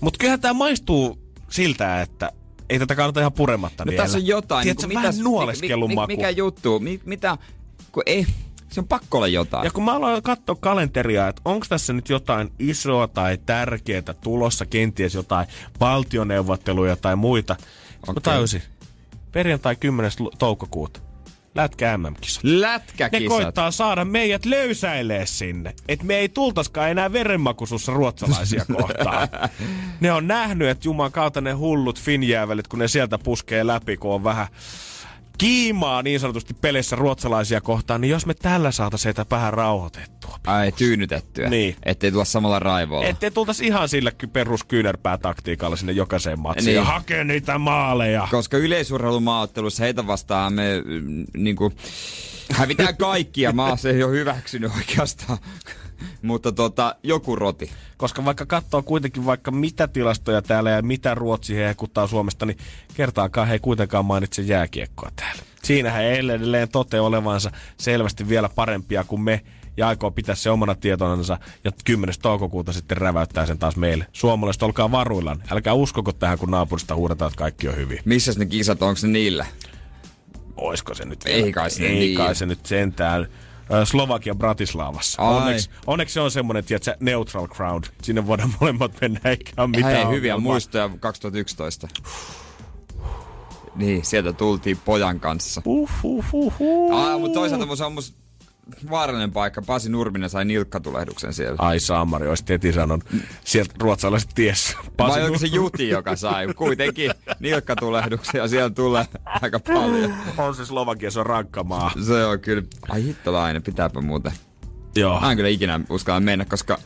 Mutta 0.00 0.18
kyllähän 0.18 0.40
tämä 0.40 0.54
maistuu 0.54 1.18
siltä, 1.50 2.00
että 2.02 2.32
ei 2.70 2.78
tätä 2.78 2.94
kannata 2.94 3.20
ihan 3.20 3.32
purematta 3.32 3.84
No 3.84 3.90
vielä. 3.90 4.02
tässä 4.02 4.18
on 4.18 4.26
jotain. 4.26 4.62
Tiedätkö, 4.62 4.86
niin 4.86 4.88
kuin 4.94 5.02
vähän 5.02 5.14
mitäs- 5.14 5.22
nuoleskelun 5.24 5.90
mi, 5.90 5.92
mi, 5.92 5.94
maku. 5.94 6.06
Mikä 6.06 6.30
juttu? 6.30 6.80
Mi, 6.80 7.00
mitä? 7.04 7.38
Kun 7.92 8.02
ei, 8.06 8.26
se 8.70 8.80
on 8.80 8.88
pakko 8.88 9.18
olla 9.18 9.28
jotain. 9.28 9.64
Ja 9.64 9.70
kun 9.70 9.84
mä 9.84 9.94
aloin 9.94 10.22
katsoa 10.22 10.56
kalenteria, 10.60 11.28
että 11.28 11.42
onko 11.44 11.66
tässä 11.68 11.92
nyt 11.92 12.08
jotain 12.08 12.52
isoa 12.58 13.08
tai 13.08 13.38
tärkeää 13.46 14.14
tulossa, 14.20 14.66
kenties 14.66 15.14
jotain 15.14 15.46
valtioneuvotteluja 15.80 16.96
tai 16.96 17.16
muita. 17.16 17.56
Okay. 18.02 18.14
Mä 18.14 18.20
tajusin. 18.20 18.62
Perjantai 19.32 19.76
10. 19.76 20.10
lu- 20.18 20.32
toukokuuta. 20.38 21.00
Lätkä 21.54 21.98
MM-kisat. 21.98 22.44
Lätkäkisat. 22.44 23.22
Ne 23.22 23.28
koittaa 23.28 23.70
saada 23.70 24.04
meidät 24.04 24.44
löysäilee 24.46 25.26
sinne. 25.26 25.74
Että 25.88 26.04
me 26.04 26.16
ei 26.16 26.28
tultaskaan 26.28 26.90
enää 26.90 27.12
verenmakuisussa 27.12 27.92
ruotsalaisia 27.92 28.64
kohtaan. 28.76 29.28
ne 30.00 30.12
on 30.12 30.26
nähnyt, 30.28 30.68
että 30.68 30.88
juman 30.88 31.12
kautta 31.12 31.40
ne 31.40 31.52
hullut 31.52 32.00
finjäävelit, 32.00 32.68
kun 32.68 32.78
ne 32.78 32.88
sieltä 32.88 33.18
puskee 33.18 33.66
läpi, 33.66 33.96
kun 33.96 34.14
on 34.14 34.24
vähän 34.24 34.46
kiimaa 35.40 36.02
niin 36.02 36.20
sanotusti 36.20 36.54
pelissä 36.54 36.96
ruotsalaisia 36.96 37.60
kohtaan, 37.60 38.00
niin 38.00 38.10
jos 38.10 38.26
me 38.26 38.34
tällä 38.34 38.70
saataisiin 38.70 39.08
heitä 39.08 39.26
vähän 39.30 39.52
rauhoitettua. 39.52 40.38
Ai, 40.46 40.72
tyynytettyä. 40.72 41.48
Niin. 41.50 41.76
Ettei 41.82 42.12
tulla 42.12 42.24
samalla 42.24 42.58
raivolla. 42.58 43.06
Ettei 43.08 43.30
tultaisi 43.30 43.66
ihan 43.66 43.88
sillä 43.88 44.10
ky- 44.10 44.26
peruskyynärpää-taktiikalla 44.26 45.76
sinne 45.76 45.92
jokaiseen 45.92 46.40
matsiin 46.40 46.66
Niin. 46.66 46.76
ja 46.76 46.84
hakee 46.84 47.24
niitä 47.24 47.58
maaleja. 47.58 48.28
Koska 48.30 48.56
yleisurheilumaaottelussa 48.56 49.84
heitä 49.84 50.06
vastaan 50.06 50.52
me 50.52 50.82
mm, 50.84 51.24
niinku, 51.36 51.72
hävitään 52.52 52.96
kaikkia. 52.96 53.52
Maa 53.52 53.76
se 53.76 53.90
ei 53.90 54.02
ole 54.02 54.12
hyväksynyt 54.12 54.72
oikeastaan. 54.76 55.38
Mutta 56.22 56.52
tota, 56.52 56.96
joku 57.02 57.36
roti. 57.36 57.70
Koska 57.96 58.24
vaikka 58.24 58.46
katsoo 58.46 58.82
kuitenkin 58.82 59.26
vaikka 59.26 59.50
mitä 59.50 59.88
tilastoja 59.88 60.42
täällä 60.42 60.70
ja 60.70 60.82
mitä 60.82 61.14
Ruotsi 61.14 61.56
hehkuttaa 61.56 62.06
Suomesta, 62.06 62.46
niin 62.46 62.58
kertaakaan 62.94 63.48
he 63.48 63.52
ei 63.52 63.58
kuitenkaan 63.58 64.04
mainitse 64.04 64.42
jääkiekkoa 64.42 65.10
täällä. 65.16 65.42
Siinähän 65.62 66.02
ei 66.02 66.18
edelleen 66.18 66.68
tote 66.68 67.00
olevansa 67.00 67.50
selvästi 67.76 68.28
vielä 68.28 68.48
parempia 68.48 69.04
kuin 69.04 69.20
me 69.20 69.40
ja 69.76 69.88
aikoo 69.88 70.10
pitää 70.10 70.34
se 70.34 70.50
omana 70.50 70.74
tietonansa 70.74 71.38
ja 71.64 71.72
10. 71.84 72.14
toukokuuta 72.22 72.72
sitten 72.72 72.96
räväyttää 72.96 73.46
sen 73.46 73.58
taas 73.58 73.76
meille. 73.76 74.06
Suomalaiset, 74.12 74.62
olkaa 74.62 74.90
varuillaan. 74.90 75.42
Älkää 75.50 75.74
uskoko 75.74 76.12
tähän, 76.12 76.38
kun 76.38 76.50
naapurista 76.50 76.94
huudetaan, 76.94 77.28
että 77.28 77.38
kaikki 77.38 77.68
on 77.68 77.76
hyvin. 77.76 77.98
Missäs 78.04 78.38
ne 78.38 78.46
kisat, 78.46 78.82
onko 78.82 79.00
ne 79.02 79.08
niillä? 79.08 79.46
Oisko 80.56 80.94
se 80.94 81.04
nyt 81.04 81.20
Ei 81.26 81.52
kai 81.52 81.70
se 81.70 81.86
Ei 81.86 81.94
niin. 81.94 82.16
kai 82.16 82.34
se 82.34 82.46
nyt 82.46 82.66
sentään. 82.66 83.26
Slovakia 83.84 84.34
Bratislavassa. 84.34 85.22
Ai. 85.22 85.36
Onneksi, 85.36 85.70
onneksi 85.86 86.12
se 86.12 86.20
on 86.20 86.30
semmoinen, 86.30 86.64
tiedätkö, 86.64 86.96
neutral 87.00 87.48
crowd. 87.48 87.84
Sinne 88.02 88.26
voidaan 88.26 88.54
molemmat 88.60 88.92
mennä, 89.00 89.20
eikä 89.24 89.52
ole 89.56 89.66
mitään 89.66 89.94
Hei, 89.94 90.04
hyviä 90.04 90.34
ongelmaa. 90.34 90.52
muistoja 90.52 90.90
2011. 91.00 91.88
Niin, 93.74 94.04
sieltä 94.04 94.32
tultiin 94.32 94.78
pojan 94.84 95.20
kanssa. 95.20 95.62
Uh, 95.66 95.90
uh, 96.02 96.24
uh, 96.32 96.52
uh. 96.60 96.94
Ah, 96.94 97.20
mutta 97.20 97.40
toisaalta 97.40 97.76
se 97.76 97.84
on 97.84 97.92
musta 97.92 98.16
vaarallinen 98.90 99.32
paikka. 99.32 99.62
Pasi 99.62 99.90
Nurminen 99.90 100.30
sai 100.30 100.44
nilkkatulehduksen 100.44 101.32
siellä. 101.32 101.56
Ai 101.58 101.80
Saamari, 101.80 102.28
olisit 102.28 102.48
heti 102.48 102.72
sanon. 102.72 103.00
Sieltä 103.44 103.74
ruotsalaiset 103.80 104.30
ties. 104.34 104.76
Vai 104.98 105.22
onko 105.22 105.38
se 105.38 105.46
Juti, 105.46 105.88
joka 105.88 106.16
sai? 106.16 106.54
Kuitenkin 106.54 107.10
nilkkatulehduksia 107.40 108.48
siellä 108.48 108.70
tulee 108.70 109.06
aika 109.24 109.60
paljon. 109.60 110.14
on 110.38 110.54
se 110.54 110.66
Slovakia, 110.66 111.10
se 111.10 111.20
on 111.20 111.26
rankka 111.26 111.64
maa. 111.64 111.92
Se 112.06 112.24
on 112.24 112.40
kyllä... 112.40 112.62
Ai 112.88 113.04
hittolainen, 113.04 113.62
pitääpä 113.62 114.00
muuten. 114.00 114.32
Joo. 114.96 115.20
Mä 115.20 115.30
en 115.30 115.36
kyllä 115.36 115.48
ikinä 115.48 115.80
uskalla 115.90 116.20
mennä, 116.20 116.44
koska 116.44 116.78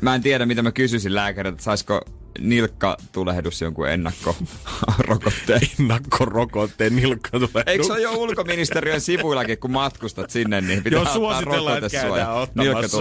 mä 0.00 0.14
en 0.14 0.22
tiedä, 0.22 0.46
mitä 0.46 0.62
mä 0.62 0.72
kysyisin 0.72 1.14
lääkäriltä, 1.14 1.54
että 1.54 1.64
saisiko 1.64 2.00
nilkkatulehdus 2.38 3.60
jonkun 3.60 3.88
ennakkorokotteen. 3.88 5.60
Ennakkorokotteen 5.80 6.96
nilkka 6.96 7.30
tulee. 7.30 7.64
Eikö 7.66 7.84
se 7.84 7.92
ole 7.92 8.00
jo 8.00 8.12
ulkoministeriön 8.12 9.00
sivuillakin, 9.00 9.58
kun 9.58 9.70
matkustat 9.70 10.30
sinne, 10.30 10.60
niin 10.60 10.82
pitää 10.82 10.96
Joo, 10.96 11.02
ottaa 11.02 11.14
suositellaan, 11.14 11.84
että 11.84 11.98
rokote 11.98 12.08
käydään 12.08 12.34
ottamassa. 12.34 12.98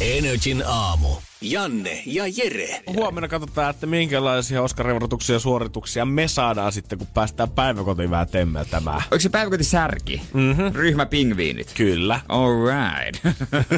Energin 0.00 0.62
aamu. 0.66 1.08
Janne 1.42 2.02
ja 2.06 2.24
Jere. 2.36 2.82
Huomenna 2.86 3.28
katsotaan, 3.28 3.70
että 3.70 3.86
minkälaisia 3.86 4.62
Oscar-revorutuksia 4.62 5.32
ja 5.32 5.38
suorituksia 5.38 6.04
me 6.04 6.28
saadaan 6.28 6.72
sitten, 6.72 6.98
kun 6.98 7.06
päästään 7.14 7.50
päiväkotiin 7.50 8.10
vähän 8.10 8.28
temmeltämään. 8.28 9.02
Onko 9.02 9.20
se 9.20 9.28
päiväkoti 9.28 9.64
särki? 9.64 10.22
Mm-hmm. 10.34 10.72
Ryhmä 10.72 11.06
pingviinit. 11.06 11.72
Kyllä. 11.76 12.20
Alright. 12.28 13.24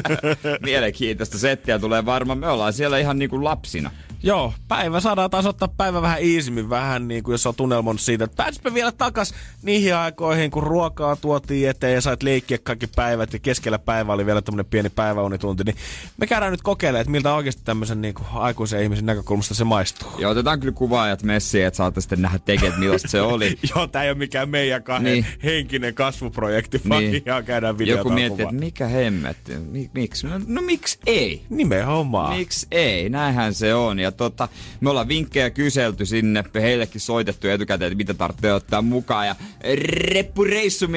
Mielenkiintoista 0.65 1.37
settiä 1.37 1.79
tulee 1.79 2.05
varmaan. 2.05 2.39
Me 2.39 2.47
ollaan 2.47 2.73
siellä 2.73 2.97
ihan 2.97 3.19
niinku 3.19 3.43
lapsina. 3.43 3.91
Joo, 4.25 4.53
päivä 4.67 4.99
saadaan 4.99 5.29
taas 5.29 5.45
ottaa 5.45 5.67
päivä 5.67 6.01
vähän 6.01 6.21
iisimmin, 6.21 6.69
vähän 6.69 7.07
niin 7.07 7.23
kuin 7.23 7.33
jos 7.33 7.45
on 7.47 7.55
tunnelmon 7.55 7.99
siitä, 7.99 8.23
että 8.23 8.43
pääsimme 8.43 8.73
vielä 8.73 8.91
takas 8.91 9.33
niihin 9.63 9.95
aikoihin, 9.95 10.51
kun 10.51 10.63
ruokaa 10.63 11.15
tuotiin 11.15 11.69
eteen 11.69 11.93
ja 11.93 12.01
sait 12.01 12.23
leikkiä 12.23 12.57
kaikki 12.63 12.87
päivät 12.95 13.33
ja 13.33 13.39
keskellä 13.39 13.79
päivä 13.79 14.13
oli 14.13 14.25
vielä 14.25 14.41
tämmöinen 14.41 14.65
pieni 14.65 14.89
päiväunitunti, 14.89 15.63
niin 15.63 15.75
me 16.17 16.27
käydään 16.27 16.51
nyt 16.51 16.61
kokeilemaan, 16.61 17.01
että 17.01 17.11
miltä 17.11 17.33
oikeasti 17.33 17.61
tämmöisen 17.65 18.01
niin 18.01 18.13
kuin 18.13 18.27
aikuisen 18.33 18.83
ihmisen 18.83 19.05
näkökulmasta 19.05 19.53
se 19.53 19.63
maistuu. 19.63 20.09
Ja 20.19 20.29
otetaan 20.29 20.59
kyllä 20.59 20.73
kuvaajat 20.73 21.23
messiin, 21.23 21.65
että 21.65 21.77
saatte 21.77 22.01
sitten 22.01 22.21
nähdä 22.21 22.39
tekijät, 22.39 22.77
millaista 22.77 23.07
se 23.07 23.21
oli. 23.33 23.57
Joo, 23.75 23.87
tää 23.87 24.03
ei 24.03 24.09
ole 24.09 24.17
mikään 24.17 24.49
meidän 24.49 24.83
kahden 24.83 25.13
Niin. 25.13 25.25
henkinen 25.43 25.93
kasvuprojekti, 25.93 26.81
vaan 26.89 27.03
Niin. 27.03 27.23
ihan 27.25 27.43
käydään 27.45 27.77
videota 27.77 27.99
Joku 27.99 28.09
miettii, 28.09 28.43
että 28.43 28.55
mikä 28.55 28.87
hemmetti, 28.87 29.55
Mi- 29.57 29.89
miksi? 29.93 30.27
No, 30.27 30.39
no 30.47 30.61
miksi 30.61 30.99
ei? 31.05 31.41
Nimenomaan. 31.49 32.37
Miksi 32.37 32.67
ei? 32.71 33.09
Näinhän 33.09 33.53
se 33.53 33.73
on. 33.75 33.99
Ja 33.99 34.12
tota, 34.13 34.47
me 34.81 34.89
ollaan 34.89 35.07
vinkkejä 35.07 35.49
kyselty 35.49 36.05
sinne, 36.05 36.43
heillekin 36.55 37.01
soitettu 37.01 37.47
etukäteen, 37.47 37.91
että 37.91 37.97
mitä 37.97 38.13
tarvitsee 38.13 38.53
ottaa 38.53 38.81
mukaan. 38.81 39.27
Ja 39.27 39.35
reppureissu 40.13 40.87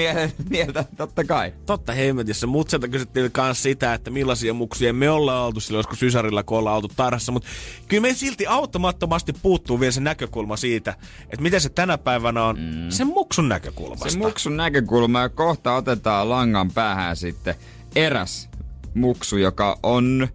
mieltä, 0.51 0.85
totta 0.97 1.25
kai. 1.25 1.53
Totta 1.67 1.93
hemmetissä. 1.93 2.47
Mutselta 2.47 2.89
kysyttiin 2.89 3.31
myös 3.37 3.62
sitä, 3.62 3.95
että 3.95 4.11
millaisia 4.11 4.55
muksia 4.55 4.93
me 4.93 5.11
ollaan 5.11 5.47
oltu 5.47 5.61
silloin 5.61 5.79
joskus 5.79 6.01
sysarilla, 6.01 6.43
kun 6.43 6.59
ollaan 6.59 6.77
oltu 6.77 6.91
tarhassa. 6.97 7.33
Mutta 7.33 7.49
kyllä 7.89 8.01
me 8.01 8.14
silti 8.14 8.47
automattomasti 8.47 9.33
puuttuu 9.33 9.81
vielä 9.81 9.93
se 9.93 10.01
näkökulma 10.01 10.57
siitä, 10.57 10.95
että 11.23 11.43
miten 11.43 11.61
se 11.61 11.69
tänä 11.69 11.99
päivänä 11.99 12.45
on 12.45 12.57
mm. 12.59 12.91
sen 12.91 13.07
muksun 13.07 13.49
näkökulmasta. 13.49 14.11
Se 14.11 14.19
muksun 14.19 14.57
näkökulma 14.57 15.21
ja 15.21 15.29
kohta 15.29 15.75
otetaan 15.75 16.31
langan 16.31 16.71
päähän 16.71 17.17
sitten 17.17 17.55
eräs 17.97 18.49
muksu, 18.95 19.37
joka 19.37 19.79
on 19.83 20.29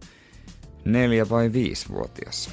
neljä 0.85 1.29
vai 1.29 1.53
viisivuotias. 1.53 2.49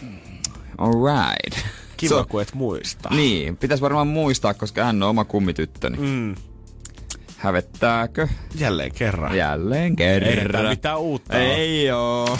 Alright. 0.79 1.67
Kiva, 1.97 2.09
Se 2.09 2.15
on- 2.15 2.29
kun 2.29 2.43
et 2.43 2.55
muista. 2.55 3.09
Niin, 3.13 3.57
pitäisi 3.57 3.83
varmaan 3.83 4.07
muistaa, 4.09 4.55
koska 4.55 4.85
hän 4.85 5.03
on 5.03 5.09
oma 5.09 5.25
kummityttöni. 5.25 5.97
Mm. 5.99 6.35
Hävettääkö? 7.37 8.29
Jälleen 8.55 8.93
kerran. 8.93 9.37
Jälleen 9.37 9.97
kerran. 9.97 10.33
Ei 10.39 10.49
tää 10.53 10.69
mitään 10.71 10.99
uutta. 10.99 11.37
Ei 11.39 11.91
oo. 11.91 12.39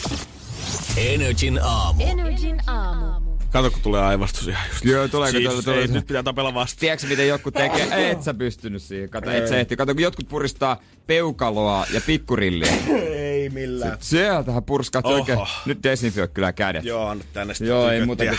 Energin 0.97 1.59
aamu. 1.63 2.03
Energin 2.07 2.61
aamu. 2.67 3.28
Kato, 3.53 3.71
kun 3.71 3.81
tulee 3.83 4.03
aivastus 4.03 4.49
ihan 4.49 4.69
just. 4.69 4.85
Joo, 4.85 5.09
tuleeko 5.09 5.39
siis, 5.39 5.49
tuolla- 5.49 5.63
tuolla- 5.63 5.81
ei, 5.81 5.89
nyt 5.89 6.07
pitää 6.07 6.23
tapella 6.23 6.55
vastaan. 6.55 6.81
Tiedätkö, 6.81 7.07
miten 7.07 7.29
joku 7.29 7.51
tekee? 7.51 8.11
Et 8.11 8.23
sä 8.23 8.35
pystynyt 8.35 8.83
siihen. 8.83 9.11
Kato, 9.11 9.31
et 9.31 9.49
sä 9.49 9.59
ehti. 9.59 9.77
Kato, 9.77 9.95
kun 9.95 10.03
jotkut 10.03 10.29
puristaa 10.29 10.81
peukaloa 11.07 11.87
ja 11.93 12.01
pikkurilliä. 12.07 12.73
ei 13.15 13.49
millään. 13.51 13.97
Sieltähän 14.01 14.65
purskaa 14.65 15.03
Oho. 15.05 15.15
oikein. 15.15 15.39
Nyt 15.67 15.83
desinfioi 15.83 16.29
kyllä 16.29 16.53
kädet. 16.53 16.85
Joo, 16.85 17.07
anna 17.09 17.25
tänne 17.33 17.55
sitten 17.55 17.69
Joo, 17.69 17.89
ei 17.91 18.07
muuta 18.07 18.25
kuin 18.25 18.39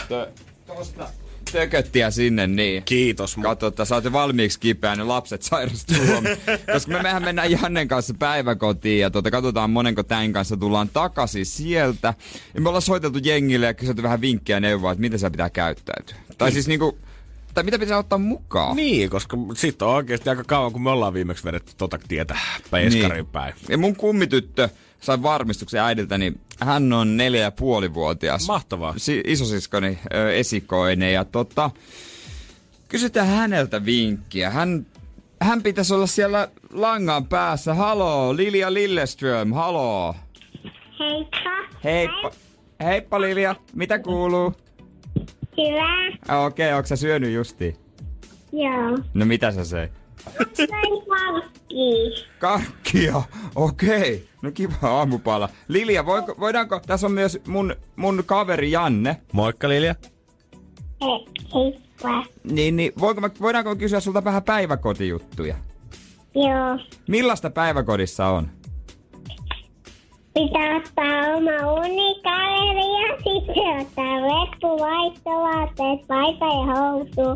tosta 0.68 1.07
tököttiä 1.52 2.12
sinne, 2.12 2.47
niin. 2.47 2.84
Kiitos. 2.84 3.38
mu- 3.38 3.41
Katso, 3.41 3.68
että 3.68 3.86
sä 3.86 4.02
jo 4.04 4.12
valmiiksi 4.12 4.60
kipeä, 4.60 4.95
ne 4.95 5.04
lapset 5.04 5.41
sairastuu. 5.41 5.97
Koska 6.74 6.91
me 6.91 7.02
mehän 7.02 7.24
mennään 7.24 7.52
Jannen 7.52 7.88
kanssa 7.88 8.14
päiväkotiin 8.20 9.00
ja 9.02 9.10
tuota, 9.10 9.32
katsotaan 9.32 9.70
monenko 9.70 10.04
tämän 10.04 10.34
kanssa 10.34 10.58
tullaan 10.58 10.89
takaisin 10.89 11.45
sieltä. 11.45 12.14
Ja 12.54 12.62
me 12.62 12.70
ollaan 12.70 12.82
soiteltu 12.82 13.20
jengille 13.24 13.66
ja 13.66 13.74
kyselty 13.74 14.04
vähän 14.04 14.22
vinkkejä 14.22 14.60
neuvoa, 14.60 14.91
että 14.91 15.02
miten 15.02 15.20
se 15.20 15.30
pitää 15.30 15.50
käyttäytyä. 15.50 16.16
Tai 16.38 16.52
siis 16.52 16.68
niinku, 16.68 16.97
tai 17.60 17.64
mitä 17.64 17.80
pitää 17.80 17.97
ottaa 17.97 18.20
mukaan. 18.20 18.76
Niin, 18.76 19.10
koska 19.10 19.38
sit 19.53 19.82
on 19.82 19.93
oikeasti 19.93 20.30
aika 20.30 20.43
kauan, 20.43 20.72
kun 20.72 20.82
me 20.82 20.89
ollaan 20.89 21.14
viimeksi 21.14 21.43
vedetty 21.43 21.72
tota 21.78 21.99
tietä 22.07 22.38
peiskarin 22.72 23.16
Niin. 23.16 23.26
päin. 23.26 23.53
Ja 23.70 23.78
mun 23.78 23.95
kummityttö 23.95 24.70
sai 25.01 25.22
varmistuksen 25.24 25.82
äidiltä, 25.82 26.18
niin 26.18 26.39
hän 26.60 26.93
on 26.93 27.18
neljä 27.18 27.41
ja 27.41 27.51
puolivuotias. 27.51 28.47
Mahtavaa. 28.47 28.93
Si- 28.97 29.24
isosiskoni 29.28 29.99
ö, 30.14 30.34
esikoinen 30.34 31.14
ja 31.14 31.26
tota, 31.26 31.72
kysytään 32.88 33.28
häneltä 33.28 33.86
vinkkiä. 33.86 34.49
Hän, 34.49 34.86
hän 35.41 35.64
pitäisi 35.64 35.93
olla 35.93 36.07
siellä 36.07 36.47
langan 36.74 37.26
päässä. 37.28 37.74
Haloo, 37.74 38.36
Lilia 38.38 38.74
Lilleström, 38.74 39.53
haloo. 39.53 40.16
Heippa. 40.99 41.49
Heippa. 41.84 42.32
Heippa 42.84 43.22
Lilia, 43.22 43.55
mitä 43.76 43.99
kuuluu? 43.99 44.53
Hyvä. 45.60 46.18
Ah, 46.28 46.45
Okei, 46.45 46.68
okay, 46.68 46.78
onko 46.78 46.88
sä 46.88 46.95
syönyt 46.95 47.34
justiin? 47.34 47.76
Joo. 48.51 48.97
No 49.14 49.26
mitä 49.26 49.51
sä? 49.51 49.66
Sain 49.66 49.89
pankki. 51.07 52.26
Karkkia, 52.39 53.22
okei. 53.55 53.99
Okay. 53.99 54.20
No 54.41 54.51
kiva 54.51 54.76
aamupala. 54.82 55.49
Lilia, 55.68 56.05
voiko, 56.05 56.36
voidaanko, 56.39 56.80
tässä 56.88 57.07
on 57.07 57.14
myös 57.14 57.39
mun, 57.47 57.76
mun 57.95 58.24
kaveri 58.26 58.72
Janne. 58.72 59.18
Moikka 59.34 59.70
Lilja. 59.70 59.95
He, 61.01 61.07
heippa. 61.55 62.24
Niin, 62.43 62.76
niin 62.76 62.91
voinko 62.99 63.22
mä, 63.22 63.30
voidaanko 63.41 63.76
kysyä 63.76 63.99
sulta 63.99 64.24
vähän 64.24 64.43
päiväkotijuttuja? 64.43 65.55
Joo. 66.36 66.80
Millaista 67.07 67.49
päiväkodissa 67.49 68.28
on? 68.28 68.47
Pitää 70.34 70.75
ottaa 70.75 71.36
oma 71.36 71.73
unikaveri 71.73 72.88
ja 73.01 73.17
sitten 73.17 73.82
ottaa 73.82 74.15
reppu, 74.19 74.80
vaihtovaatteet, 74.80 76.07
paita 76.07 76.45
ja 76.45 76.65
housu. 76.75 77.27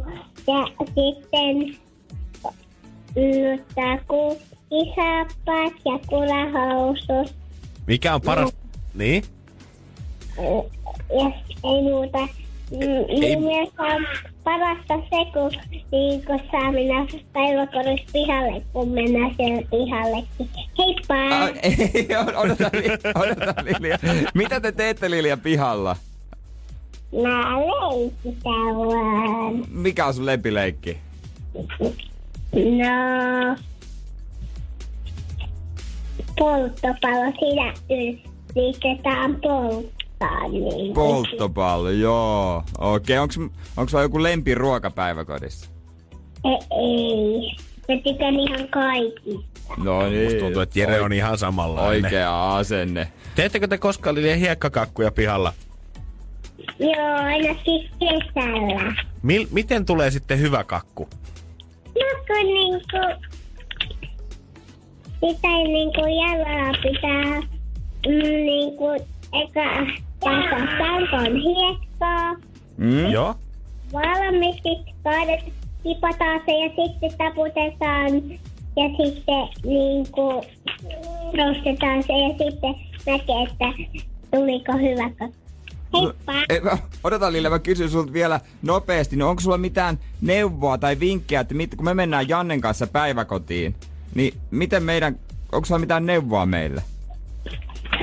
Ja 0.47 0.67
sitten 0.77 1.77
ottaa 3.53 3.97
kukkisaappaat 4.07 5.73
ja 5.85 5.99
kulahousut. 6.07 7.35
Mikä 7.87 8.15
on 8.15 8.21
paras? 8.21 8.55
Niin? 8.93 9.23
Ja 11.19 11.31
ei 11.63 11.81
muuta. 11.81 12.27
Mm, 12.71 13.19
Niin 13.19 13.39
myös 13.43 13.69
on 13.79 14.05
parasta 14.43 14.93
se, 14.97 15.31
kun, 15.33 15.51
niin 15.91 16.25
kun 16.25 16.39
saa 16.51 16.71
mennä 16.71 17.05
päiväkodissa 17.33 18.05
pihalle, 18.13 18.61
kun 18.73 18.89
mennään 18.89 19.31
siellä 19.37 19.61
pihallekin. 19.71 20.49
Heippa! 20.79 21.35
Ah, 21.35 21.49
ei, 21.63 22.07
odota, 22.35 22.71
odota 23.15 23.53
Lilia. 23.63 23.97
Mitä 24.33 24.59
te 24.59 24.71
teette 24.71 25.11
Lilia 25.11 25.37
pihalla? 25.37 25.95
Mä 27.23 27.57
leikitän 27.59 28.75
vaan. 28.77 29.65
Mikä 29.71 30.05
on 30.05 30.13
sun 30.13 30.25
lempileikki? 30.25 30.97
No... 32.53 33.55
Polttopallo 36.39 37.33
siinä 37.39 37.73
yritetään 37.89 39.35
polttaa. 39.35 40.02
Niin. 40.51 40.93
Polttopallo, 40.93 41.89
joo. 41.89 42.63
Okei, 42.77 43.17
onks, 43.17 43.39
onks 43.77 43.91
sulla 43.91 44.03
joku 44.03 44.23
lempiruoka 44.23 44.91
päiväkodissa? 44.91 45.69
Ei, 46.43 46.59
ei. 46.77 47.55
Mä 47.89 48.01
tykän 48.03 48.39
ihan 48.39 48.67
kaikista. 48.69 49.53
No 49.77 50.09
niin. 50.09 50.39
Tuntuu, 50.39 50.61
että 50.61 50.79
Jere 50.79 51.01
on 51.01 51.13
ihan 51.13 51.37
samanlainen. 51.37 52.05
Oikea 52.05 52.55
asenne. 52.55 53.07
Teettekö 53.35 53.67
te 53.67 53.77
koskaan 53.77 54.15
Lilja 54.15 54.35
hiekkakakkuja 54.35 55.11
pihalla? 55.11 55.53
Joo, 56.79 57.15
ainakin 57.15 57.89
kesällä. 57.99 58.95
Mil, 59.21 59.47
miten 59.51 59.85
tulee 59.85 60.11
sitten 60.11 60.39
hyvä 60.39 60.63
kakku? 60.63 61.09
No 61.85 62.23
kun 62.27 62.53
niinku... 62.53 63.27
Sitä 65.13 65.47
niinku 65.47 66.01
jalalla 66.01 66.77
pitää 66.83 67.39
mm, 68.07 68.45
niinku 68.45 68.89
eka 69.33 69.93
tässä 70.23 70.77
tankon 70.77 71.35
hiekkaa. 71.41 72.33
Mm? 72.77 73.05
Joo. 73.11 73.35
Valmiiksi 73.93 74.93
kaadet, 75.03 75.39
kipataan 75.83 76.41
se 76.45 76.51
ja 76.51 76.69
sitten 76.69 77.17
taputetaan 77.17 78.09
ja 78.75 78.89
sitten 78.97 79.47
niinku 79.65 80.43
nostetaan 81.37 82.03
se 82.03 82.13
ja 82.13 82.29
sitten 82.29 82.75
näkee, 83.07 83.43
että 83.43 83.65
tuliko 84.37 84.73
hyvä 84.73 85.09
kakku. 85.09 85.43
Heippa! 85.93 86.33
Ei, 86.49 86.61
mä- 86.71 86.77
Odota 87.03 87.31
Lille, 87.31 87.49
mä 87.49 87.59
kysyn 87.59 87.89
sulta 87.89 88.13
vielä 88.13 88.39
nopeasti, 88.61 89.15
no 89.15 89.29
onko 89.29 89.41
sulla 89.41 89.57
mitään 89.57 89.99
neuvoa 90.21 90.77
tai 90.77 90.99
vinkkejä, 90.99 91.41
että 91.41 91.53
mit, 91.55 91.75
kun 91.75 91.85
me 91.85 91.93
mennään 91.93 92.29
Jannen 92.29 92.61
kanssa 92.61 92.87
päiväkotiin, 92.87 93.75
niin 94.15 94.33
miten 94.51 94.83
meidän, 94.83 95.15
onko 95.51 95.65
sulla 95.65 95.79
mitään 95.79 96.05
neuvoa 96.05 96.45
meille? 96.45 96.81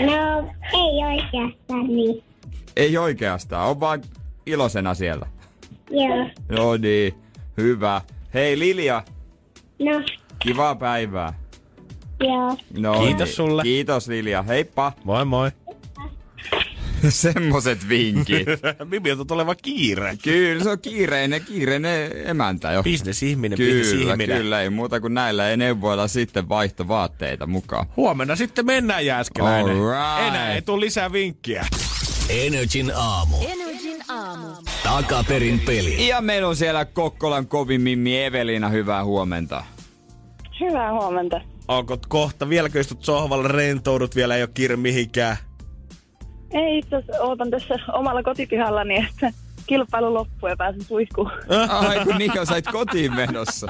No, 0.06 0.48
ei 0.72 1.04
oikeastaan 1.14 1.86
niin. 1.86 2.24
Ei 2.76 2.98
oikeastaan, 2.98 3.68
on 3.68 3.80
vaan 3.80 4.02
iloisena 4.46 4.94
siellä. 4.94 5.26
Joo. 5.90 6.28
No 6.48 6.76
niin, 6.76 7.14
hyvä. 7.56 8.00
Hei 8.34 8.58
Lilja, 8.58 9.02
No, 9.78 10.02
kivaa 10.38 10.74
päivää. 10.74 11.32
joo. 12.20 12.56
No 12.78 13.00
Kiitos 13.04 13.36
sulle. 13.36 13.62
Kiitos 13.62 14.08
Lilja, 14.08 14.42
heippa. 14.42 14.92
Moi 15.04 15.24
moi. 15.24 15.50
Semmoset 17.08 17.88
vinkit. 17.88 18.46
Mimiltä 18.90 19.24
tuleva 19.24 19.54
kiire. 19.54 20.16
Kyllä, 20.22 20.64
se 20.64 20.70
on 20.70 20.78
kiireinen, 20.78 21.44
kiireinen 21.44 22.28
emäntä 22.28 22.72
jo. 22.72 22.82
Bisnesihminen, 22.82 23.58
Kyllä, 23.58 24.16
kyllä, 24.16 24.62
ei 24.62 24.70
muuta 24.70 25.00
kuin 25.00 25.14
näillä 25.14 25.50
ei 25.50 25.56
neuvoilla 25.56 26.08
sitten 26.08 26.48
vaihtovaatteita 26.48 27.46
mukaan. 27.46 27.86
Huomenna 27.96 28.36
sitten 28.36 28.66
mennään 28.66 29.06
Jääskeläinen. 29.06 29.76
Alright. 29.76 30.28
Enää 30.28 30.54
ei 30.54 30.62
tule 30.62 30.80
lisää 30.80 31.12
vinkkiä. 31.12 31.66
Energin 32.28 32.92
aamu. 32.94 33.36
Energin 33.48 33.98
aamu. 34.08 34.48
Takaperin 34.82 35.60
peli. 35.60 36.08
Ja 36.08 36.20
meillä 36.20 36.48
on 36.48 36.56
siellä 36.56 36.84
Kokkolan 36.84 37.46
kovin 37.46 37.80
Mimmi 37.80 38.24
Evelina, 38.24 38.68
hyvää 38.68 39.04
huomenta. 39.04 39.64
Hyvää 40.60 40.92
huomenta. 40.92 41.40
Onko 41.68 41.98
kohta, 42.08 42.48
vieläkö 42.48 42.80
istut 42.80 43.04
sohvalla, 43.04 43.48
rentoudut, 43.48 44.16
vielä 44.16 44.36
ei 44.36 44.42
ole 44.42 44.50
kiire 44.54 44.76
mihinkään? 44.76 45.36
Ei 46.52 46.78
itse 46.78 46.96
asiassa 46.96 47.22
ootan 47.22 47.50
tässä 47.50 47.74
omalla 47.92 48.22
kotipihallani, 48.22 49.06
että 49.10 49.32
kilpailu 49.66 50.14
loppuu 50.14 50.48
ja 50.48 50.56
pääsen 50.56 50.82
suihkuun. 50.84 51.30
Ai 51.68 52.04
kun 52.04 52.16
niin 52.18 52.32
sait 52.44 52.66
kotiin 52.66 53.14
menossa. 53.14 53.66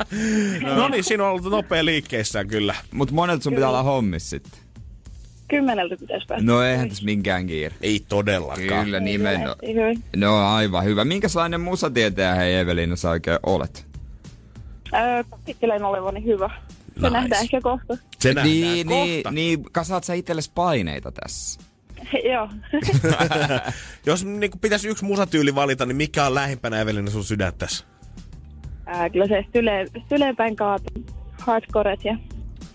No 0.76 0.88
niin, 0.88 1.04
siinä 1.04 1.24
on 1.24 1.30
ollut 1.30 1.52
nopea 1.52 1.84
liikkeessään 1.84 2.48
kyllä. 2.48 2.74
Mut 2.92 3.10
monelta 3.10 3.42
sun 3.42 3.54
pitää 3.54 3.68
olla 3.68 3.82
hommis 3.82 4.30
sitten. 4.30 4.60
Kymmeneltä 5.48 5.96
pitäisi 6.00 6.26
päästä. 6.26 6.46
No 6.46 6.62
eihän 6.62 6.88
tässä 6.88 7.04
minkään 7.04 7.46
kiire. 7.46 7.74
Ei 7.80 8.00
todellakaan. 8.08 8.84
Kyllä 8.84 9.00
nimen. 9.00 9.44
Lähti 9.44 9.74
hyvin. 9.74 10.04
No 10.16 10.54
aivan 10.54 10.84
hyvä. 10.84 11.04
Minkälainen 11.04 11.60
musatietäjä 11.60 12.34
hei 12.34 12.54
Evelina 12.54 12.96
sä 12.96 13.10
oikein 13.10 13.38
olet? 13.46 13.86
Öö, 14.94 15.24
kuvittelen 15.30 15.84
olevani 15.84 16.24
hyvä. 16.24 16.50
Se 16.94 16.94
Nice. 16.96 17.10
nähdään 17.10 17.42
ehkä 17.42 17.60
kohta. 17.60 17.96
Se 18.18 18.28
nähdään 18.34 18.46
niin, 18.54 18.86
niin, 18.86 19.22
kohta. 19.22 19.30
niin, 19.30 19.64
kasaat 19.72 20.04
sä 20.04 20.14
itsellesi 20.14 20.52
paineita 20.54 21.12
tässä? 21.12 21.60
Joo. 22.24 22.48
Jos 24.06 24.24
niin 24.24 24.50
pitäisi 24.60 24.88
yksi 24.88 25.04
musatyyli 25.04 25.54
valita, 25.54 25.86
niin 25.86 25.96
mikä 25.96 26.26
on 26.26 26.34
lähimpänä 26.34 26.80
Evelina 26.80 27.10
sun 27.10 27.24
sydäntässä? 27.24 27.84
Ää, 28.86 29.10
kyllä 29.10 29.26
se 29.26 29.44
yle, 29.54 29.86
ylepäin 30.10 30.56
kaatu. 30.56 30.84
Hardcores 31.40 32.00
ja 32.04 32.16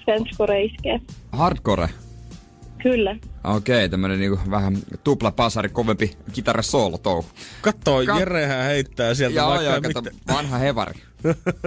svenskore 0.03 0.63
iskee. 0.63 0.99
Hardcore. 1.32 1.89
Kyllä. 2.84 3.15
Okei, 3.43 3.89
tämmönen 3.89 4.19
niinku 4.19 4.39
vähän 4.49 4.78
tupla 5.03 5.32
pasari, 5.32 5.69
kovempi 5.69 6.17
kitara 6.34 6.61
solo 6.61 6.97
touhu. 6.97 7.26
Kattoo, 7.61 8.01
Kat- 8.01 8.19
Jerehän 8.19 8.65
heittää 8.65 9.13
sieltä 9.13 9.36
Joo, 9.36 9.47
vaikka 9.49 9.65
joo, 9.65 9.82
kato, 9.82 10.09
vanha 10.34 10.57
hevari. 10.57 10.99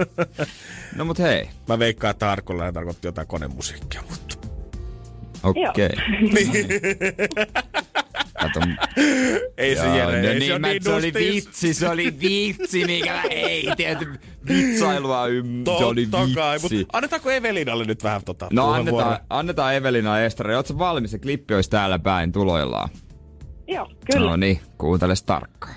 no 0.95 1.05
mut 1.05 1.19
hei. 1.19 1.49
Mä 1.67 1.79
veikkaan, 1.79 2.11
että 2.11 2.31
Arkolla 2.31 2.71
tarkoitti 2.71 3.07
jotain 3.07 3.27
konemusiikkia, 3.27 4.01
mutta... 4.09 4.38
Okei. 5.43 5.65
Okay. 5.65 5.89
Kato, 8.39 8.59
Ei 9.57 9.75
se 9.75 9.85
Joo, 9.85 9.95
Jere, 9.95 10.21
no 10.21 10.27
ei 10.27 10.33
se 10.39 10.39
niin, 10.39 10.61
niin 10.61 10.83
se 10.83 10.93
oli 10.93 11.13
vitsi, 11.13 11.73
se 11.73 11.89
oli 11.89 12.13
vitsi, 12.21 12.85
mikä 12.85 13.13
mä 13.13 13.21
heitin. 13.29 14.19
Vitsailua, 14.47 15.27
ym, 15.27 15.63
se 15.65 15.85
oli 15.85 16.05
Totta 16.05 16.35
kai, 16.35 16.59
vitsi. 16.61 16.75
mutta 16.75 16.97
annetaanko 16.97 17.31
Evelinalle 17.31 17.85
nyt 17.85 18.03
vähän 18.03 18.21
tota 18.25 18.47
No 18.51 18.71
annetaan, 18.71 19.17
annetaan 19.29 19.75
Evelina 19.75 20.19
Estrari. 20.19 20.55
Ootko 20.55 20.77
valmis? 20.77 21.11
Se 21.11 21.19
klippi 21.19 21.53
olisi 21.53 21.69
täällä 21.69 21.99
päin 21.99 22.31
tuloillaan. 22.31 22.89
Joo, 23.67 23.91
kyllä. 24.13 24.29
No 24.29 24.35
niin, 24.35 24.59
kuunteles 24.77 25.23
tarkkaan. 25.23 25.75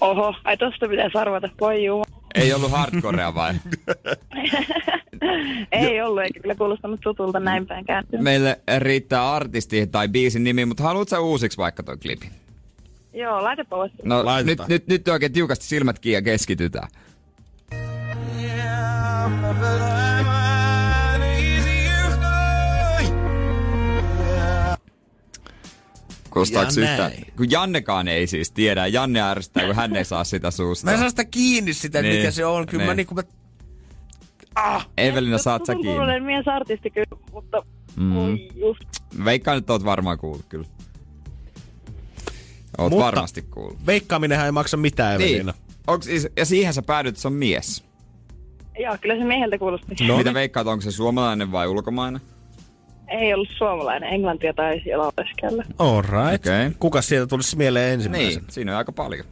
Oho, 0.00 0.34
ai 0.44 0.56
tosta 0.56 0.88
pitäisi 0.88 1.18
arvata, 1.18 1.48
voi 1.60 1.84
juu. 1.84 2.04
Ei 2.34 2.52
ollut 2.54 2.70
hardcorea 2.70 3.34
vai? 3.34 3.54
Ei 5.72 6.00
ollut, 6.00 6.22
eikä 6.22 6.40
kyllä 6.40 6.54
kuulostanut 6.54 7.00
tutulta 7.00 7.40
näin 7.40 7.66
päin 7.66 7.84
kääntyä. 7.84 8.20
Meille 8.22 8.60
riittää 8.78 9.32
artisti 9.32 9.86
tai 9.86 10.08
biisin 10.08 10.44
nimi, 10.44 10.64
mutta 10.64 10.82
haluatko 10.82 11.10
sä 11.10 11.20
uusiksi 11.20 11.58
vaikka 11.58 11.82
toi 11.82 11.96
klipi? 11.96 12.30
Joo, 13.14 13.42
laitapa 13.42 13.76
pois. 13.76 13.92
No 14.02 14.16
nyt, 14.16 14.24
Laitetaan. 14.24 14.68
nyt, 14.68 14.86
nyt 14.86 15.08
oikein 15.08 15.32
tiukasti 15.32 15.64
silmät 15.64 15.98
kiinni 15.98 16.14
ja 16.14 16.22
keskitytään. 16.22 16.88
Kuulostaaks 26.36 26.76
Ja 26.76 26.82
yhtään? 26.82 27.10
näin. 27.10 27.26
Kun 27.36 27.50
Jannekaan 27.50 28.08
ei 28.08 28.26
siis 28.26 28.50
tiedä. 28.52 28.86
Janne 28.86 29.20
ärsyttää, 29.20 29.66
kun 29.66 29.74
hän 29.76 29.96
ei 29.96 30.04
saa 30.04 30.24
sitä 30.24 30.50
suusta. 30.50 30.84
Mä 30.86 30.92
en 30.92 30.98
saa 30.98 31.10
sitä 31.10 31.24
kiinni 31.24 31.72
sitä, 31.74 32.02
Niin, 32.02 32.16
mikä 32.16 32.30
se 32.30 32.44
on. 32.46 32.66
Kyllä 32.66 32.84
mä 32.84 32.90
niin. 32.90 32.96
niinku... 32.96 33.14
Mä... 33.14 33.22
Ah! 34.54 34.88
Evelina, 34.96 35.38
saat 35.38 35.66
sä 35.66 35.74
kiinni. 35.74 35.92
Tutulinen 35.92 36.22
miesartisti 36.22 36.90
kyllä, 36.90 37.16
mutta 37.32 37.62
Mm. 37.96 38.14
voi 38.14 38.48
just. 38.54 38.80
Veikkaan, 39.24 39.58
että 39.58 39.72
oot 39.72 39.84
varmaan 39.84 40.18
kuullut 40.18 40.44
kyllä. 40.48 40.66
Oot 42.78 42.90
Mutta- 42.90 43.04
varmasti 43.06 43.42
kuullut. 43.42 43.86
Veikkaaminenhan 43.86 44.46
ei 44.46 44.52
maksa 44.52 44.76
mitään, 44.76 45.14
Evelina. 45.14 45.52
Niin. 45.52 45.76
Onks, 45.86 46.08
ja 46.36 46.44
siihen 46.44 46.74
sä 46.74 46.82
päädyt, 46.82 47.08
että 47.08 47.20
se 47.22 47.28
on 47.28 47.34
mies. 47.34 47.84
Joo, 48.78 48.96
kyllä 49.00 49.16
se 49.16 49.24
mieheltä 49.24 49.58
kuulosti. 49.58 49.86
No 50.06 50.16
Mitä 50.16 50.28
niin. 50.30 50.34
veikkaat, 50.34 50.66
onko 50.66 50.82
se 50.82 50.90
suomalainen 50.90 51.52
vai 51.52 51.66
ulkomainen? 51.66 52.20
Ei 53.08 53.34
ollut 53.34 53.48
suomalainen, 53.58 54.12
englantia 54.14 54.54
tai 54.54 54.80
siellä 54.84 55.04
oleskella. 55.04 55.64
All 55.78 56.02
right. 56.02 56.46
Okei. 56.46 56.70
Kuka 56.78 57.02
sieltä 57.02 57.26
tulisi 57.26 57.56
mieleen 57.56 57.92
ensimmäisenä? 57.92 58.40
Niin, 58.40 58.44
siinä 58.50 58.72
on 58.72 58.78
aika 58.78 58.92
paljon. 58.92 59.26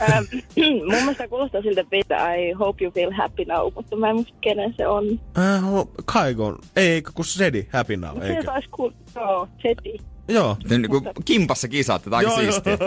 Ähm, 0.00 0.24
mun 0.86 0.96
mielestä 1.00 1.28
kuulostaa 1.28 1.62
siltä, 1.62 1.84
että 1.92 2.34
I 2.34 2.52
hope 2.52 2.84
you 2.84 2.92
feel 2.92 3.12
happy 3.12 3.44
now, 3.44 3.72
mutta 3.74 3.96
mä 3.96 4.08
en 4.10 4.16
muista 4.16 4.34
kenen 4.40 4.74
se 4.76 4.86
on. 4.86 5.20
Äh, 5.38 5.62
Kaigon. 6.04 6.58
Ei, 6.76 6.88
eikö 6.88 7.10
kun 7.14 7.24
Sedi, 7.24 7.66
Happy 7.72 7.96
Now, 7.96 8.18
Se 8.20 8.26
eikö? 8.26 8.42
taisi 8.42 8.68
kuulostaa, 8.68 9.22
joo, 9.22 9.48
Seti. 9.62 9.98
Joo. 10.28 10.56
Te 10.68 10.78
niinku 10.78 11.02
kimpassa 11.24 11.68
kisaatte, 11.68 12.10
tää 12.10 12.18
on 12.18 12.30
siistiä. 12.40 12.78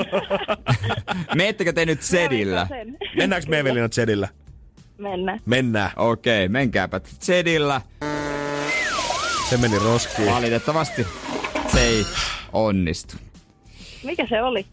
Meettekö 1.36 1.74
te 1.74 1.86
nyt 1.86 2.02
sedillä? 2.02 2.68
Mennäänkö 3.18 3.50
me 3.50 3.60
Evelina 3.60 3.90
Zedillä? 3.90 4.28
Mennään. 5.00 5.40
Mennään. 5.46 5.92
Okei, 5.96 6.50
menkääpä 6.50 7.02
sedillä. 7.20 7.82
Se 9.50 9.58
meni 9.58 9.80
roskiin. 9.80 10.32
Valitettavasti 10.34 11.08
se 11.72 11.82
ei 11.82 12.06
onnistu. 12.54 13.16
Mikä 14.04 14.28
se 14.30 14.42
oli? 14.44 14.66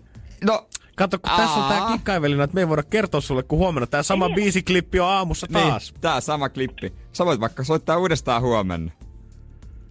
No, 0.45 0.67
Kato, 0.97 1.19
kun 1.19 1.33
tässä 1.37 1.61
on 1.61 1.69
tää 1.69 1.83
Aa. 1.83 1.93
kikka 1.93 2.15
Evelina, 2.15 2.45
että 2.45 2.55
me 2.55 2.61
ei 2.61 2.69
voida 2.69 2.83
kertoa 2.83 3.21
sulle, 3.21 3.43
kun 3.43 3.59
huomenna 3.59 3.87
tää 3.87 4.03
sama 4.03 4.29
biisiklippi 4.31 5.01
on 5.01 5.09
aamussa 5.09 5.47
taas. 5.53 5.93
niin, 5.93 6.01
tää 6.01 6.21
sama 6.21 6.49
klippi. 6.49 6.93
Sä 7.13 7.27
voit 7.27 7.41
vaikka 7.41 7.65
soittaa 7.65 7.99
uudestaan 7.99 8.43
huomenna. 8.43 8.93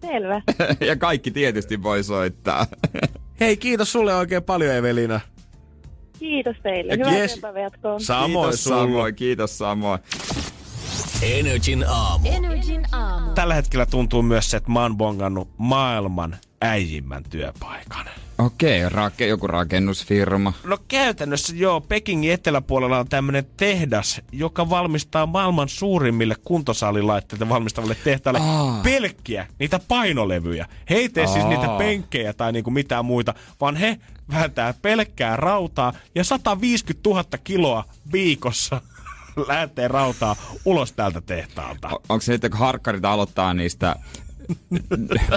Selvä. 0.01 0.41
ja 0.87 0.95
kaikki 0.95 1.31
tietysti 1.31 1.83
voi 1.83 2.03
soittaa. 2.03 2.65
Hei, 3.39 3.57
kiitos 3.57 3.91
sulle 3.91 4.15
oikein 4.15 4.43
paljon 4.43 4.75
Evelina. 4.75 5.19
Kiitos 6.25 6.55
teille. 6.63 6.93
Hyvää 6.93 7.13
yes. 7.13 7.41
jatkoon. 7.63 8.01
Samoin 8.01 8.49
kiitos 8.49 8.63
sulle. 8.63 8.77
samoin, 8.77 9.15
kiitos 9.15 9.57
samoin. 9.57 9.99
Energin 11.21 11.85
aamu. 11.87 12.29
Energin 12.29 12.85
aamu. 12.91 13.33
Tällä 13.33 13.53
hetkellä 13.53 13.85
tuntuu 13.85 14.21
myös 14.21 14.51
se, 14.51 14.57
että 14.57 14.71
mä 14.71 14.81
oon 14.81 14.97
bongannut 14.97 15.49
maailman 15.57 16.35
äijimmän 16.61 17.23
työpaikan. 17.29 18.05
Okei, 18.37 18.89
rake, 18.89 19.27
joku 19.27 19.47
rakennusfirma. 19.47 20.53
No 20.63 20.77
käytännössä 20.87 21.55
joo, 21.55 21.81
Pekingin 21.81 22.31
eteläpuolella 22.31 22.99
on 22.99 23.07
tämmönen 23.07 23.45
tehdas, 23.57 24.21
joka 24.31 24.69
valmistaa 24.69 25.25
maailman 25.25 25.69
suurimmille 25.69 26.35
kuntosalilaitteita 26.43 27.49
valmistaville 27.49 27.95
tehtaalle 28.03 28.39
Aa. 28.39 28.79
pelkkiä, 28.83 29.47
niitä 29.59 29.79
painolevyjä. 29.87 30.65
He 30.89 30.95
ei 30.95 31.09
tee 31.09 31.27
siis 31.27 31.45
niitä 31.45 31.67
penkkejä 31.77 32.33
tai 32.33 32.51
niinku 32.51 32.71
mitään 32.71 33.05
muita, 33.05 33.33
vaan 33.61 33.75
he 33.75 33.97
vääntää 34.31 34.73
pelkkää 34.81 35.35
rautaa 35.35 35.93
ja 36.15 36.23
150 36.23 37.09
000 37.09 37.23
kiloa 37.43 37.83
viikossa 38.11 38.81
lähtee 39.47 39.87
rautaa 39.87 40.35
ulos 40.65 40.91
tältä 40.91 41.21
tehtaalta. 41.21 41.89
O- 41.89 42.01
onko 42.09 42.21
se 42.21 42.31
nyt, 42.31 42.41
kun 42.41 42.59
harkkarit 42.59 43.05
aloittaa 43.05 43.53
niistä 43.53 43.95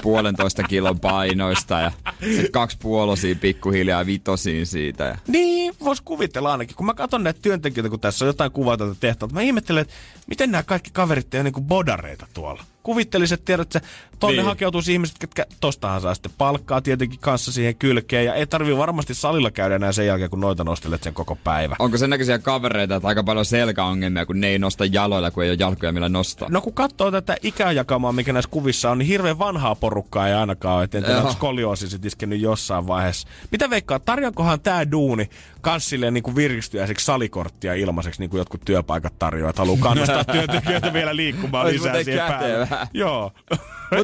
puolentoista 0.03 0.63
kilon 0.63 0.99
painoista 0.99 1.79
ja 1.79 1.91
sit 2.35 2.49
kaksi 2.51 2.77
puolosia 2.81 3.35
pikkuhiljaa 3.35 4.05
vitosiin 4.05 4.65
siitä. 4.65 5.03
Ja... 5.03 5.17
Niin, 5.27 5.73
vois 5.83 6.01
kuvitella 6.01 6.51
ainakin. 6.51 6.75
Kun 6.75 6.85
mä 6.85 6.93
katson 6.93 7.23
näitä 7.23 7.39
työntekijöitä, 7.41 7.89
kun 7.89 7.99
tässä 7.99 8.25
on 8.25 8.27
jotain 8.27 8.51
kuvaa 8.51 8.77
tältä 8.77 8.95
tehtaalta, 8.99 9.35
mä 9.35 9.41
ihmettelen, 9.41 9.81
että 9.81 9.93
miten 10.27 10.51
nämä 10.51 10.63
kaikki 10.63 10.89
kaverit 10.93 11.33
ei 11.33 11.37
ole 11.37 11.43
niinku 11.43 11.61
bodareita 11.61 12.27
tuolla. 12.33 12.63
Kuvittelisin, 12.89 13.33
että 13.33 13.45
tiedät, 13.45 13.75
että 13.75 13.89
tonne 14.19 14.35
Niin. 14.37 14.45
hakeutuisi 14.45 14.93
ihmiset, 14.93 15.17
ketkä 15.19 15.45
tostahan 15.59 16.01
saa 16.01 16.13
sitten 16.13 16.31
palkkaa 16.37 16.81
tietenkin 16.81 17.19
kanssa 17.19 17.51
siihen 17.51 17.75
kylkeen. 17.75 18.25
Ja 18.25 18.33
ei 18.33 18.47
tarvii 18.47 18.77
varmasti 18.77 19.13
salilla 19.13 19.51
käydä 19.51 19.75
enää 19.75 19.91
sen 19.91 20.07
jälkeen, 20.07 20.29
kun 20.29 20.39
noita 20.39 20.63
nostelet 20.63 21.03
sen 21.03 21.13
koko 21.13 21.35
päivä. 21.35 21.75
Onko 21.79 21.97
sen 21.97 22.09
näköisiä 22.09 22.39
kavereita, 22.39 22.95
että 22.95 23.07
aika 23.07 23.23
paljon 23.23 23.45
selkäongelmia, 23.45 24.25
kun 24.25 24.39
ne 24.41 24.47
ei 24.47 24.59
nosta 24.59 24.85
jaloilla, 24.85 25.31
kun 25.31 25.43
ei 25.43 25.49
ole 25.49 25.57
jalkoja 25.59 25.91
millä 25.91 26.09
nostaa? 26.09 26.47
No 26.51 26.61
kun 26.61 26.73
katsoo 26.73 27.11
tätä 27.11 27.37
ikäjakamaa, 27.43 28.11
mikä 28.11 28.33
näissä 28.33 28.51
kuvissa 28.51 28.91
on, 28.91 28.97
niin 28.97 29.07
hirveän 29.07 29.39
vanhaa 29.39 29.75
porukkaa 29.75 30.27
ei 30.27 30.33
ainakaan 30.33 30.75
ole. 30.75 30.83
Et 30.83 30.95
En 30.95 31.03
tiedä, 31.03 31.19
onko 31.19 31.31
skolioosi 31.31 31.89
sit 31.89 32.05
iskenyt 32.05 32.41
jossain 32.41 32.87
vaiheessa. 32.87 33.27
Mitä 33.51 33.69
veikkaa, 33.69 33.99
tarjoakohan 33.99 34.59
tää 34.59 34.91
duuni 34.91 35.29
kans 35.61 35.89
silleen 35.89 36.13
niin 36.13 36.23
kuin 36.23 36.35
virkistyäiseksi 36.35 37.05
salikorttia 37.05 37.73
ilmaiseksi, 37.73 38.19
niin 38.21 38.29
kuin 38.29 38.37
jotkut 38.39 38.61
työpaikat 38.65 39.13
tarjoavat. 39.19 39.57
Haluaa 39.57 39.77
kannustaa 39.81 40.23
työntekijöitä 40.33 40.93
vielä 40.93 41.15
liikkumaan 41.15 41.67
lisää 41.67 42.03
siihen 42.03 42.27
päälle. 42.27 42.67
Joo. 42.93 43.31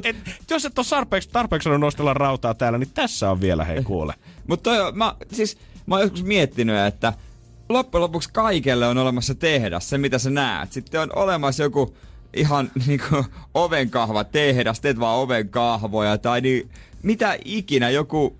et, 0.03 0.15
jos 0.49 0.65
et 0.65 0.79
ole 0.79 0.85
tarpeeksi, 0.89 1.29
tarpeeksi 1.29 1.63
saanut 1.63 1.81
nostella 1.81 2.13
rautaa 2.13 2.53
täällä, 2.53 2.77
niin 2.77 2.91
tässä 2.93 3.31
on 3.31 3.41
vielä, 3.41 3.65
hei 3.65 3.83
kuule. 3.83 4.13
Mutta 4.47 4.71
on, 4.71 4.97
mä, 4.97 5.15
siis, 5.31 5.57
mä 5.85 5.95
oon 5.95 6.01
joskus 6.01 6.23
miettinyt, 6.23 6.75
että 6.87 7.13
loppujen 7.69 8.01
lopuksi 8.01 8.29
kaikelle 8.33 8.87
on 8.87 8.97
olemassa 8.97 9.35
tehdas, 9.35 9.89
se 9.89 9.97
mitä 9.97 10.19
sä 10.19 10.29
näet. 10.29 10.71
Sitten 10.71 11.01
on 11.01 11.09
olemassa 11.15 11.63
joku 11.63 11.97
ihan 12.33 12.71
niinku 12.87 13.25
ovenkahva 13.53 14.23
tehdas, 14.23 14.79
teet 14.79 14.99
vaan 14.99 15.19
ovenkahvoja 15.19 16.17
tai 16.17 16.41
niin, 16.41 16.69
mitä 17.03 17.37
ikinä 17.45 17.89
joku, 17.89 18.39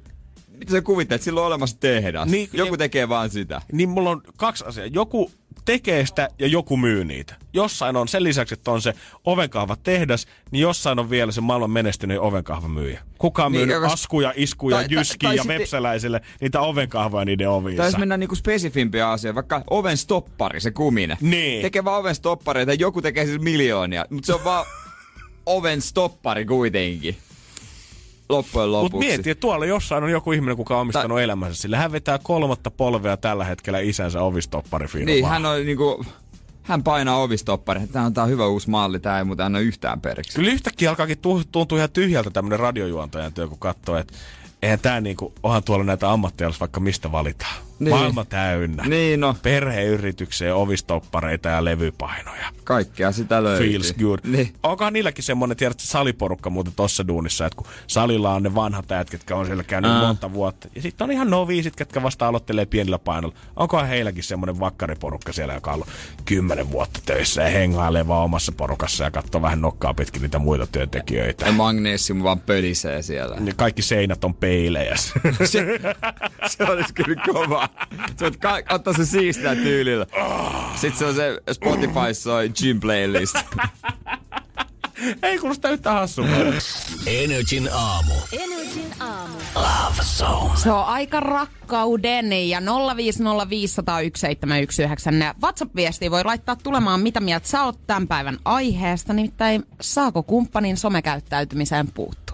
mitä 0.58 0.72
sä 0.72 0.82
kuvittelet, 0.82 1.22
sillä 1.22 1.42
on 1.42 1.48
olemassa 1.48 1.78
tehdas. 1.80 2.30
Niin, 2.30 2.50
joku 2.54 2.74
ja- 2.74 2.78
tekee 2.78 3.10
vaan 3.10 3.30
sitä. 3.30 3.62
Niin 3.72 3.90
mulla 3.90 4.10
on 4.10 4.22
kaksi 4.38 4.66
asiaa. 4.68 4.88
Joku 4.88 5.32
tekee 5.66 6.06
sitä 6.06 6.30
ja 6.40 6.48
joku 6.48 6.78
myy 6.78 7.06
niitä. 7.06 7.36
Jossain 7.54 7.96
on 7.96 8.08
sen 8.08 8.24
lisäksi, 8.24 8.54
että 8.54 8.72
on 8.72 8.82
se 8.82 8.94
ovenkahva 9.26 9.76
tehdas, 9.84 10.28
niin 10.52 10.62
jossain 10.62 11.00
on 11.00 11.10
vielä 11.10 11.32
se 11.32 11.42
maailman 11.42 11.72
menestynyt 11.72 12.18
ovenkahvamyyjä. 12.20 13.02
Kuka 13.18 13.46
on 13.46 13.52
Niin, 13.52 13.74
askuja, 13.92 14.34
iskuja, 14.36 14.76
Tai- 14.78 14.86
tai- 14.88 14.94
jyskiä 14.98 15.30
tai 15.30 15.36
ja 15.36 15.44
sitten- 15.44 15.60
vepsäläisille 15.60 16.22
niitä 16.42 16.62
ovenkahvoja 16.62 17.26
niiden 17.26 17.50
oviinsa. 17.50 17.78
Tai 17.84 17.88
jos 17.92 17.98
mennään 17.98 18.20
niinku 18.20 18.36
spesifimpiä 18.36 19.10
asioita, 19.12 19.36
vaikka 19.36 19.64
oven 19.70 19.98
stoppari, 19.98 20.62
se 20.62 20.72
kuminen. 20.72 21.18
Niin. 21.22 21.62
Tekee 21.62 21.84
vaan 21.86 22.00
oven 22.00 22.16
stoppareita, 22.16 22.74
joku 22.74 23.02
tekee 23.02 23.26
siis 23.26 23.42
miljoonia, 23.42 24.06
mutta 24.10 24.26
se 24.28 24.34
on 24.34 24.44
vaan 24.44 24.66
oven 25.46 25.82
stoppari 25.82 26.46
kuitenkin. 26.46 27.18
Loppujen 28.30 28.70
Mutta 28.70 28.84
lopuksi. 28.84 29.08
mieti, 29.08 29.30
että 29.30 29.42
tuolla 29.42 29.66
jossain 29.66 30.04
on 30.04 30.12
joku 30.12 30.32
ihminen, 30.32 30.58
kuka 30.58 30.76
on 30.76 30.82
omistanut 30.82 31.20
elämänsä 31.20 31.62
sillä. 31.62 31.78
Hän 31.78 31.92
vetää 31.92 32.20
kolmatta 32.24 32.72
polvea 32.72 33.18
tällä 33.18 33.46
hetkellä 33.46 33.80
isänsä 33.80 34.22
ovistopparifirmaa. 34.22 35.06
Niin, 35.06 35.26
hän 35.26 35.46
on 35.46 35.66
niinku... 35.66 36.06
Hän 36.64 36.84
painaa 36.84 37.18
ovistoppari. 37.22 37.88
Tämä 37.88 38.06
on, 38.06 38.14
tää 38.14 38.26
hyvä 38.26 38.48
uusi 38.48 38.70
malli, 38.70 39.00
tää 39.00 39.18
ei 39.18 39.24
muuten 39.24 39.46
anna 39.46 39.60
yhtään 39.60 40.02
periksi. 40.02 40.36
Kyllä 40.36 40.52
yhtäkkiä 40.52 40.90
alkaakin 40.90 41.18
tu- 41.18 41.44
tuntua 41.52 41.78
ihan 41.78 41.90
tyhjältä 41.90 42.30
tämmönen 42.30 42.60
radiojuontajan 42.60 43.34
työ, 43.34 43.48
kun 43.48 43.60
katsoo, 43.60 43.98
että 43.98 44.14
eihän 44.62 44.80
tää 44.80 45.02
niinku, 45.02 45.34
onhan 45.44 45.64
tuolla 45.64 45.84
näitä 45.84 46.12
ammatteja, 46.12 46.48
jos 46.48 46.60
vaikka 46.60 46.80
mistä 46.80 47.12
valitaan. 47.12 47.56
Niin. 47.80 47.90
Maailma 47.96 48.26
täynnä. 48.26 48.84
Niin 48.84 49.20
no, 49.20 49.36
Perheyritykseen 49.44 50.56
ovistoppareita 50.56 51.50
ja 51.50 51.66
levypainoja. 51.66 52.46
kaikkea 52.64 53.12
sitä 53.12 53.44
löytyy. 53.44 53.70
Feels 53.70 53.94
good. 53.94 54.20
Niin. 54.24 54.54
Onkohan 54.64 54.94
niilläkin 54.94 55.24
semmonen, 55.24 55.58
tiedät, 55.58 55.80
saliporukka 55.80 56.50
muuten 56.50 56.74
tossa 56.76 57.08
duunissa, 57.08 57.46
että 57.46 57.56
kun 57.58 57.66
salilla 57.88 58.34
on 58.34 58.44
ne 58.44 58.56
vanhat 58.56 58.92
äät, 58.92 59.10
ketkä 59.10 59.36
on 59.36 59.46
siellä 59.46 59.64
käynyt 59.64 59.92
Aa. 59.92 60.08
monta 60.08 60.34
vuotta. 60.34 60.68
Ja 60.76 60.82
sitten 60.82 61.06
on 61.06 61.12
ihan 61.12 61.30
noviisit, 61.30 61.76
ketkä 61.76 62.04
vasta 62.04 62.28
aloittelee 62.28 62.66
pienillä 62.66 63.00
painoilla. 63.00 63.38
Onkohan 63.56 63.88
heilläkin 63.88 64.24
semmonen 64.24 64.60
vakkariporukka 64.60 65.34
siellä, 65.34 65.54
joka 65.54 65.72
on 65.72 65.76
ollut 65.76 65.88
kymmenen 66.26 66.72
vuotta 66.72 67.00
töissä 67.06 67.42
ja 67.42 67.50
hengailee 67.50 68.08
vaan 68.08 68.24
omassa 68.24 68.52
porukassa 68.52 69.04
ja 69.04 69.12
katsoo 69.12 69.42
vähän 69.42 69.62
nokkaa 69.62 69.94
pitkin 69.94 70.22
niitä 70.22 70.40
muita 70.40 70.68
työntekijöitä. 70.68 71.46
Ja 71.46 71.52
magnesium 71.52 72.24
vaan 72.24 72.40
pölisee 72.40 73.02
siellä. 73.02 73.36
Niin 73.40 73.56
kaikki 73.56 73.82
seinät 73.82 74.24
on 74.24 74.34
peilejä. 74.34 74.96
se, 74.96 75.66
se 76.48 76.64
olisi 76.64 76.94
kyllä 76.94 77.22
kova. 77.34 77.65
Se 78.18 78.26
on 78.26 78.32
ka- 78.40 78.62
ottaa 78.70 78.94
se 78.94 79.06
siistää 79.06 79.56
tyylillä. 79.56 80.06
Sitten 80.76 81.00
se 81.00 81.06
on 81.06 81.16
se 81.16 81.42
Spotify 81.54 82.14
soi 82.14 82.50
gym 82.50 82.80
playlist. 82.80 83.36
Ei 85.24 85.40
kuulosta 85.40 85.70
yhtään 85.70 85.96
hassulta. 85.96 86.32
Energin 87.08 87.70
aamu. 87.74 88.14
Energin 88.32 88.94
aamu. 89.00 89.36
Se 90.56 90.72
on 90.72 90.86
aika 90.86 91.20
rakkauden 91.20 92.50
ja 92.50 92.60
050501719. 92.60 92.64
WhatsApp-viestiä 95.44 96.12
voi 96.12 96.24
laittaa 96.24 96.56
tulemaan, 96.56 97.00
mitä 97.00 97.20
mieltä 97.20 97.48
sä 97.48 97.64
oot 97.64 97.80
tämän 97.88 98.08
päivän 98.08 98.38
aiheesta. 98.46 99.14
Nimittäin 99.14 99.64
saako 99.82 100.24
kumppanin 100.24 100.78
somekäyttäytymiseen 100.78 101.88
puuttua? 101.92 102.25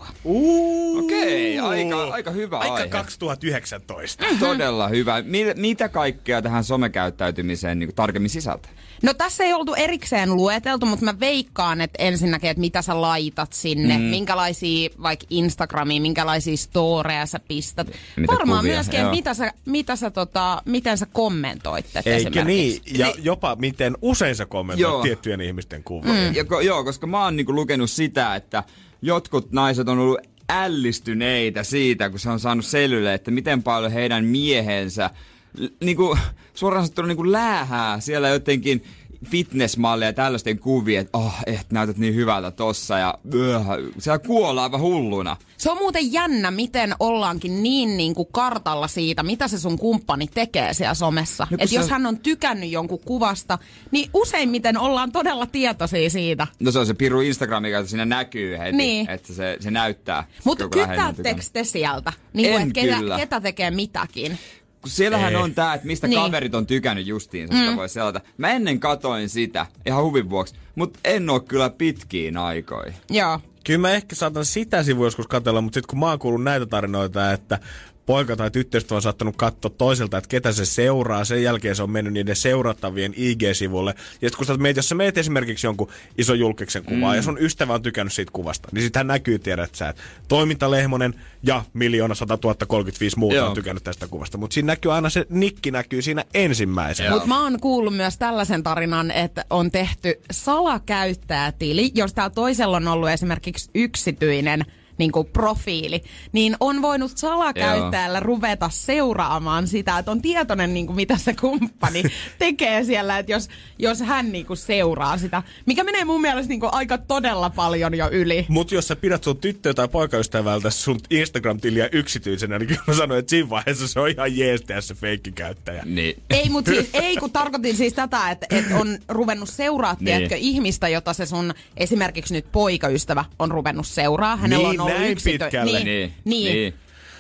Okei, 1.04 1.60
aika, 1.60 2.04
aika 2.04 2.32
hyvä 2.32 2.58
Aika 2.58 2.74
aihe. 2.74 2.88
2019. 2.88 4.26
Todella 4.40 4.88
hyvä. 4.88 5.22
Mi- 5.22 5.54
mitä 5.56 5.90
kaikkea 5.90 6.42
tähän 6.42 6.64
somekäyttäytymiseen 6.64 7.80
niin 7.80 7.96
tarkemmin 7.96 8.30
sisältää? 8.30 8.72
No 9.04 9.14
tässä 9.14 9.44
ei 9.44 9.54
oltu 9.54 9.74
erikseen 9.74 10.36
lueteltu, 10.36 10.86
mutta 10.86 11.06
mä 11.06 11.20
veikkaan, 11.20 11.82
että 11.82 12.04
ensinnäkin, 12.04 12.50
että 12.50 12.62
mitä 12.62 12.82
sä 12.82 13.02
laitat 13.02 13.54
sinne, 13.54 13.98
mm. 13.98 14.04
minkälaisia 14.04 14.90
vaikka 15.04 15.26
Instagramiin, 15.30 16.02
minkälaisia 16.02 16.58
storeja 16.58 17.26
sä 17.26 17.40
pistät. 17.48 17.88
Mitä 18.16 18.34
Varmaan 18.34 18.60
kuvia, 18.60 18.74
myöskin, 18.76 19.00
joo. 19.00 19.06
että 19.08 19.16
mitä 19.16 19.34
sä, 19.34 19.54
mitä 19.66 19.96
sä 19.96 20.12
tota, 20.12 20.62
miten 20.66 20.98
sä 20.98 21.06
kommentoitte 21.06 22.02
Eikö 22.06 22.44
niin? 22.44 22.68
esimerkiksi. 22.68 23.00
Ja 23.00 23.14
jopa 23.18 23.56
miten 23.56 23.98
usein 24.02 24.36
sä 24.36 24.46
kommentoit 24.46 24.82
Joo. 24.82 25.02
tiettyjen 25.02 25.42
ihmisten 25.42 25.84
kuvia. 25.84 26.14
Mm. 26.14 26.36
Ja, 26.36 26.46
joo, 26.64 26.84
koska 26.84 27.08
mä 27.08 27.24
oon 27.24 27.36
niinku 27.36 27.56
lukenut 27.56 27.92
sitä, 27.92 28.36
että 28.36 28.64
jotkut 29.02 29.52
naiset 29.52 29.90
on 29.90 30.00
ollut 30.00 30.20
ällistyneitä 30.50 31.64
siitä, 31.64 32.10
kun 32.10 32.20
se 32.20 32.30
on 32.30 32.40
saanut 32.40 32.66
selville, 32.66 33.14
että 33.14 33.32
miten 33.32 33.64
paljon 33.64 33.92
heidän 33.92 34.26
miehensä 34.26 35.10
l- 35.58 35.66
niinku, 35.84 36.18
suoraan 36.54 36.86
sanottuna 36.86 37.08
niinku 37.08 37.32
läähää 37.32 38.00
siellä 38.00 38.30
jotenkin 38.30 38.84
fitnessmalleja 39.26 40.10
ja 40.10 40.14
tällaisten 40.14 40.60
kuvia, 40.60 41.02
että 41.02 41.18
oh, 41.18 41.34
et 41.46 41.66
näytät 41.72 41.98
niin 41.98 42.16
hyvältä 42.16 42.52
tossa 42.52 42.98
ja 42.98 43.14
öh, 43.36 43.62
siellä 44.00 44.20
kuollaan 44.20 44.64
aivan 44.64 44.82
hulluna. 44.82 45.38
Se 45.58 45.72
on 45.72 45.78
muuten 45.78 46.14
jännä, 46.14 46.52
miten 46.52 46.96
ollaankin 47.00 47.64
niin, 47.64 47.98
niin 47.98 48.16
kuin 48.16 48.28
kartalla 48.32 48.88
siitä, 48.88 49.24
mitä 49.24 49.48
se 49.48 49.60
sun 49.60 49.80
kumppani 49.80 50.28
tekee 50.28 50.74
siellä 50.74 50.94
somessa. 50.94 51.48
kun 51.50 51.62
Et 51.62 51.70
se- 51.70 51.76
jos 51.76 51.90
hän 51.90 52.06
on 52.06 52.18
tykännyt 52.20 52.70
jonkun 52.72 53.00
kuvasta, 53.06 53.58
niin 53.92 54.10
useimmiten 54.14 54.78
ollaan 54.78 55.12
todella 55.12 55.46
tietoisia 55.46 56.10
siitä. 56.10 56.48
No 56.60 56.72
se 56.72 56.80
on 56.80 56.86
se 56.86 56.94
piru 56.94 57.22
Instagram, 57.22 57.62
mikä 57.64 57.86
siinä 57.86 58.06
näkyy 58.06 58.58
heti, 58.58 58.78
Niin. 58.78 59.10
että 59.10 59.34
se, 59.34 59.58
se 59.60 59.72
näyttää. 59.72 60.24
Mutta 60.44 60.64
on 60.66 60.70
tykännyt. 60.72 61.48
te 61.54 61.64
sieltä? 61.64 62.14
Niin 62.34 62.46
En 62.46 62.52
kuin, 62.54 62.62
että 62.88 63.00
ketä, 63.04 63.18
ketä 63.18 63.42
tekee 63.42 63.72
mitäkin? 63.72 64.38
Kun 64.82 64.90
siellähän 64.92 65.34
Ei. 65.36 65.42
on 65.42 65.54
tää, 65.54 65.74
että 65.74 65.88
mistä 65.88 66.08
Niin. 66.08 66.22
kaverit 66.22 66.56
on 66.56 66.66
tykännyt 66.68 67.08
justiinsa, 67.08 67.54
sitä 67.58 67.76
voi 67.76 67.90
selata. 67.90 68.22
Mä 68.38 68.50
ennen 68.52 68.80
katoin 68.80 69.30
sitä, 69.30 69.66
ihan 69.86 70.04
huvin 70.04 70.30
vuoksi, 70.30 70.56
mutta 70.76 71.00
en 71.04 71.30
oo 71.30 71.40
kyllä 71.40 71.70
pitkiin 71.70 72.38
aikoihin. 72.38 72.94
Joo. 73.10 73.40
Kyllä 73.64 73.80
mä 73.80 73.92
ehkä 73.92 74.16
saatan 74.16 74.46
sitä 74.46 74.84
sivua 74.84 75.06
joskus 75.08 75.28
katsella, 75.28 75.62
mutta 75.62 75.74
sitten 75.76 75.88
kun 75.90 76.00
mä 76.00 76.10
oon 76.10 76.20
kuullut 76.20 76.44
näitä 76.44 76.66
tarinoita, 76.66 77.32
että 77.32 77.60
poika 78.06 78.36
tai 78.36 78.52
tyttöystävä 78.52 78.96
on 78.96 79.02
saattanut 79.02 79.36
katsoa 79.36 79.72
toiselta, 79.78 80.18
että 80.18 80.28
ketä 80.28 80.52
se 80.52 80.66
seuraa. 80.66 81.26
Sen 81.26 81.44
jälkeen 81.44 81.76
se 81.76 81.84
on 81.84 81.92
mennyt 81.92 82.14
niiden 82.14 82.36
seurattavien 82.36 83.14
IG-sivulle. 83.14 83.94
Ja 84.22 84.30
sitten 84.30 84.38
kun 84.38 84.46
sä 84.46 84.58
meet, 84.58 84.76
jos 84.76 84.90
sä 84.90 84.96
meet 84.96 85.18
esimerkiksi 85.18 85.68
jonkun 85.68 85.90
ison 86.18 86.40
julkiksen 86.40 86.84
kuvaa 86.84 87.12
mm. 87.12 87.16
ja 87.16 87.22
sun 87.22 87.38
ystävä 87.40 87.74
on 87.74 87.82
tykännyt 87.82 88.14
siitä 88.14 88.32
kuvasta, 88.32 88.70
niin 88.72 88.84
sitähän 88.84 89.08
näkyy, 89.08 89.40
tiedät 89.40 89.76
sä, 89.76 89.90
että 89.90 90.02
toimintalehmonen 90.28 91.14
ja 91.44 91.64
miljoona 91.74 92.16
100 92.16 92.38
035 92.68 93.20
muuta 93.20 93.36
Joo. 93.36 93.48
on 93.48 93.56
tykännyt 93.56 93.84
tästä 93.84 94.08
kuvasta. 94.08 94.38
Mutta 94.38 94.54
siinä 94.54 94.68
näkyy 94.68 94.94
aina 94.94 95.10
se 95.10 95.26
nikki 95.30 95.72
näkyy 95.72 96.02
siinä 96.02 96.26
ensimmäisenä. 96.34 97.12
Mutta 97.12 97.28
mä 97.28 97.44
oon 97.44 97.60
kuullut 97.60 97.96
myös 97.96 98.18
tällaisen 98.18 98.64
tarinan, 98.64 99.12
että 99.12 99.46
on 99.50 99.72
tehty 99.72 100.22
salakäyttäjätili, 100.32 101.92
jos 101.96 102.14
täällä 102.14 102.34
toisella 102.34 102.78
on 102.78 102.88
ollut 102.88 103.10
esimerkiksi 103.10 103.70
yksityinen 103.76 104.66
niin 104.98 105.12
kuin 105.12 105.28
profiili, 105.28 106.02
niin 106.32 106.56
on 106.60 106.82
voinut 106.82 107.12
salakäyttäjällä 107.18 108.20
ruveta 108.20 108.70
seuraamaan 108.70 109.68
sitä, 109.68 109.98
että 109.98 110.12
on 110.12 110.22
tietoinen, 110.22 110.74
niin 110.74 110.86
kuin 110.86 110.96
mitä 110.96 111.18
se 111.18 111.34
kumppani 111.34 112.04
tekee 112.40 112.84
siellä, 112.84 113.20
että 113.20 113.32
jos, 113.32 113.48
jos 113.80 114.00
hän 114.00 114.32
niin 114.32 114.46
kuin 114.46 114.58
seuraa 114.58 115.18
sitä, 115.18 115.44
mikä 115.66 115.84
menee 115.84 116.06
mun 116.06 116.22
mielestä 116.22 116.50
niin 116.50 116.60
kuin 116.60 116.74
aika 116.74 116.98
todella 116.98 117.50
paljon 117.50 117.94
jo 117.98 118.10
yli. 118.12 118.46
Mutta 118.50 118.76
jos 118.76 118.88
sä 118.88 118.96
pidät 118.96 119.24
sun 119.24 119.38
tyttö- 119.38 119.74
tai 119.74 119.88
poikaystävältä 119.88 120.70
sun 120.70 121.00
Instagram-tiliä 121.10 121.90
yksityisenä, 121.92 122.60
niin 122.60 122.68
kyllä 122.68 122.82
mä 122.88 122.94
sanoin, 122.94 123.20
että 123.20 123.30
siinä 123.30 123.50
vaiheessa 123.50 123.88
se 123.88 124.00
on 124.00 124.10
ihan 124.10 124.38
jees 124.38 124.62
tehdä 124.62 124.82
se 124.82 124.94
feikkikäyttäjä. 124.94 125.84
Niin. 125.86 126.22
Ei, 126.30 126.50
mutta 126.50 126.72
siis, 126.72 126.90
ei, 126.94 127.18
kun 127.18 127.32
tarkoitin 127.32 127.78
siis 127.78 127.94
tätä, 127.94 128.32
että, 128.32 128.46
että 128.50 128.78
on 128.78 128.98
ruvennut 129.10 129.50
seuraa, 129.50 129.94
Niin. 129.94 130.06
tiedätkö, 130.06 130.36
ihmistä, 130.36 130.88
jota 130.88 131.14
se 131.14 131.26
sun 131.26 131.54
esimerkiksi 131.78 132.34
nyt 132.34 132.52
poikaystävä 132.52 133.26
on 133.40 133.52
ruvennut 133.52 133.88
seuraa. 133.88 134.36
Hänellä 134.38 134.70
Niin, 134.70 134.81
on 134.81 134.81
näin 134.90 135.18
pitkälle. 135.24 135.84
Niin, 135.84 135.86
Niin, 135.86 136.14
niin. 136.26 136.54
niin. 136.56 136.74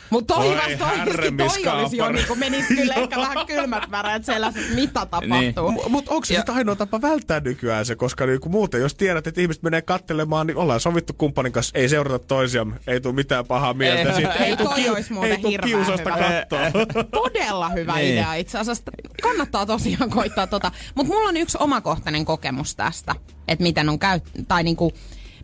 Mutta 0.09 0.34
toi 0.34 0.55
vasta 0.55 0.86
oikeesti, 0.91 1.32
toi 1.64 1.74
olisi 1.74 1.97
jo 1.97 2.12
niinku 2.12 2.36
menis 2.36 2.66
kyllä 2.68 2.93
ehkä 2.93 3.18
vähän 3.18 3.47
kylmät 3.47 3.91
väreet 3.91 4.24
että 4.30 4.59
mitä 4.76 4.93
tapahtuu. 5.05 5.72
M- 5.72 5.91
Mutta 5.91 6.12
onko 6.12 6.26
se 6.26 6.36
sitten 6.36 6.55
ainoa 6.55 6.76
tapa 6.76 7.01
välttää 7.01 7.39
nykyään 7.39 7.86
se, 7.86 7.95
koska 7.95 8.26
niinku 8.26 8.49
muuten, 8.49 8.82
jos 8.82 8.95
tiedät, 8.95 9.28
että 9.28 9.41
ihmiset 9.41 9.64
menee 9.64 9.82
kattelemaan, 9.82 10.47
niin 10.47 10.57
ollaan 10.57 10.80
sovittu 10.80 11.14
kumppanin 11.18 11.51
kanssa, 11.51 11.72
ei 11.78 11.89
seurata 11.89 12.20
toisiamme, 12.20 12.76
ei 12.88 13.01
tule 13.01 13.14
mitään 13.14 13.45
pahaa 13.45 13.74
mieltä. 13.74 14.09
Ei. 14.09 14.16
Siitä 14.16 14.34
Ei 14.34 14.57
tuu 14.57 14.68
toi 14.68 14.78
kiu- 14.78 14.91
olisi 14.93 15.14
muuten 15.14 15.32
ei 15.32 15.51
hirveän 15.51 15.70
kiusausta 15.70 16.16
hyvä. 16.16 16.30
kattoa. 16.30 16.59
Todella 17.22 17.70
hyvä 17.70 17.95
Niin. 17.95 18.14
idea 18.14 18.34
itse 18.34 18.57
asiassa. 18.57 18.84
Kannattaa 19.22 19.66
tosiaan 19.66 20.09
koittaa 20.09 20.47
tota. 20.47 20.72
Mutta 20.95 21.14
mulla 21.14 21.30
on 21.30 21.38
yksi 21.38 21.57
omakohtainen 21.62 22.26
kokemus 22.26 22.76
tästä, 22.76 23.16
että 23.47 23.64
miten 23.64 23.89
on 23.89 23.99
käy, 23.99 24.20
tai 24.47 24.64
niinku, 24.64 24.91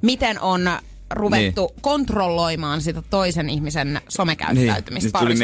miten 0.01 0.41
on 0.41 0.70
ruvettu 1.10 1.68
niin. 1.68 1.82
kontrolloimaan 1.82 2.82
sitä 2.82 3.01
toisen 3.10 3.49
ihmisen 3.49 4.01
somekäyttäytymistä 4.10 5.20
Nyt 5.20 5.28
tuli 5.28 5.36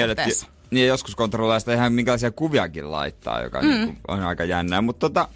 niin 0.72 0.88
joskus 0.88 1.16
kontrolloida 1.16 1.60
sitä 1.60 1.74
ihan 1.74 1.94
minkälaisia 1.94 2.32
kuviakin 2.32 2.92
laittaa, 2.92 3.42
joka 3.42 3.62
mm. 3.62 3.68
niin 3.68 3.98
on 4.08 4.24
aika 4.24 4.44
jännää. 4.44 4.82
Mutta 4.82 5.00
tota, 5.00 5.28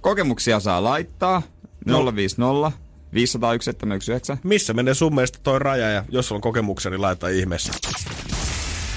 kokemuksia 0.00 0.60
saa 0.60 0.84
laittaa 0.84 1.42
No. 1.86 2.14
050 2.14 2.72
501 3.14 3.64
719. 3.64 4.36
Missä 4.42 4.74
menee 4.74 4.94
sun 4.94 5.14
mielestä 5.14 5.38
toi 5.42 5.58
raja 5.58 5.90
ja 5.90 6.04
jos 6.08 6.28
sulla 6.28 6.36
on 6.36 6.42
kokemuksia, 6.42 6.90
niin 6.90 7.02
laita 7.02 7.28
ihmeessä. 7.28 7.72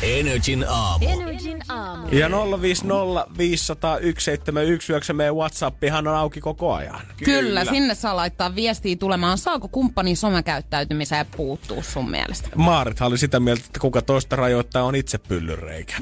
Energin 0.04 0.66
aamu. 0.68 1.06
Energin 1.08 1.62
aamu. 1.70 2.08
Ja 2.12 2.30
050 2.62 3.28
501 3.38 4.26
719 4.26 5.14
meidän 5.14 5.36
Whatsappihan 5.36 6.08
on 6.08 6.16
auki 6.16 6.42
koko 6.42 6.74
ajan. 6.74 7.02
Kyllä. 7.18 7.44
Kyllä, 7.44 7.66
sinne 7.66 7.96
saa 7.96 8.16
laittaa 8.16 8.56
viestiä 8.56 8.96
tulemaan. 8.96 9.38
Saako 9.38 9.68
kumppani 9.68 10.16
somekäyttäytymiseen 10.16 11.26
puuttuu 11.38 11.84
sun 11.84 12.12
mielestä? 12.12 12.50
Maarithan 12.56 13.08
oli 13.08 13.18
sitä 13.18 13.40
mieltä, 13.40 13.64
että 13.66 13.80
kuka 13.80 14.02
toista 14.02 14.36
rajoittaa 14.36 14.84
on 14.84 14.96
itse 14.96 15.18
pyllyreikä. 15.18 15.96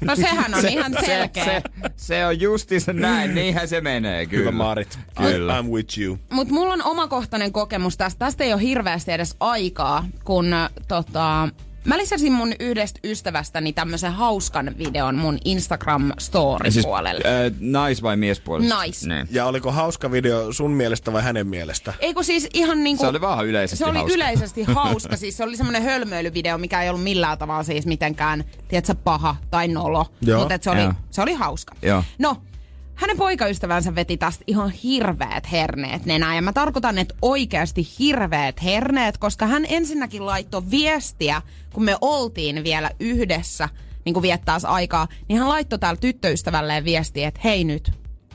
No 0.00 0.16
sehän 0.16 0.54
on 0.54 0.60
se, 0.60 0.68
ihan 0.68 0.96
selkeä. 1.06 1.44
Se, 1.44 1.62
se 1.96 2.26
on 2.26 2.40
justiinsa 2.40 2.92
näin, 2.92 3.34
niinhän 3.34 3.68
se 3.68 3.80
menee 3.80 4.26
kyllä. 4.26 4.40
Hyvä 4.40 4.50
Maarit. 4.52 4.98
Kyllä. 5.16 5.60
I'm 5.60 5.66
with 5.66 5.98
you. 5.98 6.18
Mutta 6.32 6.54
mulla 6.54 6.72
on 6.72 6.82
omakohtainen 6.84 7.52
kokemus 7.52 7.96
tästä. 7.96 8.18
Tästä 8.18 8.44
ei 8.44 8.52
ole 8.52 8.62
hirveästi 8.62 9.12
edes 9.12 9.36
aikaa, 9.40 10.06
kun 10.24 10.52
äh, 10.52 10.70
tota, 10.88 11.48
mä 11.86 11.98
lisäsin 11.98 12.32
mun 12.32 12.52
yhdestä 12.60 13.00
ystävästäni 13.04 13.72
tämmöisen 13.72 14.12
hauskan 14.12 14.74
videon 14.78 15.14
mun 15.16 15.38
Instagram 15.44 16.12
story 16.18 16.70
Siis, 16.70 16.86
puolelle. 16.86 17.24
äh, 17.46 17.52
nais- 17.60 18.02
vai 18.02 18.16
miespuolesta? 18.16 18.74
Nais. 18.74 19.06
Niin. 19.06 19.28
Ja 19.30 19.46
oliko 19.46 19.72
hauska 19.72 20.10
video 20.10 20.52
sun 20.52 20.70
mielestä 20.70 21.12
vai 21.12 21.22
hänen 21.22 21.46
mielestä? 21.46 21.94
Ei 22.00 22.14
kun 22.14 22.24
siis 22.24 22.48
ihan 22.54 22.84
niinku... 22.84 23.00
Se 23.04 23.06
oli 23.08 23.20
vaan 23.20 23.46
yleisesti 23.46 23.76
Se 23.78 23.84
oli 23.90 23.98
hauska. 23.98 24.14
yleisesti 24.14 24.62
hauska. 24.74 25.16
Siis 25.16 25.36
se 25.36 25.44
oli 25.44 25.56
semmoinen 25.56 25.82
hölmöilyvideo, 25.82 26.58
mikä 26.58 26.82
ei 26.82 26.88
ollut 26.88 27.02
millään 27.04 27.38
tavalla 27.38 27.62
siis 27.62 27.86
mitenkään, 27.86 28.44
tiedätkö, 28.68 28.94
paha 28.94 29.36
tai 29.50 29.68
nolo. 29.68 30.06
Joo. 30.20 30.40
Mutta 30.40 30.58
se, 30.60 30.70
oli, 30.70 30.80
Joo. 30.82 30.92
se 31.10 31.22
oli 31.22 31.32
hauska. 31.34 31.74
Joo. 31.82 32.04
No, 32.18 32.36
hänen 32.94 33.16
poikaystävänsä 33.16 33.94
veti 33.94 34.16
tästä 34.16 34.44
ihan 34.46 34.70
hirveät 34.70 35.52
herneet 35.52 36.04
nenään. 36.04 36.36
Ja 36.36 36.42
mä 36.42 36.52
tarkoitan, 36.52 36.98
että 36.98 37.14
oikeasti 37.22 37.88
hirveät 37.98 38.62
herneet, 38.62 39.18
koska 39.18 39.46
hän 39.46 39.66
ensinnäkin 39.68 40.26
laittoi 40.26 40.70
viestiä, 40.70 41.42
kun 41.72 41.84
me 41.84 41.96
oltiin 42.00 42.64
vielä 42.64 42.90
yhdessä, 43.00 43.68
niin 44.04 44.12
kuin 44.12 44.22
viettäisi 44.22 44.66
aikaa, 44.66 45.08
niin 45.28 45.38
hän 45.38 45.48
laittoi 45.48 45.78
täällä 45.78 46.00
tyttöystävälleen 46.00 46.84
viestiä, 46.84 47.28
että 47.28 47.40
hei 47.44 47.64
nyt, 47.64 47.92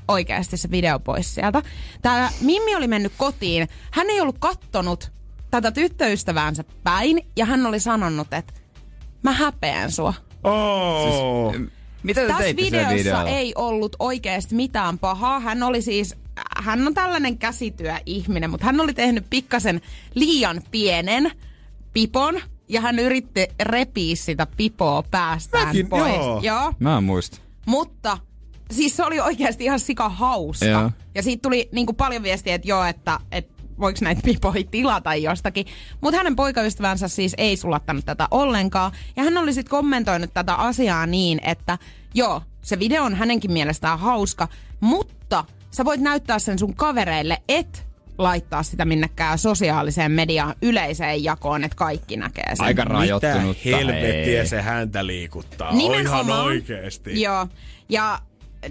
oikeasti 0.08 0.58
se 0.58 0.72
video 0.72 1.00
pois 1.00 1.36
sieltä. 1.36 1.62
Tää 2.02 2.32
Mimmi 2.42 2.76
oli 2.76 2.88
mennyt 2.88 3.14
kotiin. 3.18 3.68
Hän 3.92 4.10
ei 4.10 4.22
ollut 4.22 4.40
kattonut 4.40 5.12
tätä 5.52 5.72
tyttöystäväänsä 5.72 6.64
päin 6.84 7.22
ja 7.36 7.46
hän 7.46 7.66
oli 7.66 7.80
sanonut, 7.80 8.34
että 8.34 8.54
mä 9.24 9.32
häpeän 9.32 9.92
sua. 9.92 10.14
Oh. 10.44 11.56
Mitä 12.04 12.22
te 12.22 12.28
Tässä 12.28 12.44
teitte 12.44 12.64
videossa 12.64 12.96
videolla? 12.96 13.30
ei 13.30 13.54
ollut 13.56 13.96
oikeasti 14.00 14.56
mitään 14.56 15.00
pahaa. 15.00 15.40
Hän 15.40 15.64
oli 15.64 15.82
siis, 15.82 16.16
hän 16.58 16.88
on 16.88 16.94
tällainen 16.94 17.38
käsityöihminen, 17.38 18.50
mutta 18.50 18.66
hän 18.66 18.80
oli 18.82 18.94
tehnyt 18.94 19.26
pikkasen 19.30 19.82
liian 20.16 20.62
pienen 20.72 21.32
pipon 21.94 22.42
ja 22.70 22.82
hän 22.82 23.00
yritti 23.00 23.48
repiä 23.64 24.16
sitä 24.16 24.48
pipoa 24.58 25.04
päästään 25.12 25.68
Mäkin, 25.68 25.88
pois. 25.88 26.16
joo. 26.16 26.40
joo. 26.44 26.74
Mä 26.80 26.98
en 26.98 27.04
muista. 27.04 27.38
Mutta 27.66 28.18
siis 28.72 28.98
se 28.98 29.04
oli 29.04 29.20
oikeasti 29.20 29.64
ihan 29.64 29.80
sika 29.80 30.10
hauska. 30.10 30.66
Joo. 30.66 30.92
Ja 31.16 31.24
siitä 31.24 31.42
tuli 31.42 31.70
niin 31.72 31.86
kuin 31.86 31.96
paljon 31.96 32.24
viestiä, 32.24 32.56
että 32.56 32.68
joo, 32.68 32.84
että, 32.84 33.20
että 33.32 33.59
voiko 33.80 34.00
näitä 34.02 34.22
pipoja 34.26 34.64
tilata 34.72 35.16
jostakin. 35.16 35.66
Mutta 36.02 36.18
hänen 36.18 36.36
poikaystävänsä 36.36 37.08
siis 37.08 37.34
ei 37.38 37.58
sulattanut 37.58 38.06
tätä 38.06 38.28
ollenkaan. 38.32 38.92
Ja 39.16 39.24
hän 39.24 39.38
oli 39.38 39.54
sitten 39.54 39.70
kommentoinut 39.72 40.34
tätä 40.34 40.56
asiaa 40.56 41.06
niin, 41.06 41.40
että 41.44 41.78
joo, 42.14 42.42
se 42.62 42.80
video 42.80 43.04
on 43.04 43.16
hänenkin 43.16 43.52
mielestään 43.52 44.00
hauska, 44.00 44.48
mutta 44.80 45.46
sä 45.72 45.86
voit 45.86 46.02
näyttää 46.02 46.40
sen 46.40 46.60
sun 46.60 46.76
kavereille, 46.76 47.38
et 47.50 47.90
laittaa 48.18 48.64
sitä 48.64 48.86
minnekään 48.86 49.38
sosiaaliseen 49.38 50.12
mediaan 50.12 50.56
yleiseen 50.62 51.24
jakoon, 51.24 51.64
että 51.64 51.76
kaikki 51.76 52.18
näkee 52.18 52.56
sen. 52.56 52.66
Aika 52.66 52.84
Mitä 52.84 52.94
rajoittunutta. 52.94 53.62
helvettiä 53.66 54.42
ei. 54.42 54.48
se 54.48 54.62
häntä 54.62 55.08
liikuttaa? 55.08 55.76
Nimenomaan. 55.76 56.26
Ihan 56.28 56.42
oikeesti. 56.42 57.22
Joo. 57.22 57.48
Ja 57.90 58.20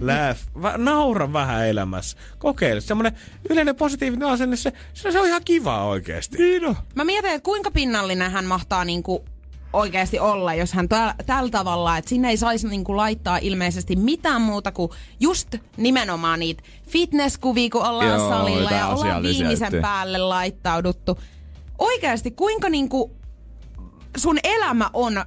Laugh. 0.01 0.41
Va- 0.63 0.77
naura 0.79 1.33
vähän 1.33 1.67
elämässä. 1.67 2.17
Kokeile. 2.39 2.81
Semmoinen 2.81 3.13
yleinen 3.51 3.77
positiivinen 3.77 4.29
asenne, 4.29 4.57
se, 4.57 4.73
se, 4.95 5.13
se 5.13 5.21
on 5.21 5.27
ihan 5.27 5.45
kiva 5.45 5.85
oikeesti. 5.85 6.39
Niin 6.39 6.67
on. 6.67 6.77
Mä 6.95 7.05
mietin, 7.05 7.31
että 7.31 7.45
kuinka 7.45 7.71
pinnallinen 7.71 8.31
hän 8.31 8.45
mahtaa 8.45 8.85
niinku 8.85 9.25
oikeasti 9.73 10.19
olla, 10.19 10.55
jos 10.55 10.73
hän 10.73 10.89
täl, 10.89 11.11
tällä 11.27 11.51
tavalla, 11.51 11.97
että 11.97 12.09
sinne 12.09 12.29
ei 12.29 12.37
saisi 12.37 12.69
niinku 12.69 12.97
laittaa 12.97 13.39
ilmeisesti 13.39 13.97
mitään 13.97 14.43
muuta 14.43 14.73
kuin 14.73 14.91
just 15.21 15.55
nimenomaan 15.77 16.41
niitä 16.41 16.63
fitnesskuvia, 16.89 17.71
kun 17.71 17.85
ollaan 17.87 18.09
Joo, 18.19 18.29
salilla 18.29 18.71
ja 18.71 18.87
ollaan 18.89 19.23
viimeisen 19.23 19.67
juttuja. 19.67 19.83
päälle 19.83 20.19
laittauduttu. 20.19 21.19
Oikeasti, 21.79 22.31
kuinka 22.31 22.69
niinku 22.69 23.17
sun 24.17 24.39
elämä 24.45 24.91
on 24.93 25.25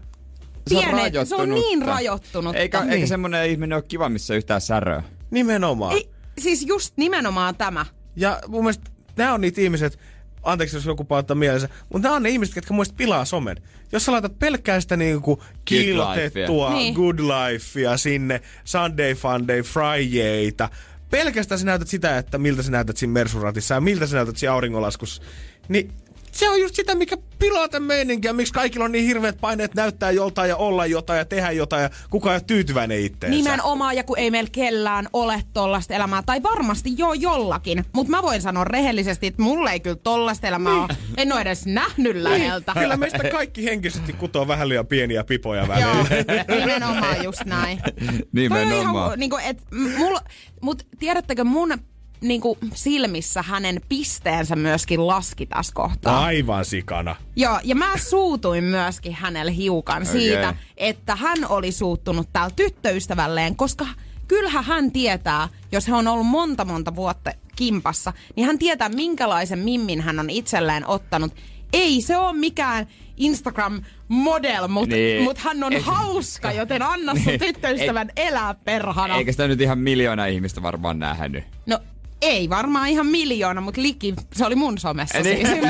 Se 0.67 0.77
on 0.77 0.83
pienet, 0.85 1.27
se 1.27 1.35
on 1.35 1.49
niin 1.49 1.81
rajoittunutta. 1.81 2.59
Eikä, 2.59 2.79
Niin. 2.81 2.91
eikä 2.93 3.07
semmonen 3.07 3.49
ihminen 3.49 3.75
ole 3.75 3.83
kiva, 3.87 4.09
missä 4.09 4.35
yhtään 4.35 4.61
säröä. 4.61 5.03
Nimenomaan. 5.31 5.93
Ei, 5.93 6.09
siis 6.39 6.65
just 6.67 6.93
nimenomaan 6.97 7.55
tämä. 7.55 7.85
Ja 8.15 8.39
mun 8.47 8.63
mielestä 8.63 8.91
nämä 9.17 9.33
on 9.33 9.41
niitä 9.41 9.61
ihmiset, 9.61 9.99
anteeksi 10.43 10.75
jos 10.77 10.85
joku 10.85 11.03
pahoittaa 11.03 11.35
mielensä, 11.35 11.69
mutta 11.93 12.07
nämä 12.07 12.15
on 12.15 12.23
ne 12.23 12.29
ihmiset, 12.29 12.55
jotka 12.55 12.73
mun 12.73 12.85
pilaa 12.97 13.25
somen. 13.25 13.57
Jos 13.91 14.05
sä 14.05 14.11
laitat 14.11 14.39
pelkkää 14.39 14.81
sitä 14.81 14.97
niinku 14.97 15.43
kiillotettua 15.65 16.73
Niin. 16.73 16.93
good 16.93 17.19
lifea 17.19 17.97
sinne, 17.97 18.41
Sunday 18.63 19.13
Funday, 19.13 19.61
Fridayta, 19.61 20.69
pelkästään 21.09 21.59
sä 21.59 21.65
näytät 21.65 21.87
sitä, 21.87 22.17
että 22.17 22.37
miltä 22.37 22.63
sä 22.63 22.71
näytät 22.71 22.97
siinä 22.97 23.13
Mersuratissa 23.13 23.73
ja 23.75 23.81
miltä 23.81 24.07
sä 24.07 24.15
näytät 24.15 24.37
siinä 24.37 24.53
auringonlaskussa, 24.53 25.21
niin 25.69 25.91
se 26.31 26.49
on 26.49 26.61
just 26.61 26.75
sitä, 26.75 26.95
mikä 26.95 27.17
pilaa 27.39 27.67
tämän 27.69 27.87
meininkiä, 27.87 28.33
miksi 28.33 28.53
kaikilla 28.53 28.85
on 28.85 28.91
niin 28.91 29.05
hirveät 29.05 29.37
paineet 29.41 29.75
näyttää 29.75 30.11
joltain 30.11 30.49
ja 30.49 30.55
olla 30.55 30.85
jotain 30.85 31.17
ja 31.17 31.25
tehdä 31.25 31.51
jotain 31.51 31.83
ja 31.83 31.89
kukaan 32.09 32.33
ei 32.33 32.37
ole 32.37 32.43
tyytyväinen 32.47 32.99
itteensä. 32.99 33.37
Nimenomaan, 33.37 33.95
ja 33.95 34.03
kun 34.03 34.17
ei 34.17 34.31
meillä 34.31 34.49
kellään 34.51 35.07
ole 35.13 35.43
tollasta 35.53 35.93
elämää, 35.93 36.23
tai 36.25 36.43
varmasti 36.43 36.89
jo 36.97 37.13
jollakin, 37.13 37.85
mutta 37.93 38.11
mä 38.11 38.21
voin 38.21 38.41
sanoa 38.41 38.63
rehellisesti, 38.63 39.27
että 39.27 39.41
mulla 39.41 39.71
ei 39.71 39.79
kyllä 39.79 39.95
tollasta 39.95 40.47
elämää 40.47 40.73
ole. 40.73 40.97
En 41.17 41.33
ole 41.33 41.41
edes 41.41 41.65
nähnyt 41.65 42.15
läheltä. 42.15 42.73
Kyllä 42.79 42.97
meistä 42.97 43.29
kaikki 43.31 43.65
henkisesti 43.65 44.13
kutoo 44.13 44.47
vähän 44.47 44.69
liian 44.69 44.87
pieniä 44.87 45.23
pipoja 45.23 45.61
Joo, 45.61 45.67
välillä. 45.67 46.45
nimenomaan 46.59 47.23
just 47.23 47.45
näin. 47.45 47.81
Ihan, 48.01 48.21
Nimenomaan. 48.33 49.19
niinku, 49.19 49.37
et, 49.43 49.57
m- 49.71 49.97
mulla, 49.97 50.21
mut 50.61 50.87
tiedättekö 50.99 51.43
mun 51.43 51.73
niinku, 52.21 52.57
silmissä 52.73 53.41
hänen 53.41 53.81
pisteensä 53.89 54.55
myöskin 54.55 55.07
laski 55.07 55.45
tässä 55.45 55.73
kohtaa. 55.75 56.23
Aivan 56.25 56.65
sikana. 56.65 57.15
Joo, 57.35 57.59
ja 57.63 57.75
mä 57.75 57.97
suutuin 57.97 58.63
myöskin 58.63 59.13
hänelle 59.13 59.55
hiukan 59.55 60.01
Okei. 60.01 60.11
siitä, 60.21 60.55
että 60.77 61.15
hän 61.15 61.37
oli 61.49 61.71
suuttunut 61.71 62.29
täällä 62.33 62.53
tyttöystävälleen, 62.55 63.55
koska 63.55 63.85
kyllähän 64.27 64.63
hän 64.63 64.91
tietää, 64.91 65.49
jos 65.71 65.87
hän 65.87 65.99
on 65.99 66.07
ollut 66.07 66.27
monta 66.27 66.65
monta 66.65 66.95
vuotta 66.95 67.31
kimpassa, 67.55 68.13
niin 68.35 68.47
hän 68.47 68.59
tietää 68.59 68.89
minkälaisen 68.89 69.59
mimmin 69.59 70.01
hän 70.01 70.19
on 70.19 70.29
itselleen 70.29 70.87
ottanut. 70.87 71.33
Ei 71.73 72.01
se 72.01 72.17
ole 72.17 72.33
mikään 72.33 72.87
Instagram-model, 73.17 74.67
mutta 74.67 74.95
Niin. 74.95 75.23
mut 75.23 75.37
hän 75.37 75.63
on 75.63 75.73
Ei- 75.73 75.79
hauska, 75.81 76.51
joten 76.51 76.81
anna 76.81 77.13
sun 77.15 77.23
Niin. 77.25 77.39
tyttöystävän 77.39 78.09
elää 78.15 78.53
perhana. 78.53 79.15
Eikä 79.15 79.31
sitä 79.31 79.47
nyt 79.47 79.61
ihan 79.61 79.79
miljoona 79.79 80.25
ihmistä 80.25 80.61
varmaan 80.61 80.99
nähnyt. 80.99 81.43
No 81.65 81.79
ei 82.21 82.49
varmaan 82.49 82.89
ihan 82.89 83.07
miljoona, 83.07 83.61
mutta 83.61 83.81
liki, 83.81 84.13
se 84.33 84.45
oli 84.45 84.55
mun 84.55 84.77
somessa 84.77 85.19
Niin. 85.19 85.47
siis. 85.47 85.49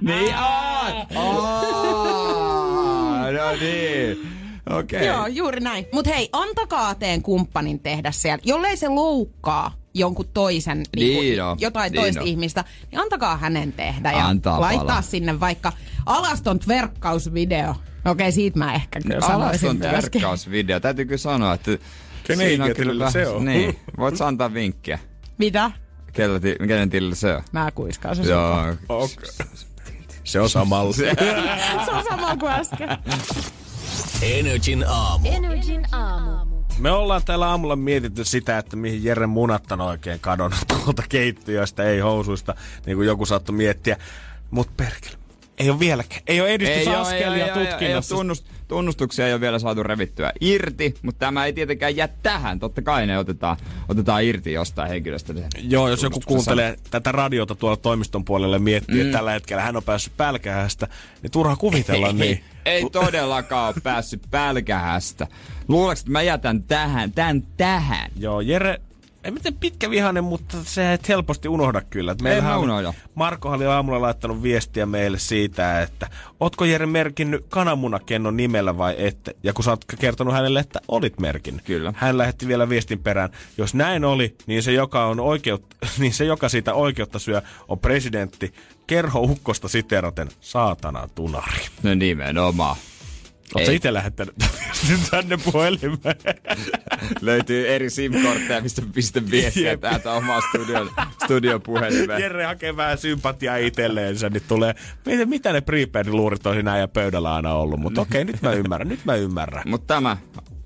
niin 0.00 0.34
on! 0.36 1.06
Oh, 1.16 3.22
no 3.22 3.50
niin. 3.60 4.28
Okei. 4.78 5.06
Joo, 5.06 5.26
juuri 5.26 5.60
näin. 5.60 5.86
Mutta 5.92 6.10
hei, 6.14 6.28
antakaa 6.32 6.94
teen 6.94 7.22
kumppanin 7.22 7.80
tehdä 7.80 8.10
siellä. 8.10 8.42
Jollei 8.44 8.76
se 8.76 8.88
loukkaa 8.88 9.72
jonkun 9.94 10.28
toisen, 10.34 10.82
Niin 10.96 11.20
niinku, 11.20 11.42
on, 11.44 11.56
jotain 11.60 11.92
niin 11.92 12.02
toista 12.02 12.20
on. 12.20 12.26
ihmistä, 12.26 12.64
niin 12.92 13.00
antakaa 13.00 13.36
hänen 13.36 13.72
tehdä 13.72 14.12
ja 14.12 14.26
Antaa 14.26 14.60
laittaa 14.60 14.86
palaa. 14.86 15.02
sinne 15.02 15.40
vaikka 15.40 15.72
alaston 16.06 16.60
verkkausvideo. 16.68 17.74
No 18.04 18.10
okei, 18.10 18.32
siitä 18.32 18.58
mä 18.58 18.74
ehkä 18.74 19.00
kyllä 19.00 19.20
sanoisin 19.20 19.68
Alaston 19.68 19.80
verkkausvideo. 19.80 20.80
Täytyy 20.80 21.04
kyllä 21.04 21.18
sanoa, 21.18 21.54
että 21.54 21.70
Kenen 22.28 22.48
siinä 22.48 22.64
on 22.64 22.70
ikä 22.70 22.76
kyllä 22.76 22.90
tilillä 22.90 23.10
se 23.10 23.28
on? 23.28 23.44
Niin, 23.44 23.78
voit 23.98 24.16
sä 24.16 24.26
antaa 24.26 24.54
vinkkiä. 24.54 24.98
Mitä? 25.38 25.70
Kellä, 26.12 26.40
ti- 26.40 26.56
kenen 26.68 26.90
tilillä 26.90 27.14
se 27.14 27.34
on? 27.34 27.42
Mä 27.52 27.70
kuiskaan 27.70 28.16
se 28.16 28.22
Joo. 28.22 28.74
Okay. 28.88 29.24
Se 30.24 30.40
on 30.40 30.50
samalla. 30.50 30.92
Se 31.84 31.90
on 31.92 32.04
sama 32.08 32.36
kuin 32.36 32.52
äsken. 32.52 32.88
Energin 34.22 34.84
aamu. 34.88 35.28
Energin 35.28 35.86
aamu. 35.92 36.48
Me 36.78 36.90
ollaan 36.90 37.22
täällä 37.24 37.48
aamulla 37.48 37.76
mietitty 37.76 38.24
sitä, 38.24 38.58
että 38.58 38.76
mihin 38.76 39.04
Jere 39.04 39.26
Munat 39.26 39.72
on 39.72 39.80
oikein 39.80 40.20
kadonnut 40.20 40.60
tuolta 40.68 41.02
keittiöstä, 41.08 41.82
ei 41.82 42.00
housuista, 42.00 42.54
niin 42.86 42.96
kuin 42.96 43.06
joku 43.06 43.26
saattoi 43.26 43.56
miettiä. 43.56 43.96
Mut 44.50 44.76
perkele, 44.76 45.16
ei 45.58 45.70
ole 45.70 45.78
vieläkään. 45.78 46.22
Ei 46.26 46.40
ole 46.40 46.48
edistysaskelia 46.48 47.46
ei, 47.46 47.60
ei, 47.60 47.66
tutkinnassa. 47.66 48.14
tunnust, 48.14 48.46
tunnustuksia 48.68 49.26
ei 49.26 49.32
ole 49.32 49.40
vielä 49.40 49.58
saatu 49.58 49.82
revittyä 49.82 50.32
irti, 50.40 50.94
mutta 51.02 51.18
tämä 51.18 51.44
ei 51.44 51.52
tietenkään 51.52 51.96
jää 51.96 52.08
tähän. 52.22 52.58
Totta 52.58 52.82
kai 52.82 53.06
ne 53.06 53.18
otetaan, 53.18 53.56
otetaan 53.88 54.24
irti 54.24 54.52
jostain 54.52 54.88
henkilöstä. 54.88 55.34
Joo, 55.62 55.88
jos 55.88 56.02
joku 56.02 56.20
kuuntelee 56.26 56.76
tätä 56.90 57.12
radiota 57.12 57.54
tuolla 57.54 57.76
toimiston 57.76 58.24
puolella 58.24 58.56
ja 58.56 58.60
miettii, 58.60 58.94
mm. 58.94 59.00
että 59.00 59.18
tällä 59.18 59.30
hetkellä 59.30 59.62
hän 59.62 59.76
on 59.76 59.82
päässyt 59.82 60.16
pälkähästä, 60.16 60.88
niin 61.22 61.30
turha 61.30 61.56
kuvitella 61.56 62.12
niin. 62.12 62.44
Ei 62.64 62.90
todellakaan 62.92 63.68
ole 63.68 63.82
päässyt 63.82 64.22
pälkähästä. 64.30 65.26
Luuleeko, 65.68 66.00
että 66.00 66.12
mä 66.12 66.22
jätän 66.22 66.62
tähän, 66.62 67.12
tän 67.12 67.42
tähän? 67.56 68.10
Joo, 68.16 68.40
Jere, 68.40 68.80
ei 69.24 69.30
miten 69.30 69.54
pitkä 69.54 69.90
vihainen, 69.90 70.24
mutta 70.24 70.56
se 70.62 70.92
et 70.92 71.08
helposti 71.08 71.48
unohda 71.48 71.80
kyllä. 71.80 72.12
Et 72.12 72.18
En 72.18 72.24
meillähän 72.24 72.58
unohda. 72.58 72.94
Marko 73.14 73.48
oli 73.50 73.66
aamulla 73.66 74.00
laittanut 74.00 74.42
viestiä 74.42 74.86
meille 74.86 75.18
siitä, 75.18 75.82
että 75.82 76.10
ootko 76.40 76.64
Jere 76.64 76.86
merkinnyt 76.86 77.46
kananmunakennon 77.48 78.36
nimellä 78.36 78.78
vai 78.78 78.94
ette? 78.98 79.36
Ja 79.42 79.52
kun 79.52 79.64
sä 79.64 79.70
oot 79.70 79.84
kertonut 79.98 80.34
hänelle, 80.34 80.60
että 80.60 80.80
olit 80.88 81.20
merkinnyt. 81.20 81.64
Kyllä. 81.64 81.92
Hän 81.96 82.18
lähetti 82.18 82.48
vielä 82.48 82.68
viestin 82.68 82.98
perään. 82.98 83.30
Jos 83.58 83.74
näin 83.74 84.04
oli, 84.04 84.36
niin 84.46 84.62
se 84.62 84.72
joka, 84.72 85.04
on 85.04 85.20
oikeut, 85.20 85.66
niin 85.98 86.14
se, 86.14 86.24
joka 86.24 86.48
siitä 86.48 86.74
oikeutta 86.74 87.18
syö, 87.18 87.42
on 87.68 87.78
presidentti. 87.78 88.52
Kerho 88.86 89.20
ukkosta 89.20 89.68
siteraten, 89.68 90.28
saatana 90.40 91.08
tunari. 91.14 91.66
No 91.82 91.94
nimenomaan. 91.94 92.76
Oletko 93.54 93.72
itse 93.72 93.92
lähettänyt 93.92 94.34
tänne 95.10 95.38
puhelimeen? 95.44 96.16
Löytyy 97.20 97.68
eri 97.68 97.90
SIM-kortteja, 97.90 98.60
mistä 98.60 98.82
pistä 98.94 99.30
viestiä 99.30 99.70
Jep. 99.70 99.80
täältä 99.80 100.12
omaa 100.12 100.40
studion, 100.40 100.90
studiopuhelimeen. 101.24 102.22
Jere 102.22 102.44
hakee 102.44 102.76
vähän 102.76 102.98
sympatiaa 102.98 103.56
itselleensä, 103.56 104.28
niin 104.28 104.42
tulee, 104.48 104.74
mitä, 105.06 105.26
mitä 105.26 105.52
ne 105.52 105.60
prepaid-luurit 105.60 106.46
on 106.46 106.54
siinä 106.54 106.78
ja 106.78 106.88
pöydällä 106.88 107.34
aina 107.34 107.54
ollut, 107.54 107.80
mutta 107.80 108.00
okei, 108.00 108.24
nyt 108.24 108.42
mä 108.42 108.52
ymmärrän, 108.52 108.88
nyt 108.88 109.04
mä 109.04 109.14
ymmärrän. 109.14 109.62
Mutta 109.66 109.94
tämä, 109.94 110.16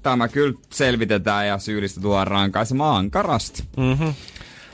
tämä 0.03 0.29
kyllä 0.29 0.59
selvitetään 0.73 1.49
ja 1.49 1.59
syyllistä 1.59 2.01
tullaan 2.01 2.27
rankaisemaan 2.27 2.97
ankarasti. 2.97 3.63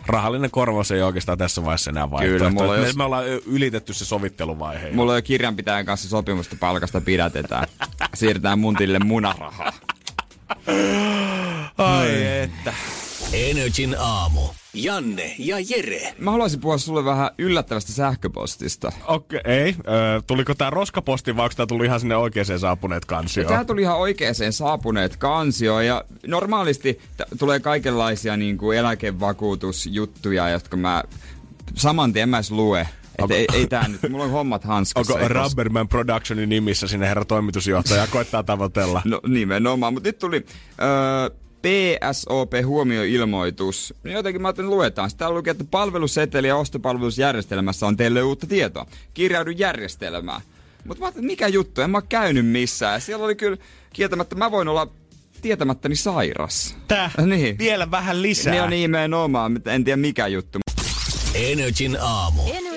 Rahallinen 0.09 0.51
korvaus 0.51 0.91
ei 0.91 1.03
oikeastaan 1.03 1.39
tässä 1.39 1.65
vaiheessa 1.65 1.91
enää 1.91 2.11
vaihtoehto. 2.11 2.39
Kyllä, 2.39 2.51
mulla 2.51 2.77
me, 2.81 2.87
jos- 2.87 2.97
me 2.97 3.05
ollaan 3.05 3.25
ylitetty 3.27 3.95
se 3.95 4.05
sovitteluvaihe. 4.05 4.91
Mulla 4.93 5.13
on 5.13 5.19
jo 5.19 5.23
kirjanpitäjän 5.23 5.85
kanssa 5.87 6.09
sopimusta 6.09 6.57
palkasta 6.61 7.01
pidätetään. 7.01 7.67
Siirretään 8.15 8.59
mun 8.59 8.77
tilille 8.77 8.99
munarahaa. 8.99 9.73
Ai 11.79 12.27
että. 12.43 12.75
Energin 13.33 13.97
aamu. 13.99 14.41
Janne 14.75 15.35
ja 15.39 15.57
Jere. 15.69 16.15
Mä 16.19 16.31
haluaisin 16.31 16.61
puhua 16.61 16.79
sulle 16.79 17.05
vähän 17.05 17.31
yllättävästä 17.39 17.93
sähköpostista. 17.93 18.93
Okei, 19.07 19.41
ei. 19.45 19.75
Ö, 19.79 20.23
tuliko 20.27 20.55
tää 20.55 20.71
roskaposti 20.71 21.37
vai 21.37 21.45
onko 21.45 21.55
tää 21.57 21.67
tullut 21.67 21.87
ihan 21.87 22.01
sinne 22.01 22.17
oikeaan 22.17 22.59
saapuneet 22.59 23.05
kansioon? 23.05 23.53
Tämä 23.53 23.65
tuli 23.65 23.83
ihan 23.83 23.99
oikeeseen 23.99 24.53
saapuneet 24.53 25.17
kansioon 25.17 25.87
ja 25.87 26.05
normaalisti 26.27 26.95
t- 27.17 27.39
tulee 27.39 27.61
kaikenlaisia 27.61 28.37
niin 28.37 28.59
kuin 28.59 28.79
eläkevakuutusjuttuja, 28.79 30.49
jotka 30.49 30.77
mä 30.77 31.05
saman 31.75 32.13
tien 32.13 32.29
mä 32.29 32.41
lue. 32.51 32.89
Et 33.19 33.23
Onko- 33.23 33.35
ei, 33.35 33.47
ei 33.53 33.67
tää 33.67 33.89
nyt, 33.89 34.11
mulla 34.11 34.25
on 34.25 34.31
hommat 34.31 34.65
hanskassa. 34.65 35.15
Onko 35.15 35.29
Rubberman 35.29 35.89
Productionin 35.89 36.49
nimissä 36.49 36.89
sinne 36.89 37.09
herra 37.09 37.25
toimitusjohtaja 37.25 38.07
koittaa 38.07 38.43
tavoitella? 38.43 39.03
No 39.05 39.21
nimenomaan, 39.27 39.93
mutta 39.93 40.09
nyt 40.09 40.19
tuli 40.19 40.47
öö, 40.83 41.31
PSOP-huomioilmoitus. 41.63 43.95
Niin 44.05 44.15
Jotenkin 44.15 44.43
mä 44.43 44.49
ajattelin, 44.49 44.71
luetaan. 44.71 45.11
Sitä 45.11 45.31
lukee, 45.31 45.51
että 45.51 45.65
palveluseteli 45.71 46.49
ja 46.49 46.57
ostopalvelusjärjestelmässä 46.57 47.87
on 47.87 47.97
teille 47.97 48.23
uutta 48.23 48.47
tietoa. 48.47 48.87
Kirjaudu 49.15 49.51
järjestelmään. 49.51 50.41
Mutta 50.85 51.01
mä 51.01 51.07
ajattelin, 51.07 51.27
mikä 51.27 51.49
juttu, 51.49 51.81
en 51.81 51.91
mä 51.91 52.03
käynyt 52.03 52.47
missään. 52.47 52.95
Ja 52.95 53.01
siellä 53.01 53.25
oli 53.25 53.35
kyllä 53.37 53.57
kieltämättä, 53.93 54.35
mä 54.37 54.51
voin 54.51 54.69
olla 54.69 54.89
tietämättäni 55.43 55.97
sairas. 55.97 56.77
Tää? 56.89 57.11
Niin. 57.27 57.59
Vielä 57.59 57.91
vähän 57.91 58.23
lisää. 58.23 58.55
Ne 58.55 58.63
on 58.63 58.71
nimenomaan, 58.71 59.53
mutta 59.53 59.73
en 59.73 59.85
tiedä 59.85 59.97
mikä 59.97 60.27
juttu. 60.27 60.59
Energin 61.35 61.97
aamu. 62.01 62.43
Energin 62.43 62.68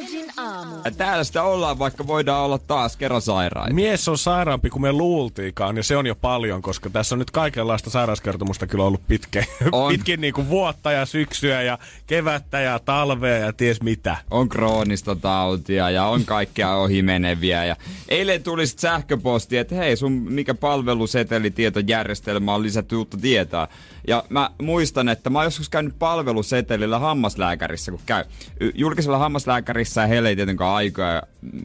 aamu. 0.51 0.75
Ja 0.85 0.91
täällä 0.91 1.23
sitä 1.23 1.43
ollaan, 1.43 1.79
vaikka 1.79 2.07
voidaan 2.07 2.45
olla 2.45 2.57
taas 2.57 2.97
kerran 2.97 3.21
sairaita. 3.21 3.73
Mies 3.73 4.07
on 4.07 4.17
sairaampi 4.17 4.69
kuin 4.69 4.81
me 4.81 4.91
luultiinkaan, 4.91 5.77
ja 5.77 5.83
se 5.83 5.97
on 5.97 6.07
jo 6.07 6.15
paljon, 6.15 6.61
koska 6.61 6.89
tässä 6.89 7.15
on 7.15 7.19
nyt 7.19 7.31
kaikenlaista 7.31 7.89
sairauskertomusta 7.89 8.67
kyllä 8.67 8.83
ollut 8.83 9.07
pitkä, 9.07 9.43
On. 9.71 9.91
pitkin 9.93 10.21
niin 10.21 10.33
kuin 10.33 10.49
vuotta 10.49 10.91
ja 10.91 11.05
syksyä 11.05 11.61
ja 11.61 11.77
kevättä 12.07 12.59
ja 12.59 12.79
talvea 12.79 13.37
ja 13.37 13.53
ties 13.53 13.81
mitä. 13.81 14.17
on 14.31 14.49
kroonista 14.49 15.15
tautia 15.15 15.89
ja 15.89 16.05
on 16.05 16.25
kaikkea 16.25 16.75
ohimeneviä. 16.75 17.65
Ja 17.65 17.75
eilen 18.09 18.43
tuli 18.43 18.67
sit 18.67 18.79
sähköposti, 18.79 19.57
että 19.57 19.75
hei, 19.75 19.97
sun 19.97 20.11
mikä 20.11 20.53
palvelusetelitietojärjestelmä 20.53 22.53
on 22.53 22.63
lisätty 22.63 22.95
uutta 22.95 23.17
tietoa. 23.17 23.67
Ja 24.07 24.23
mä 24.29 24.49
muistan, 24.61 25.09
että 25.09 25.29
mä 25.29 25.39
oon 25.39 25.45
joskus 25.45 25.69
käynyt 25.69 25.99
palvelusetelillä 25.99 26.99
hammaslääkärissä, 26.99 27.91
kun 27.91 28.01
käy. 28.05 28.23
Julkisella 28.73 29.17
hammaslääkärissä 29.17 30.07
heillä 30.07 30.29
ei 30.29 30.35
tietenkään 30.35 30.69
aikaa 30.69 31.21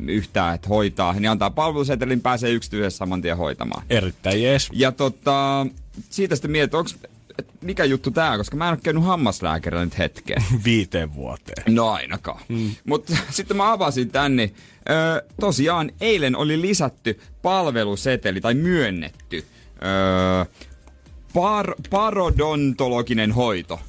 yhtään, 0.06 0.54
että 0.54 0.68
hoitaa. 0.68 1.12
Niin 1.12 1.30
antaa 1.30 1.50
palvelusetelin, 1.50 2.20
pääsee 2.20 2.50
yksityisessä 2.50 2.98
saman 2.98 3.22
tien 3.22 3.36
hoitamaan. 3.36 3.82
Erittäin 3.90 4.42
jees. 4.42 4.68
Ja 4.72 4.92
tota, 4.92 5.66
siitä 6.10 6.36
sitten 6.36 6.50
mietin, 6.50 6.78
onks, 6.78 6.96
et 7.38 7.48
mikä 7.60 7.84
juttu 7.84 8.10
tää 8.10 8.36
koska 8.36 8.56
mä 8.56 8.64
en 8.64 8.72
ole 8.72 8.78
käynyt 8.82 9.04
hammaslääkärillä 9.04 9.84
nyt 9.84 9.98
hetkeen. 9.98 10.42
Viiteen 10.64 11.14
vuoteen. 11.14 11.74
No 11.74 11.88
ainakaan. 11.88 12.40
Mm. 12.48 12.70
Mutta 12.84 13.16
sitten 13.30 13.56
mä 13.56 13.72
avasin 13.72 14.10
tän, 14.10 14.36
niin 14.36 14.54
öö, 14.90 15.22
tosiaan 15.40 15.90
eilen 16.00 16.36
oli 16.36 16.60
lisätty 16.60 17.20
palveluseteli 17.42 18.40
tai 18.40 18.54
myönnetty 18.54 19.44
öö, 19.84 20.44
par, 21.36 21.74
parodontologinen 21.90 23.32
hoito. 23.32 23.80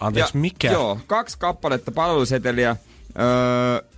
Anteeksi, 0.00 0.36
mikä? 0.36 0.72
Joo, 0.72 0.98
kaksi 1.06 1.38
kappaletta 1.38 1.92
palveluseteliä 1.92 2.76
öö, 3.18 3.88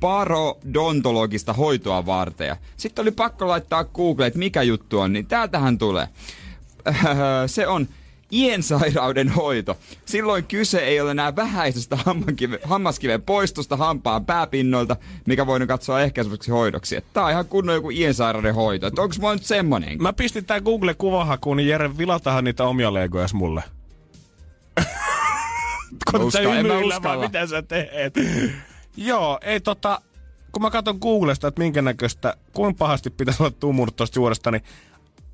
parodontologista 0.00 1.52
hoitoa 1.52 2.06
varten. 2.06 2.46
Ja 2.46 2.56
Sitten 2.76 3.02
oli 3.02 3.10
pakko 3.10 3.48
laittaa 3.48 3.84
Google, 3.84 4.26
että 4.26 4.38
mikä 4.38 4.62
juttu 4.62 4.98
on, 4.98 5.12
niin 5.12 5.26
täältähän 5.26 5.78
tulee. 5.78 6.08
Öö, 6.86 7.48
se 7.48 7.66
on 7.66 7.88
iensairauden 8.32 9.28
hoito. 9.28 9.78
Silloin 10.04 10.44
kyse 10.44 10.78
ei 10.78 11.00
ole 11.00 11.10
enää 11.10 11.36
vähäisestä 11.36 11.98
hammaskiven 12.64 13.22
poistosta 13.22 13.76
hampaan 13.76 14.26
pääpinnoilta, 14.26 14.96
mikä 15.26 15.46
voidaan 15.46 15.68
katsoa 15.68 16.00
ehkäiseväksi 16.00 16.50
hoidoksi. 16.50 16.96
Että 16.96 17.10
Tää 17.12 17.24
on 17.24 17.30
ihan 17.30 17.46
kunnon 17.46 17.74
joku 17.74 17.90
iensairauden 17.90 18.54
hoito. 18.54 18.86
Että 18.86 19.02
onko 19.02 19.14
mä 19.20 19.32
nyt 19.32 19.44
semmonen? 19.44 20.02
Mä 20.02 20.12
pistin 20.12 20.44
tää 20.44 20.60
Google 20.60 20.94
kuvahakuun, 20.94 21.56
niin 21.56 21.68
Jere, 21.68 21.98
vilatahan 21.98 22.44
niitä 22.44 22.64
omia 22.64 22.94
legojas 22.94 23.34
mulle. 23.34 23.62
Kun 26.10 26.32
sä 26.32 26.38
hymyillä 26.38 27.02
vaan, 27.02 27.20
mitä 27.20 27.46
sä 27.46 27.62
teet. 27.62 28.14
Joo, 28.96 29.38
ei 29.42 29.60
tota, 29.60 30.00
kun 30.52 30.62
mä 30.62 30.70
katson 30.70 30.98
Googlesta, 31.00 31.48
että 31.48 31.60
minkä 31.60 31.82
näköistä, 31.82 32.36
kuinka 32.52 32.78
pahasti 32.78 33.10
pitäisi 33.10 33.42
olla 33.42 33.52
tummurnut 33.60 33.96
tosta 33.96 34.18
juuresta, 34.18 34.50
niin 34.50 34.62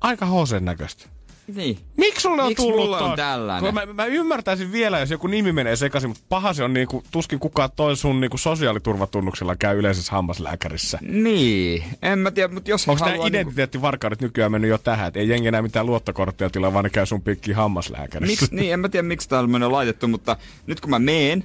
aika 0.01 0.25
hosen 0.25 0.65
näköistä. 0.65 1.18
Niin. 1.55 1.77
Miksi 1.97 2.21
sulle 2.21 2.41
on 2.41 2.47
Miksi 2.47 2.63
tullut 2.67 3.01
on 3.01 3.15
tällainen? 3.15 3.73
Kun 3.73 3.87
Mä, 3.87 3.93
mä, 3.93 4.05
ymmärtäisin 4.05 4.71
vielä, 4.71 4.99
jos 4.99 5.11
joku 5.11 5.27
nimi 5.27 5.51
menee 5.51 5.75
sekaisin, 5.75 6.09
mutta 6.09 6.23
paha 6.29 6.53
se 6.53 6.63
on 6.63 6.73
niinku, 6.73 7.03
tuskin 7.11 7.39
kukaan 7.39 7.69
toi 7.75 7.97
sun 7.97 8.21
niinku 8.21 8.37
sosiaaliturvatunnuksella 8.37 9.55
käy 9.55 9.79
yleisessä 9.79 10.11
hammaslääkärissä. 10.11 10.99
Niin, 11.01 11.83
en 12.01 12.19
mä 12.19 12.31
tiedä, 12.31 12.53
mutta 12.53 12.69
jos 12.69 12.87
Onko 12.87 12.99
nämä 12.99 13.11
niinku- 13.11 13.27
identiteettivarkaudet 13.27 14.21
nykyään 14.21 14.51
mennyt 14.51 14.69
jo 14.69 14.77
tähän, 14.77 15.07
että 15.07 15.19
ei 15.19 15.29
jengi 15.29 15.47
enää 15.47 15.61
mitään 15.61 15.85
luottokorttia 15.85 16.49
tilaa, 16.49 16.73
vaan 16.73 16.83
ne 16.83 16.89
käy 16.89 17.05
sun 17.05 17.21
pikkiin 17.21 17.57
hammaslääkärissä? 17.57 18.43
Miks, 18.43 18.51
niin, 18.51 18.73
en 18.73 18.79
mä 18.79 18.89
tiedä 18.89 19.07
miksi 19.07 19.29
täällä 19.29 19.65
on 19.65 19.71
laitettu, 19.71 20.07
mutta 20.07 20.37
nyt 20.67 20.81
kun 20.81 20.89
mä 20.89 20.99
meen 20.99 21.43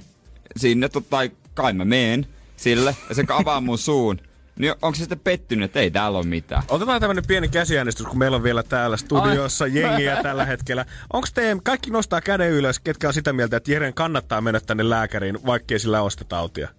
sinne, 0.57 0.89
tai 1.09 1.31
kai 1.53 1.73
mä 1.73 1.85
meen 1.85 2.27
sille, 2.55 2.95
ja 3.09 3.15
se 3.15 3.23
avaa 3.29 3.61
mun 3.61 3.77
suun, 3.77 4.19
niin 4.59 4.73
onko 4.81 4.95
se 4.95 4.99
sitten 4.99 5.19
pettynyt, 5.19 5.65
että 5.65 5.79
ei 5.79 5.91
täällä 5.91 6.17
ole 6.17 6.25
mitään? 6.25 6.63
Otetaan 6.67 7.01
tämmönen 7.01 7.23
pieni 7.27 7.49
käsiäänestys, 7.49 8.05
kun 8.05 8.17
meillä 8.17 8.37
on 8.37 8.43
vielä 8.43 8.63
täällä 8.63 8.97
studiossa 8.97 9.67
jengiä 9.67 10.23
tällä 10.23 10.45
hetkellä. 10.45 10.85
Onko 11.13 11.27
te, 11.33 11.57
kaikki 11.63 11.89
nostaa 11.91 12.21
käden 12.21 12.51
ylös, 12.51 12.79
ketkä 12.79 13.07
on 13.07 13.13
sitä 13.13 13.33
mieltä, 13.33 13.57
että 13.57 13.71
Jeren 13.71 13.93
kannattaa 13.93 14.41
mennä 14.41 14.59
tänne 14.59 14.89
lääkäriin, 14.89 15.45
vaikkei 15.45 15.79
sillä 15.79 16.01
ole 16.01 16.11
sitä 16.11 16.23
tautia? 16.23 16.69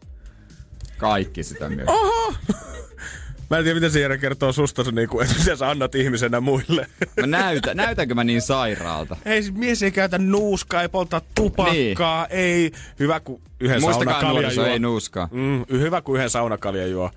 Kaikki 0.99 1.43
sitä 1.43 1.69
myös. 1.69 1.89
Oho! 1.89 2.35
Mä 3.51 3.59
en 3.59 3.65
tiedä, 3.65 3.75
miten 3.75 3.91
se 3.91 4.01
Jere 4.01 4.19
kertoo 4.19 4.53
susta, 4.53 4.83
niinku, 4.93 5.21
että 5.21 5.35
mitä 5.39 5.57
sä 5.57 5.71
annat 5.71 5.95
ihmisenä 5.95 6.41
muille. 6.41 6.87
Mä 7.21 7.27
näytä, 7.27 7.75
näytänkö 7.75 8.15
mä 8.15 8.25
niin 8.25 8.43
sairaalta? 8.43 9.17
Ei, 9.25 9.43
siis 9.43 9.55
mies 9.55 9.83
ei 9.83 9.91
käytä 9.91 10.19
nuuskaa, 10.19 10.83
ei 10.83 10.89
polta 10.89 11.23
tupakkaa, 11.35 12.27
niin. 12.27 12.41
ei. 12.41 12.73
Hyvä, 12.99 13.21
kun 13.21 13.43
yhden 13.61 13.81
Muistakaa 13.81 14.13
saunakalja 14.13 14.43
nuoriso, 14.43 14.61
juo. 14.63 14.71
ei 14.73 14.79
nuuskaa. 14.79 15.29
Mm, 15.33 15.65
hyvä, 15.71 16.03
kun 16.03 16.17
yhden 16.17 16.31
saunakalja 16.31 16.87
juo. 16.87 17.11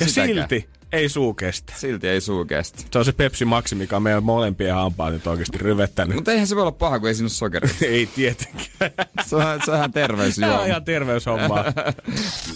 Ja 0.00 0.08
Sitäkään. 0.08 0.28
silti 0.48 0.68
ei 0.92 1.08
suu 1.08 1.34
kestä. 1.34 1.72
Silti 1.76 2.08
ei 2.08 2.20
suu 2.20 2.44
kestä. 2.44 2.82
Se 2.90 2.98
on 2.98 3.04
se 3.04 3.12
Pepsi 3.12 3.44
Maxi, 3.44 3.74
mikä 3.74 3.96
on 3.96 4.02
meidän 4.02 4.24
molempien 4.24 4.74
hampaat 4.74 5.12
nyt 5.12 5.26
oikeasti 5.26 5.58
ryvettänyt. 5.58 6.14
Mutta 6.14 6.32
eihän 6.32 6.46
se 6.46 6.56
voi 6.56 6.62
olla 6.62 6.72
paha, 6.72 6.98
kun 6.98 7.08
ei 7.08 7.14
siinä 7.14 7.24
ole 7.24 7.30
sokeria. 7.30 7.70
ei 7.82 8.06
tietenkään. 8.06 8.90
Se 9.26 9.36
on, 9.36 9.42
se 9.64 9.70
on 9.70 9.76
ihan 9.76 9.92
terveysjuoma. 9.92 10.52
Tämä 10.52 10.62
on 10.62 10.68
ihan 10.68 10.84
terveyshommaa. 10.84 11.64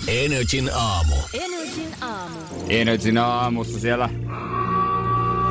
Energin 0.08 0.70
aamu. 0.74 1.14
Energin 1.34 1.94
aamu. 2.00 2.38
Energin 2.68 3.18
aamussa 3.18 3.80
siellä 3.80 4.08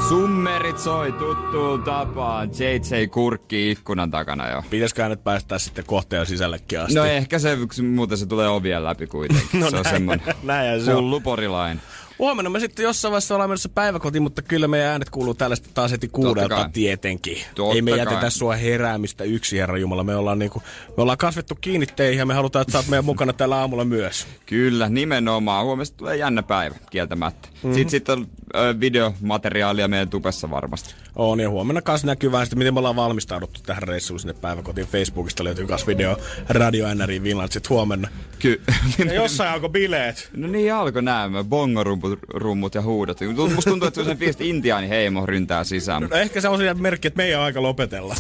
Summerit 0.10 0.78
soi 0.80 1.12
tuttuun 1.12 1.84
tapaan. 1.84 2.50
JJ 2.50 3.08
Kurkki 3.08 3.72
ikkunan 3.72 4.12
takana 4.12 4.50
jo. 4.50 4.64
Pitäisikö 4.70 5.10
nyt 5.10 5.24
päästää 5.24 5.60
sitten 5.60 5.86
kohteen 5.86 6.26
sisällekin 6.26 6.80
asti? 6.80 6.96
No 6.96 7.06
ehkä 7.06 7.40
se, 7.40 7.58
muuten 7.92 8.18
se 8.18 8.26
tulee 8.26 8.48
ovien 8.48 8.84
läpi 8.84 9.08
kuitenkin. 9.08 9.60
No 9.60 9.70
se 9.70 9.78
on 9.78 9.84
näin- 9.86 9.94
semmonen 9.94 10.22
näinhän 10.44 10.82
se 10.82 10.94
on. 10.94 11.04
hullu 11.04 11.20
porilainen. 11.22 11.82
Huomenna 12.20 12.50
me 12.50 12.60
sitten 12.60 12.84
jossain 12.84 13.12
vaiheessa 13.12 13.36
ollaan 13.36 13.50
menossa 13.50 13.70
päiväkotiin, 13.70 14.24
mutta 14.24 14.42
kyllä 14.42 14.68
meidän 14.68 14.88
äänet 14.90 15.10
kuuluu 15.10 15.34
tällaista 15.34 15.70
taas 15.74 15.92
heti 15.92 16.08
kuudelta 16.08 16.56
kai. 16.56 16.70
tietenkin. 16.74 17.38
Totta 17.56 17.76
Ei 17.76 17.82
me 17.82 17.92
kai. 17.92 18.00
jätetä 18.00 18.30
sua 18.30 18.56
heräämistä 18.56 19.24
yksi, 19.24 19.58
Herra 19.58 19.78
Jumala. 19.78 20.04
Me 20.04 20.16
ollaan, 20.16 20.40
niinku, 20.40 20.64
me 20.98 21.02
ollaan 21.04 21.18
kasvettu 21.18 21.56
kiinni 21.62 21.86
teihin 21.86 22.20
ja 22.20 22.26
me 22.26 22.34
halutaan, 22.34 22.62
että 22.62 22.72
sä 22.72 22.78
oot 22.78 22.88
meidän 22.88 23.06
mukana 23.06 23.34
tällä 23.34 23.56
aamulla 23.58 23.86
myös. 23.86 24.28
Kyllä, 24.46 24.90
nimenomaan. 24.90 25.66
Huomesta 25.66 25.98
tulee 25.98 26.18
jännä 26.18 26.44
päivä, 26.44 26.76
kieltämättä. 26.90 27.50
Mm-hmm. 27.64 27.74
Sitten, 27.74 27.90
sitten 27.90 28.20
on 28.20 28.28
ö, 28.56 28.80
videomateriaalia 28.80 29.88
meidän 29.88 30.10
tupessa 30.10 30.50
varmasti. 30.50 30.96
On 31.16 31.40
ja 31.40 31.50
huomenna 31.50 31.82
kanssa 31.82 32.08
näkyy 32.08 32.32
vähän 32.32 32.46
sitten, 32.46 32.58
miten 32.60 32.74
me 32.74 32.78
ollaan 32.80 32.96
valmistauduttu 32.96 33.60
tähän 33.66 33.84
reissuun 33.84 34.20
sinne 34.20 34.34
päiväkotiin. 34.34 34.88
Facebookista 34.88 35.44
löytyy 35.44 35.66
myös 35.66 35.88
video 35.88 36.18
Radio 36.50 36.94
NRI 36.96 37.24
Vinland 37.24 37.52
sit 37.52 37.70
huomenna. 37.70 38.10
Ky- 38.40 38.62
Ja 39.06 39.14
jossain 39.24 39.50
alkoi 39.52 39.70
bileet. 39.70 40.30
No 40.36 40.48
niin 40.48 40.74
alkoi 40.74 41.02
nämä 41.04 41.44
bongorummut 41.44 42.20
rummut 42.28 42.76
ja 42.76 42.82
huudot. 42.82 43.18
Musta 43.56 43.70
tuntuu, 43.72 43.88
että 43.88 44.04
se 44.04 44.10
on 44.12 44.18
sen 44.18 44.30
että 44.30 44.44
intiaani 44.44 44.90
heimo 44.90 45.26
ryntää 45.26 45.64
sisään. 45.64 46.04
No 46.04 46.16
ehkä 46.16 46.42
se 46.42 46.50
on 46.50 46.60
se 46.60 46.74
merkki, 46.74 47.08
että 47.08 47.18
meidän 47.18 47.40
on 47.40 47.46
aika 47.46 47.62
lopetella. 47.62 48.16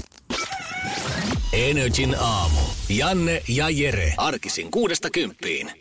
Energin 1.53 2.15
aamu. 2.19 2.59
Janne 2.89 3.43
ja 3.47 3.69
Jere. 3.69 4.13
Arkisin 4.17 4.71
kuudesta 4.71 5.09
kymppiin. 5.09 5.80